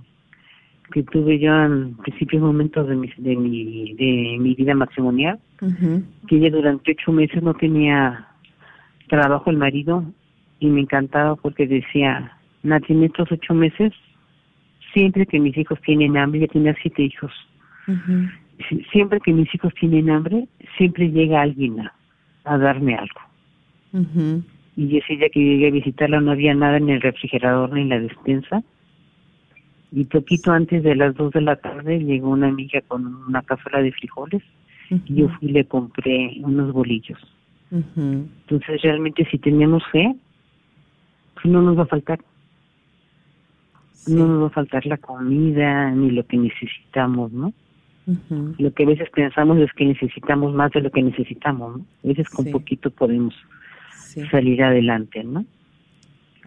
que 0.91 1.03
tuve 1.03 1.39
yo 1.39 1.53
en 1.53 1.95
principios 1.97 2.41
momentos 2.41 2.87
de 2.87 2.95
mi, 2.95 3.09
de 3.17 3.35
mi, 3.35 3.93
de 3.93 4.37
mi 4.39 4.55
vida 4.55 4.73
matrimonial, 4.73 5.39
que 6.27 6.35
ella 6.35 6.49
durante 6.49 6.91
ocho 6.93 7.11
meses 7.11 7.43
no 7.43 7.53
tenía 7.53 8.27
trabajo 9.07 9.49
el 9.49 9.57
marido 9.57 10.03
y 10.59 10.67
me 10.67 10.81
encantaba 10.81 11.35
porque 11.35 11.67
decía, 11.67 12.31
Nati, 12.63 12.93
en 12.93 13.03
estos 13.03 13.31
ocho 13.31 13.53
meses, 13.53 13.93
siempre 14.93 15.25
que 15.25 15.39
mis 15.39 15.57
hijos 15.57 15.79
tienen 15.81 16.17
hambre, 16.17 16.41
ya 16.41 16.47
tenía 16.47 16.75
siete 16.81 17.03
hijos, 17.03 17.31
siempre 18.91 19.19
que 19.19 19.33
mis 19.33 19.53
hijos 19.53 19.73
tienen 19.75 20.09
hambre, 20.09 20.47
siempre 20.77 21.09
llega 21.11 21.41
alguien 21.41 21.81
a, 21.81 21.93
a 22.43 22.57
darme 22.57 22.95
algo. 22.95 23.19
Y 24.75 24.97
ese 24.97 25.15
día 25.17 25.29
que 25.29 25.39
llegué 25.39 25.67
a 25.67 25.71
visitarla 25.71 26.21
no 26.21 26.31
había 26.31 26.53
nada 26.53 26.77
en 26.77 26.89
el 26.89 27.01
refrigerador 27.01 27.73
ni 27.73 27.81
en 27.81 27.89
la 27.89 27.99
despensa. 27.99 28.63
Y 29.91 30.05
poquito 30.05 30.51
antes 30.51 30.83
de 30.83 30.95
las 30.95 31.15
dos 31.15 31.33
de 31.33 31.41
la 31.41 31.55
tarde 31.55 31.99
llegó 31.99 32.29
una 32.29 32.47
amiga 32.47 32.81
con 32.81 33.05
una 33.05 33.41
cazuela 33.41 33.81
de 33.81 33.91
frijoles 33.91 34.43
y 34.89 35.15
yo 35.15 35.29
fui 35.29 35.49
y 35.49 35.51
le 35.51 35.65
compré 35.65 36.39
unos 36.43 36.71
bolillos. 36.71 37.19
Entonces 37.71 38.81
realmente 38.81 39.27
si 39.29 39.37
tenemos 39.37 39.83
fe, 39.91 40.15
pues 41.33 41.45
no 41.45 41.61
nos 41.61 41.77
va 41.77 41.83
a 41.83 41.87
faltar. 41.87 42.19
No 44.07 44.27
nos 44.27 44.43
va 44.43 44.47
a 44.47 44.51
faltar 44.51 44.85
la 44.85 44.97
comida 44.97 45.91
ni 45.91 46.11
lo 46.11 46.25
que 46.25 46.37
necesitamos, 46.37 47.31
¿no? 47.31 47.53
Lo 48.57 48.73
que 48.73 48.83
a 48.83 48.87
veces 48.87 49.09
pensamos 49.11 49.59
es 49.59 49.71
que 49.73 49.85
necesitamos 49.85 50.53
más 50.53 50.71
de 50.71 50.81
lo 50.81 50.89
que 50.89 51.03
necesitamos, 51.03 51.77
¿no? 51.77 51.85
A 52.03 52.07
veces 52.07 52.27
con 52.29 52.45
poquito 52.51 52.89
podemos 52.89 53.35
salir 54.31 54.63
adelante, 54.63 55.23
¿no? 55.23 55.45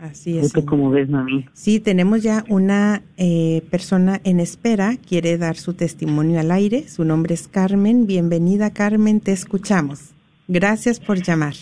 Así 0.02 0.36
es. 0.36 0.52
como 0.66 0.90
ves, 0.90 1.08
mami? 1.08 1.46
Sí, 1.52 1.78
tenemos 1.78 2.24
ya 2.24 2.42
una 2.48 3.02
eh, 3.16 3.62
persona 3.70 4.20
en 4.24 4.40
espera, 4.40 4.96
quiere 4.96 5.38
dar 5.38 5.54
su 5.54 5.74
testimonio 5.74 6.40
al 6.40 6.50
aire. 6.50 6.88
Su 6.88 7.04
nombre 7.04 7.34
es 7.34 7.46
Carmen. 7.46 8.06
Bienvenida, 8.08 8.72
Carmen, 8.72 9.20
te 9.20 9.30
escuchamos. 9.30 10.12
Gracias 10.48 10.98
por 10.98 11.22
llamar. 11.22 11.54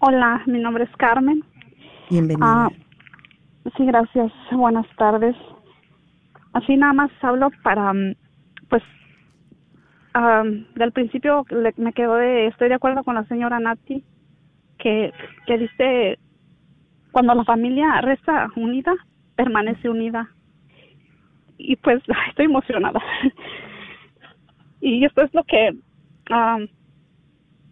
Hola, 0.00 0.42
mi 0.46 0.58
nombre 0.58 0.84
es 0.84 0.96
Carmen. 0.96 1.44
Bienvenida. 2.10 2.66
Ah, 2.66 2.70
sí, 3.76 3.86
gracias. 3.86 4.32
Buenas 4.50 4.86
tardes. 4.96 5.36
Así 6.56 6.74
nada 6.74 6.94
más 6.94 7.10
hablo 7.20 7.50
para, 7.62 7.92
mm, 7.92 8.14
pues, 8.70 8.82
del 10.74 10.92
principio 10.92 11.44
me 11.76 11.92
quedo 11.92 12.14
de, 12.14 12.46
estoy 12.46 12.70
de 12.70 12.76
acuerdo 12.76 13.04
con 13.04 13.14
la 13.14 13.24
señora 13.24 13.60
Nati, 13.60 14.02
que, 14.78 15.12
que 15.46 15.58
dice, 15.58 16.18
cuando 17.12 17.34
la 17.34 17.44
familia 17.44 18.00
resta 18.00 18.48
unida, 18.56 18.94
permanece 19.34 19.90
unida. 19.90 20.30
Y 21.58 21.76
pues 21.76 22.02
estoy 22.30 22.46
emocionada. 22.46 23.02
y 24.80 25.04
esto 25.04 25.24
es 25.24 25.34
lo 25.34 25.44
que 25.44 25.76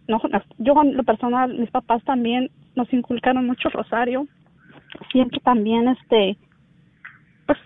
no, 0.08 0.20
yo 0.58 0.82
en 0.82 0.94
lo 0.94 1.04
personal, 1.04 1.54
mis 1.54 1.70
papás 1.70 2.04
también 2.04 2.50
nos 2.76 2.92
inculcaron 2.92 3.46
mucho 3.46 3.70
rosario. 3.70 4.28
Siempre 5.10 5.40
también, 5.40 5.88
este, 5.88 6.36
pues, 7.46 7.58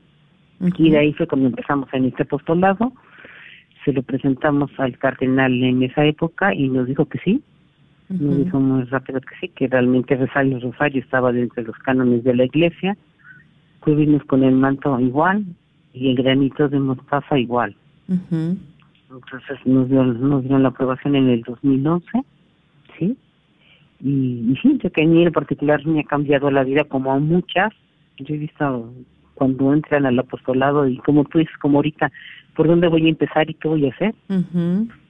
Y 0.77 0.91
de 0.91 0.99
ahí 0.99 1.13
fue 1.13 1.27
cuando 1.27 1.49
empezamos 1.49 1.89
en 1.93 2.07
este 2.07 2.23
apostolado 2.23 2.93
se 3.85 3.93
lo 3.93 4.03
presentamos 4.03 4.71
al 4.79 4.97
cardenal 4.99 5.63
en 5.63 5.83
esa 5.83 6.05
época 6.05 6.55
y 6.55 6.69
nos 6.69 6.87
dijo 6.87 7.07
que 7.07 7.19
sí. 7.19 7.43
Nos 8.09 8.37
dijo 8.37 8.61
muy 8.61 8.85
rápido 8.85 9.21
que 9.21 9.35
sí, 9.41 9.49
que 9.49 9.67
realmente 9.67 10.15
rezar 10.15 10.45
el 10.45 10.61
rosario 10.61 11.03
estaba 11.03 11.33
dentro 11.33 11.63
de 11.63 11.69
los 11.69 11.79
cánones 11.79 12.23
de 12.23 12.35
la 12.35 12.45
iglesia. 12.45 12.97
Cubrimos 13.85 14.25
con 14.25 14.43
el 14.43 14.55
manto 14.55 14.99
igual 14.99 15.45
y 15.93 16.09
el 16.09 16.17
granito 16.17 16.69
de 16.71 16.81
mostaza 16.81 17.39
igual. 17.39 17.77
Entonces 18.09 19.59
nos 19.67 19.91
dio, 19.91 20.05
nos 20.05 20.43
dio 20.43 20.59
la 20.59 20.69
aprobación 20.69 21.17
en 21.17 21.29
el 21.29 21.43
2011, 21.43 22.07
¿sí? 22.99 23.17
Y, 24.01 24.53
y 24.53 24.57
sí, 24.63 24.79
yo 24.83 24.91
que 24.91 25.03
a 25.03 25.07
mí 25.07 25.23
en 25.23 25.33
particular 25.33 25.87
me 25.87 26.01
ha 26.01 26.05
cambiado 26.05 26.51
la 26.51 26.65
vida 26.65 26.85
como 26.85 27.13
a 27.13 27.19
muchas. 27.19 27.73
Yo 28.17 28.35
he 28.35 28.39
visto 28.39 28.91
cuando 29.35 29.75
entran 29.75 30.07
al 30.07 30.19
apostolado 30.19 30.89
y 30.89 30.97
como 30.99 31.25
tú 31.25 31.39
dices, 31.39 31.57
como 31.59 31.79
ahorita, 31.79 32.11
por 32.57 32.67
dónde 32.67 32.89
voy 32.89 33.05
a 33.05 33.11
empezar 33.11 33.51
y 33.51 33.55
qué 33.55 33.69
voy 33.69 33.87
a 33.87 33.93
hacer. 33.93 34.15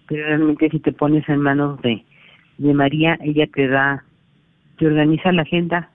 Pero 0.09 0.27
realmente 0.27 0.69
si 0.71 0.81
te 0.81 0.93
pones 0.93 1.29
en 1.29 1.39
manos 1.39 1.81
de, 1.83 2.05
de 2.59 2.75
María, 2.75 3.19
ella 3.23 3.47
te 3.47 3.69
da, 3.69 4.05
te 4.79 4.87
organiza 4.87 5.31
la 5.31 5.43
agenda 5.43 5.91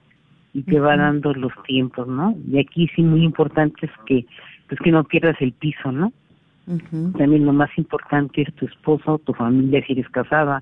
y 0.53 0.63
te 0.63 0.79
va 0.79 0.97
dando 0.97 1.33
los 1.33 1.51
tiempos, 1.63 2.07
¿no? 2.07 2.35
Y 2.51 2.59
aquí 2.59 2.89
sí 2.95 3.03
muy 3.03 3.23
importante 3.23 3.85
es 3.85 3.91
que, 4.05 4.25
pues 4.67 4.79
que 4.81 4.91
no 4.91 5.03
pierdas 5.03 5.35
el 5.39 5.53
piso, 5.53 5.91
¿no? 5.91 6.11
También 7.17 7.45
lo 7.45 7.53
más 7.53 7.71
importante 7.77 8.43
es 8.43 8.53
tu 8.53 8.67
esposo, 8.67 9.19
tu 9.25 9.33
familia, 9.33 9.83
si 9.85 9.93
eres 9.93 10.07
casada, 10.09 10.61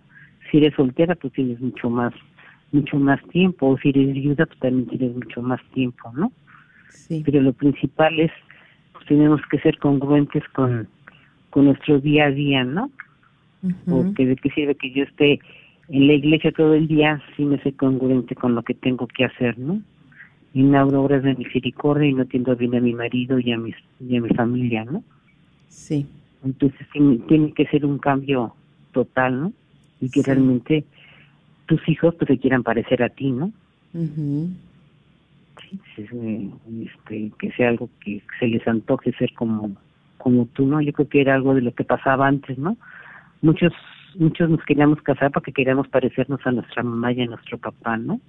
si 0.49 0.57
eres 0.57 0.73
soltera, 0.75 1.15
tú 1.15 1.29
tienes 1.29 1.59
mucho 1.59 1.89
más, 1.89 2.13
mucho 2.71 2.97
más 2.97 3.21
tiempo, 3.27 3.67
o 3.67 3.77
si 3.77 3.89
eres 3.89 4.13
viuda, 4.13 4.45
tú 4.45 4.55
también 4.59 4.87
tienes 4.87 5.15
mucho 5.15 5.41
más 5.41 5.61
tiempo, 5.73 6.09
¿no? 6.15 6.31
Sí. 6.89 7.21
Pero 7.25 7.41
lo 7.41 7.51
principal 7.51 8.19
es 8.21 8.31
tenemos 9.07 9.41
que 9.49 9.59
ser 9.59 9.77
congruentes 9.79 10.43
con, 10.53 10.87
con 11.49 11.65
nuestro 11.65 11.99
día 11.99 12.25
a 12.25 12.31
día, 12.31 12.63
¿no? 12.63 12.91
Porque 13.85 14.25
de 14.25 14.35
qué 14.35 14.49
sirve 14.51 14.75
que 14.75 14.91
yo 14.91 15.03
esté 15.03 15.39
en 15.89 16.07
la 16.07 16.13
iglesia 16.13 16.51
todo 16.51 16.73
el 16.73 16.87
día 16.87 17.21
si 17.35 17.45
me 17.45 17.61
soy 17.61 17.71
congruente 17.73 18.35
con 18.35 18.55
lo 18.55 18.63
que 18.63 18.73
tengo 18.73 19.07
que 19.07 19.25
hacer, 19.25 19.57
¿no? 19.57 19.81
Inauguro 20.53 21.03
obras 21.03 21.23
de 21.23 21.35
misericordia 21.35 22.09
y 22.09 22.13
no 22.13 22.23
atiendo 22.23 22.55
bien 22.55 22.75
a 22.75 22.79
mi 22.79 22.93
marido 22.93 23.39
y 23.39 23.51
a, 23.51 23.57
mis, 23.57 23.75
y 23.99 24.17
a 24.17 24.21
mi 24.21 24.29
familia, 24.29 24.85
¿no? 24.85 25.03
Sí. 25.69 26.05
Entonces 26.43 26.87
tiene, 27.27 27.53
que 27.53 27.65
ser 27.67 27.85
un 27.85 27.99
cambio 27.99 28.53
total, 28.91 29.41
¿no? 29.41 29.53
Y 30.01 30.09
que 30.09 30.21
realmente 30.23 30.83
tus 31.65 31.87
hijos 31.87 32.15
pues 32.15 32.27
se 32.27 32.37
quieran 32.37 32.63
parecer 32.63 33.03
a 33.03 33.09
ti, 33.09 33.31
¿no? 33.31 33.51
este, 35.97 37.31
que 37.37 37.51
sea 37.53 37.69
algo 37.69 37.89
que 38.03 38.21
se 38.39 38.47
les 38.47 38.65
antoje 38.67 39.11
ser 39.13 39.33
como 39.33 39.75
como 40.17 40.45
tú, 40.47 40.65
¿no? 40.65 40.81
Yo 40.81 40.91
creo 40.93 41.07
que 41.07 41.21
era 41.21 41.35
algo 41.35 41.53
de 41.55 41.61
lo 41.61 41.73
que 41.73 41.83
pasaba 41.83 42.27
antes, 42.27 42.57
¿no? 42.57 42.75
Muchos 43.41 43.71
muchos 44.17 44.49
nos 44.49 44.63
queríamos 44.63 45.01
casar 45.01 45.31
porque 45.31 45.51
queríamos 45.51 45.87
parecernos 45.87 46.39
a 46.45 46.51
nuestra 46.51 46.83
mamá 46.83 47.11
y 47.11 47.21
a 47.21 47.25
nuestro 47.25 47.57
papá, 47.57 47.97
¿no? 47.97 48.19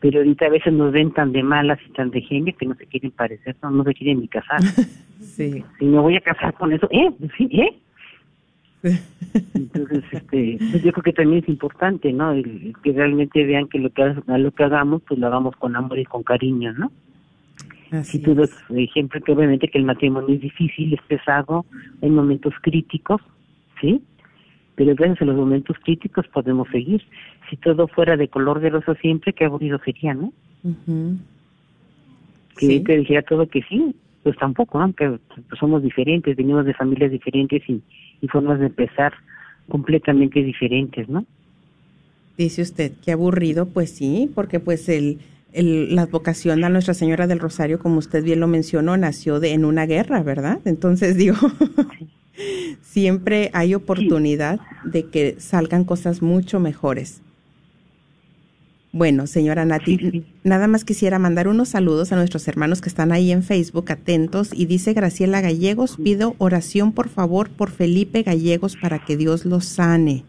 Pero 0.00 0.18
ahorita 0.18 0.46
a 0.46 0.50
veces 0.50 0.72
nos 0.72 0.92
ven 0.92 1.12
tan 1.12 1.32
de 1.32 1.42
malas 1.42 1.78
y 1.86 1.92
tan 1.92 2.10
de 2.10 2.22
genio 2.22 2.54
que 2.56 2.66
no 2.66 2.74
se 2.74 2.86
quieren 2.86 3.10
parecer, 3.10 3.56
no, 3.62 3.70
no 3.70 3.84
se 3.84 3.94
quieren 3.94 4.20
ni 4.20 4.28
casar. 4.28 4.62
sí. 5.20 5.64
Si 5.78 5.84
me 5.84 5.98
voy 5.98 6.16
a 6.16 6.20
casar 6.20 6.54
con 6.54 6.72
eso, 6.72 6.88
¿eh? 6.90 7.10
Sí, 7.36 7.48
¿eh? 7.52 7.78
Entonces, 9.54 10.04
este, 10.10 10.56
pues 10.70 10.82
yo 10.82 10.92
creo 10.92 11.02
que 11.02 11.12
también 11.12 11.42
es 11.42 11.48
importante, 11.48 12.12
¿no? 12.12 12.32
que 12.82 12.92
realmente 12.92 13.44
vean 13.44 13.68
que 13.68 13.78
lo 13.78 13.90
que, 13.90 14.14
lo 14.26 14.50
que 14.52 14.64
hagamos, 14.64 15.02
pues 15.06 15.20
lo 15.20 15.26
hagamos 15.26 15.54
con 15.56 15.76
amor 15.76 15.98
y 15.98 16.04
con 16.04 16.22
cariño, 16.22 16.72
¿no? 16.72 16.90
si 18.04 18.20
tú 18.20 18.34
das 18.34 18.50
ejemplo 18.70 19.20
que 19.20 19.32
obviamente 19.32 19.68
que 19.68 19.78
el 19.78 19.84
matrimonio 19.84 20.34
es 20.36 20.40
difícil, 20.40 20.94
es 20.94 21.02
pesado, 21.08 21.66
hay 22.00 22.10
momentos 22.10 22.54
críticos, 22.62 23.20
¿sí? 23.80 24.00
Pero 24.80 24.94
gracias 24.94 25.20
a 25.20 25.24
los 25.26 25.36
momentos 25.36 25.76
críticos 25.84 26.26
podemos 26.28 26.66
seguir. 26.70 27.02
Si 27.50 27.56
todo 27.58 27.86
fuera 27.86 28.16
de 28.16 28.28
color 28.28 28.60
de 28.60 28.70
rosa 28.70 28.94
siempre, 28.94 29.34
qué 29.34 29.44
aburrido 29.44 29.78
sería, 29.84 30.14
¿no? 30.14 30.32
Que 32.56 32.80
te 32.80 32.96
dijera 32.96 33.20
todo 33.20 33.46
que 33.46 33.60
sí, 33.68 33.94
pues 34.22 34.38
tampoco, 34.38 34.78
¿no? 34.78 34.90
Pues, 34.94 35.20
somos 35.58 35.82
diferentes, 35.82 36.34
venimos 36.34 36.64
de 36.64 36.72
familias 36.72 37.10
diferentes 37.10 37.62
y 37.68 37.82
y 38.20 38.28
formas 38.28 38.60
de 38.60 38.66
empezar 38.66 39.12
completamente 39.68 40.42
diferentes, 40.42 41.08
¿no? 41.08 41.24
Dice 42.36 42.62
usted, 42.62 42.92
qué 43.04 43.12
aburrido, 43.12 43.66
pues 43.66 43.90
sí, 43.90 44.30
porque 44.34 44.60
pues 44.60 44.88
el, 44.88 45.18
el, 45.52 45.94
la 45.94 46.06
vocación 46.06 46.64
a 46.64 46.68
Nuestra 46.68 46.94
Señora 46.94 47.26
del 47.26 47.38
Rosario, 47.38 47.78
como 47.78 47.98
usted 47.98 48.24
bien 48.24 48.40
lo 48.40 48.48
mencionó, 48.48 48.96
nació 48.96 49.40
de, 49.40 49.52
en 49.52 49.64
una 49.64 49.86
guerra, 49.86 50.22
¿verdad? 50.22 50.60
Entonces 50.64 51.16
digo, 51.18 51.36
siempre 52.82 53.50
hay 53.52 53.74
oportunidad 53.74 54.60
de 54.84 55.06
que 55.06 55.36
salgan 55.38 55.84
cosas 55.84 56.22
mucho 56.22 56.60
mejores. 56.60 57.22
Bueno, 58.92 59.28
señora 59.28 59.64
Nati, 59.64 60.24
nada 60.42 60.66
más 60.66 60.84
quisiera 60.84 61.20
mandar 61.20 61.46
unos 61.46 61.68
saludos 61.68 62.10
a 62.10 62.16
nuestros 62.16 62.48
hermanos 62.48 62.80
que 62.80 62.88
están 62.88 63.12
ahí 63.12 63.30
en 63.30 63.44
Facebook 63.44 63.92
atentos 63.92 64.50
y 64.52 64.66
dice 64.66 64.94
Graciela 64.94 65.40
Gallegos, 65.40 65.96
pido 66.02 66.34
oración 66.38 66.90
por 66.90 67.08
favor 67.08 67.50
por 67.50 67.70
Felipe 67.70 68.24
Gallegos 68.24 68.76
para 68.76 69.04
que 69.04 69.16
Dios 69.16 69.44
lo 69.44 69.60
sane. 69.60 70.24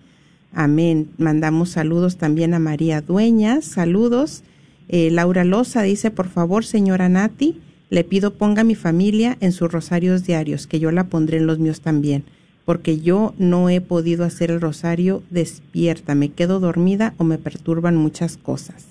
Amén. 0.54 1.10
Mandamos 1.18 1.70
saludos 1.70 2.18
también 2.18 2.54
a 2.54 2.60
María 2.60 3.02
Dueñas, 3.02 3.66
saludos. 3.66 4.44
Eh, 4.90 5.10
Laura 5.10 5.44
Loza 5.44 5.82
dice, 5.82 6.12
por 6.12 6.28
favor, 6.28 6.64
señora 6.64 7.10
Nati, 7.10 7.60
le 7.92 8.04
pido 8.04 8.34
ponga 8.34 8.64
mi 8.64 8.74
familia 8.74 9.38
en 9.42 9.52
sus 9.52 9.72
rosarios 9.72 10.24
diarios, 10.24 10.66
que 10.66 10.80
yo 10.80 10.92
la 10.92 11.04
pondré 11.04 11.38
en 11.38 11.46
los 11.46 11.60
míos 11.60 11.82
también. 11.82 12.24
porque 12.64 13.00
yo 13.00 13.34
no 13.40 13.70
he 13.70 13.82
podido 13.82 14.24
hacer 14.24 14.52
el 14.52 14.62
rosario 14.62 15.24
despierta, 15.32 16.14
me 16.14 16.30
quedo 16.30 16.60
dormida 16.60 17.16
o 17.18 17.24
me 17.24 17.40
perturban 17.40 17.98
muchas 17.98 18.38
cosas. 18.38 18.86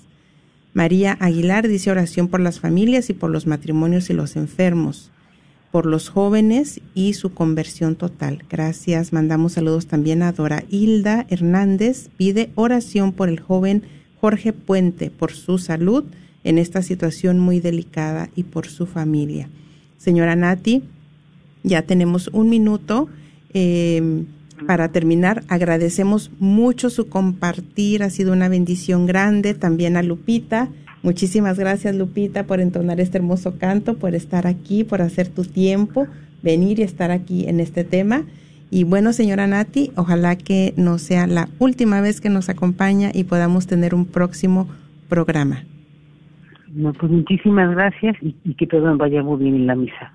María 0.75 1.17
Aguilar 1.21 1.69
dice 1.69 1.91
oración 1.91 2.29
por 2.29 2.41
las 2.41 2.61
familias 2.61 3.11
y 3.11 3.15
por 3.15 3.31
los 3.31 3.47
matrimonios 3.47 4.11
y 4.11 4.13
los 4.13 4.37
enfermos, 4.37 5.11
por 5.71 5.87
los 5.87 6.09
jóvenes 6.09 6.81
y 6.95 7.15
su 7.15 7.33
conversión 7.33 7.95
total. 7.95 8.45
Gracias. 8.51 9.13
Mandamos 9.13 9.53
saludos 9.53 9.87
también 9.87 10.23
a 10.23 10.33
Dora 10.33 10.65
Hilda 10.69 11.27
Hernández. 11.31 12.09
Pide 12.17 12.51
oración 12.57 13.13
por 13.13 13.29
el 13.29 13.39
joven 13.39 13.85
Jorge 14.21 14.53
Puente, 14.53 15.11
por 15.11 15.33
su 15.33 15.59
salud 15.59 16.05
en 16.45 16.59
esta 16.59 16.83
situación 16.83 17.39
muy 17.39 17.61
delicada 17.61 18.31
y 18.35 18.45
por 18.45 18.67
su 18.67 18.87
familia. 18.87 19.49
Señora 19.99 20.37
Nati, 20.37 20.83
ya 21.63 21.83
tenemos 21.83 22.29
un 22.29 22.49
minuto. 22.49 23.09
Eh, 23.53 24.25
para 24.67 24.89
terminar, 24.93 25.43
agradecemos 25.49 26.31
mucho 26.39 26.91
su 26.91 27.09
compartir, 27.09 28.03
ha 28.03 28.11
sido 28.11 28.33
una 28.33 28.49
bendición 28.49 29.07
grande. 29.07 29.55
También 29.55 29.97
a 29.97 30.03
Lupita. 30.03 30.69
Muchísimas 31.03 31.59
gracias, 31.59 31.97
Lupita, 31.97 32.45
por 32.45 32.61
entonar 32.61 33.01
este 33.01 33.19
hermoso 33.19 33.57
canto, 33.57 33.97
por 33.97 34.15
estar 34.15 34.47
aquí, 34.47 34.85
por 34.85 35.01
hacer 35.01 35.29
tu 35.29 35.45
tiempo, 35.45 36.07
venir 36.43 36.79
y 36.79 36.83
estar 36.83 37.11
aquí 37.11 37.47
en 37.49 37.59
este 37.61 37.85
tema. 37.85 38.25
Y 38.71 38.85
bueno, 38.85 39.13
señora 39.13 39.47
Nati, 39.47 39.93
ojalá 39.97 40.37
que 40.37 40.75
no 40.77 40.99
sea 40.99 41.27
la 41.27 41.49
última 41.59 42.01
vez 42.01 42.21
que 42.21 42.29
nos 42.29 42.49
acompaña 42.49 43.11
y 43.13 43.25
podamos 43.25 43.67
tener 43.67 43.95
un 43.95 44.05
próximo 44.05 44.69
programa. 45.09 45.65
No, 46.73 46.93
pues 46.93 47.11
muchísimas 47.11 47.71
gracias 47.71 48.17
y, 48.21 48.55
que 48.55 48.67
todo 48.67 48.97
vaya 48.97 49.23
muy 49.23 49.43
bien 49.43 49.55
en 49.57 49.67
la 49.67 49.75
misa. 49.75 50.13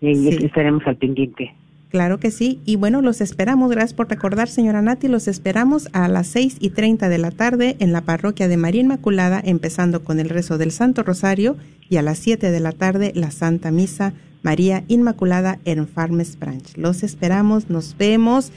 Y 0.00 0.28
estaremos 0.44 0.86
al 0.86 0.96
pendiente. 0.96 1.54
Claro 1.90 2.18
que 2.18 2.30
sí. 2.30 2.60
Y 2.64 2.76
bueno, 2.76 3.02
los 3.02 3.20
esperamos. 3.20 3.70
Gracias 3.70 3.94
por 3.94 4.10
recordar, 4.10 4.48
señora 4.48 4.82
Nati. 4.82 5.08
Los 5.08 5.28
esperamos 5.28 5.88
a 5.92 6.08
las 6.08 6.26
seis 6.26 6.56
y 6.60 6.70
treinta 6.70 7.08
de 7.08 7.18
la 7.18 7.30
tarde 7.30 7.76
en 7.78 7.92
la 7.92 8.00
parroquia 8.00 8.48
de 8.48 8.56
María 8.56 8.80
Inmaculada, 8.80 9.40
empezando 9.44 10.02
con 10.02 10.18
el 10.18 10.28
rezo 10.28 10.58
del 10.58 10.72
Santo 10.72 11.02
Rosario 11.02 11.56
y 11.88 11.96
a 11.96 12.02
las 12.02 12.18
siete 12.18 12.50
de 12.50 12.60
la 12.60 12.72
tarde 12.72 13.12
la 13.14 13.30
Santa 13.30 13.70
Misa 13.70 14.12
María 14.42 14.84
Inmaculada 14.88 15.58
en 15.64 15.86
Farmes 15.86 16.38
Branch. 16.38 16.76
Los 16.76 17.02
esperamos, 17.02 17.70
nos 17.70 17.96
vemos 17.96 18.52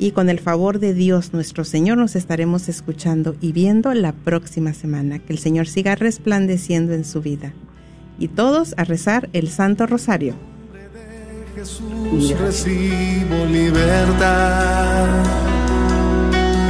y 0.00 0.12
con 0.12 0.30
el 0.30 0.40
favor 0.40 0.78
de 0.78 0.94
Dios 0.94 1.34
nuestro 1.34 1.62
Señor 1.62 1.98
nos 1.98 2.16
estaremos 2.16 2.70
escuchando 2.70 3.36
y 3.42 3.52
viendo 3.52 3.92
la 3.92 4.12
próxima 4.12 4.72
semana. 4.72 5.18
Que 5.18 5.34
el 5.34 5.38
Señor 5.38 5.68
siga 5.68 5.94
resplandeciendo 5.94 6.94
en 6.94 7.04
su 7.04 7.20
vida. 7.20 7.52
Y 8.18 8.28
todos 8.28 8.72
a 8.78 8.84
rezar 8.84 9.28
el 9.34 9.50
Santo 9.50 9.86
Rosario. 9.86 10.34
Jesús 11.54 12.38
recibo 12.38 13.44
libertad. 13.52 15.06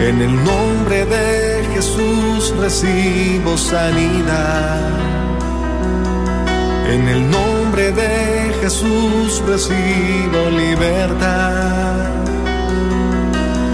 En 0.01 0.21
el 0.21 0.35
nombre 0.35 1.07
de 1.07 1.65
Jesús 1.73 2.53
recibo 2.59 3.57
sanidad. 3.57 4.91
En 6.91 7.07
el 7.07 7.31
nombre 7.31 7.93
de 7.93 8.53
Jesús 8.61 9.41
recibo 9.47 10.51
libertad. 10.51 12.30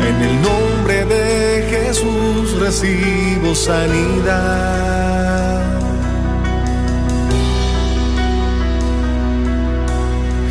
En 0.08 0.22
el 0.22 0.42
nombre 0.42 1.04
de 1.04 1.66
Jesús 1.68 2.58
recibo 2.60 3.54
sanidad. 3.54 5.06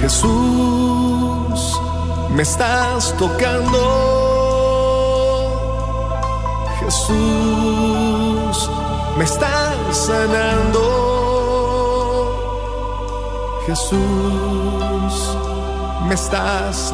Jesús, 0.01 1.82
me 2.36 2.43
estás 2.43 3.16
tocando. 3.18 3.82
Jesús, 6.80 8.70
me 9.18 9.24
estás 9.24 9.97
sanando. 10.08 10.82
Jesús, 13.66 15.14
me 16.08 16.14
estás 16.14 16.93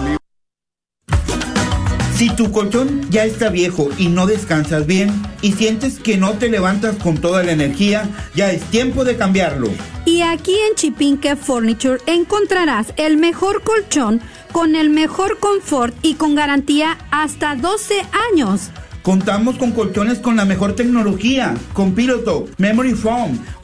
Si 2.21 2.29
tu 2.29 2.51
colchón 2.51 3.09
ya 3.09 3.25
está 3.25 3.49
viejo 3.49 3.89
y 3.97 4.07
no 4.09 4.27
descansas 4.27 4.85
bien 4.85 5.09
y 5.41 5.53
sientes 5.53 5.97
que 5.97 6.17
no 6.17 6.33
te 6.33 6.49
levantas 6.49 6.97
con 6.97 7.17
toda 7.17 7.41
la 7.41 7.51
energía, 7.51 8.07
ya 8.35 8.51
es 8.51 8.61
tiempo 8.65 9.03
de 9.03 9.17
cambiarlo. 9.17 9.69
Y 10.05 10.21
aquí 10.21 10.53
en 10.69 10.75
Chipinque 10.75 11.35
Furniture 11.35 11.99
encontrarás 12.05 12.93
el 12.97 13.17
mejor 13.17 13.63
colchón 13.63 14.21
con 14.51 14.75
el 14.75 14.91
mejor 14.91 15.39
confort 15.39 15.95
y 16.03 16.13
con 16.13 16.35
garantía 16.35 16.99
hasta 17.09 17.55
12 17.55 17.95
años. 18.31 18.69
Contamos 19.01 19.57
con 19.57 19.71
colchones 19.71 20.19
con 20.19 20.35
la 20.35 20.45
mejor 20.45 20.75
tecnología, 20.75 21.55
con 21.73 21.95
piloto, 21.95 22.45
memory 22.59 22.93
foam, 22.93 23.39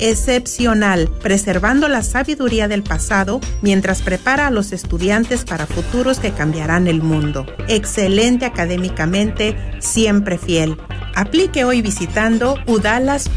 excepcional, 0.00 1.08
preservando 1.22 1.88
la 1.88 2.02
sabiduría 2.02 2.68
del 2.68 2.82
pasado 2.82 3.40
mientras 3.62 4.02
prepara 4.02 4.48
a 4.48 4.50
los 4.50 4.72
estudiantes 4.72 5.44
para 5.44 5.66
futuros 5.66 6.18
que 6.18 6.32
cambiarán 6.32 6.86
el 6.86 7.02
mundo. 7.02 7.46
Excelente 7.68 8.46
académicamente, 8.46 9.56
siempre 9.80 10.38
fiel. 10.38 10.76
Aplique 11.14 11.64
hoy 11.64 11.82
visitando 11.82 12.56
udalas.edu. 12.66 13.28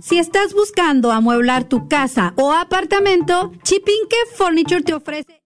Si 0.00 0.18
estás 0.18 0.54
buscando 0.54 1.10
amueblar 1.10 1.64
tu 1.64 1.88
casa 1.88 2.32
o 2.36 2.52
apartamento, 2.52 3.50
Chipinque 3.64 4.16
Furniture 4.36 4.82
te 4.82 4.94
ofrece. 4.94 5.45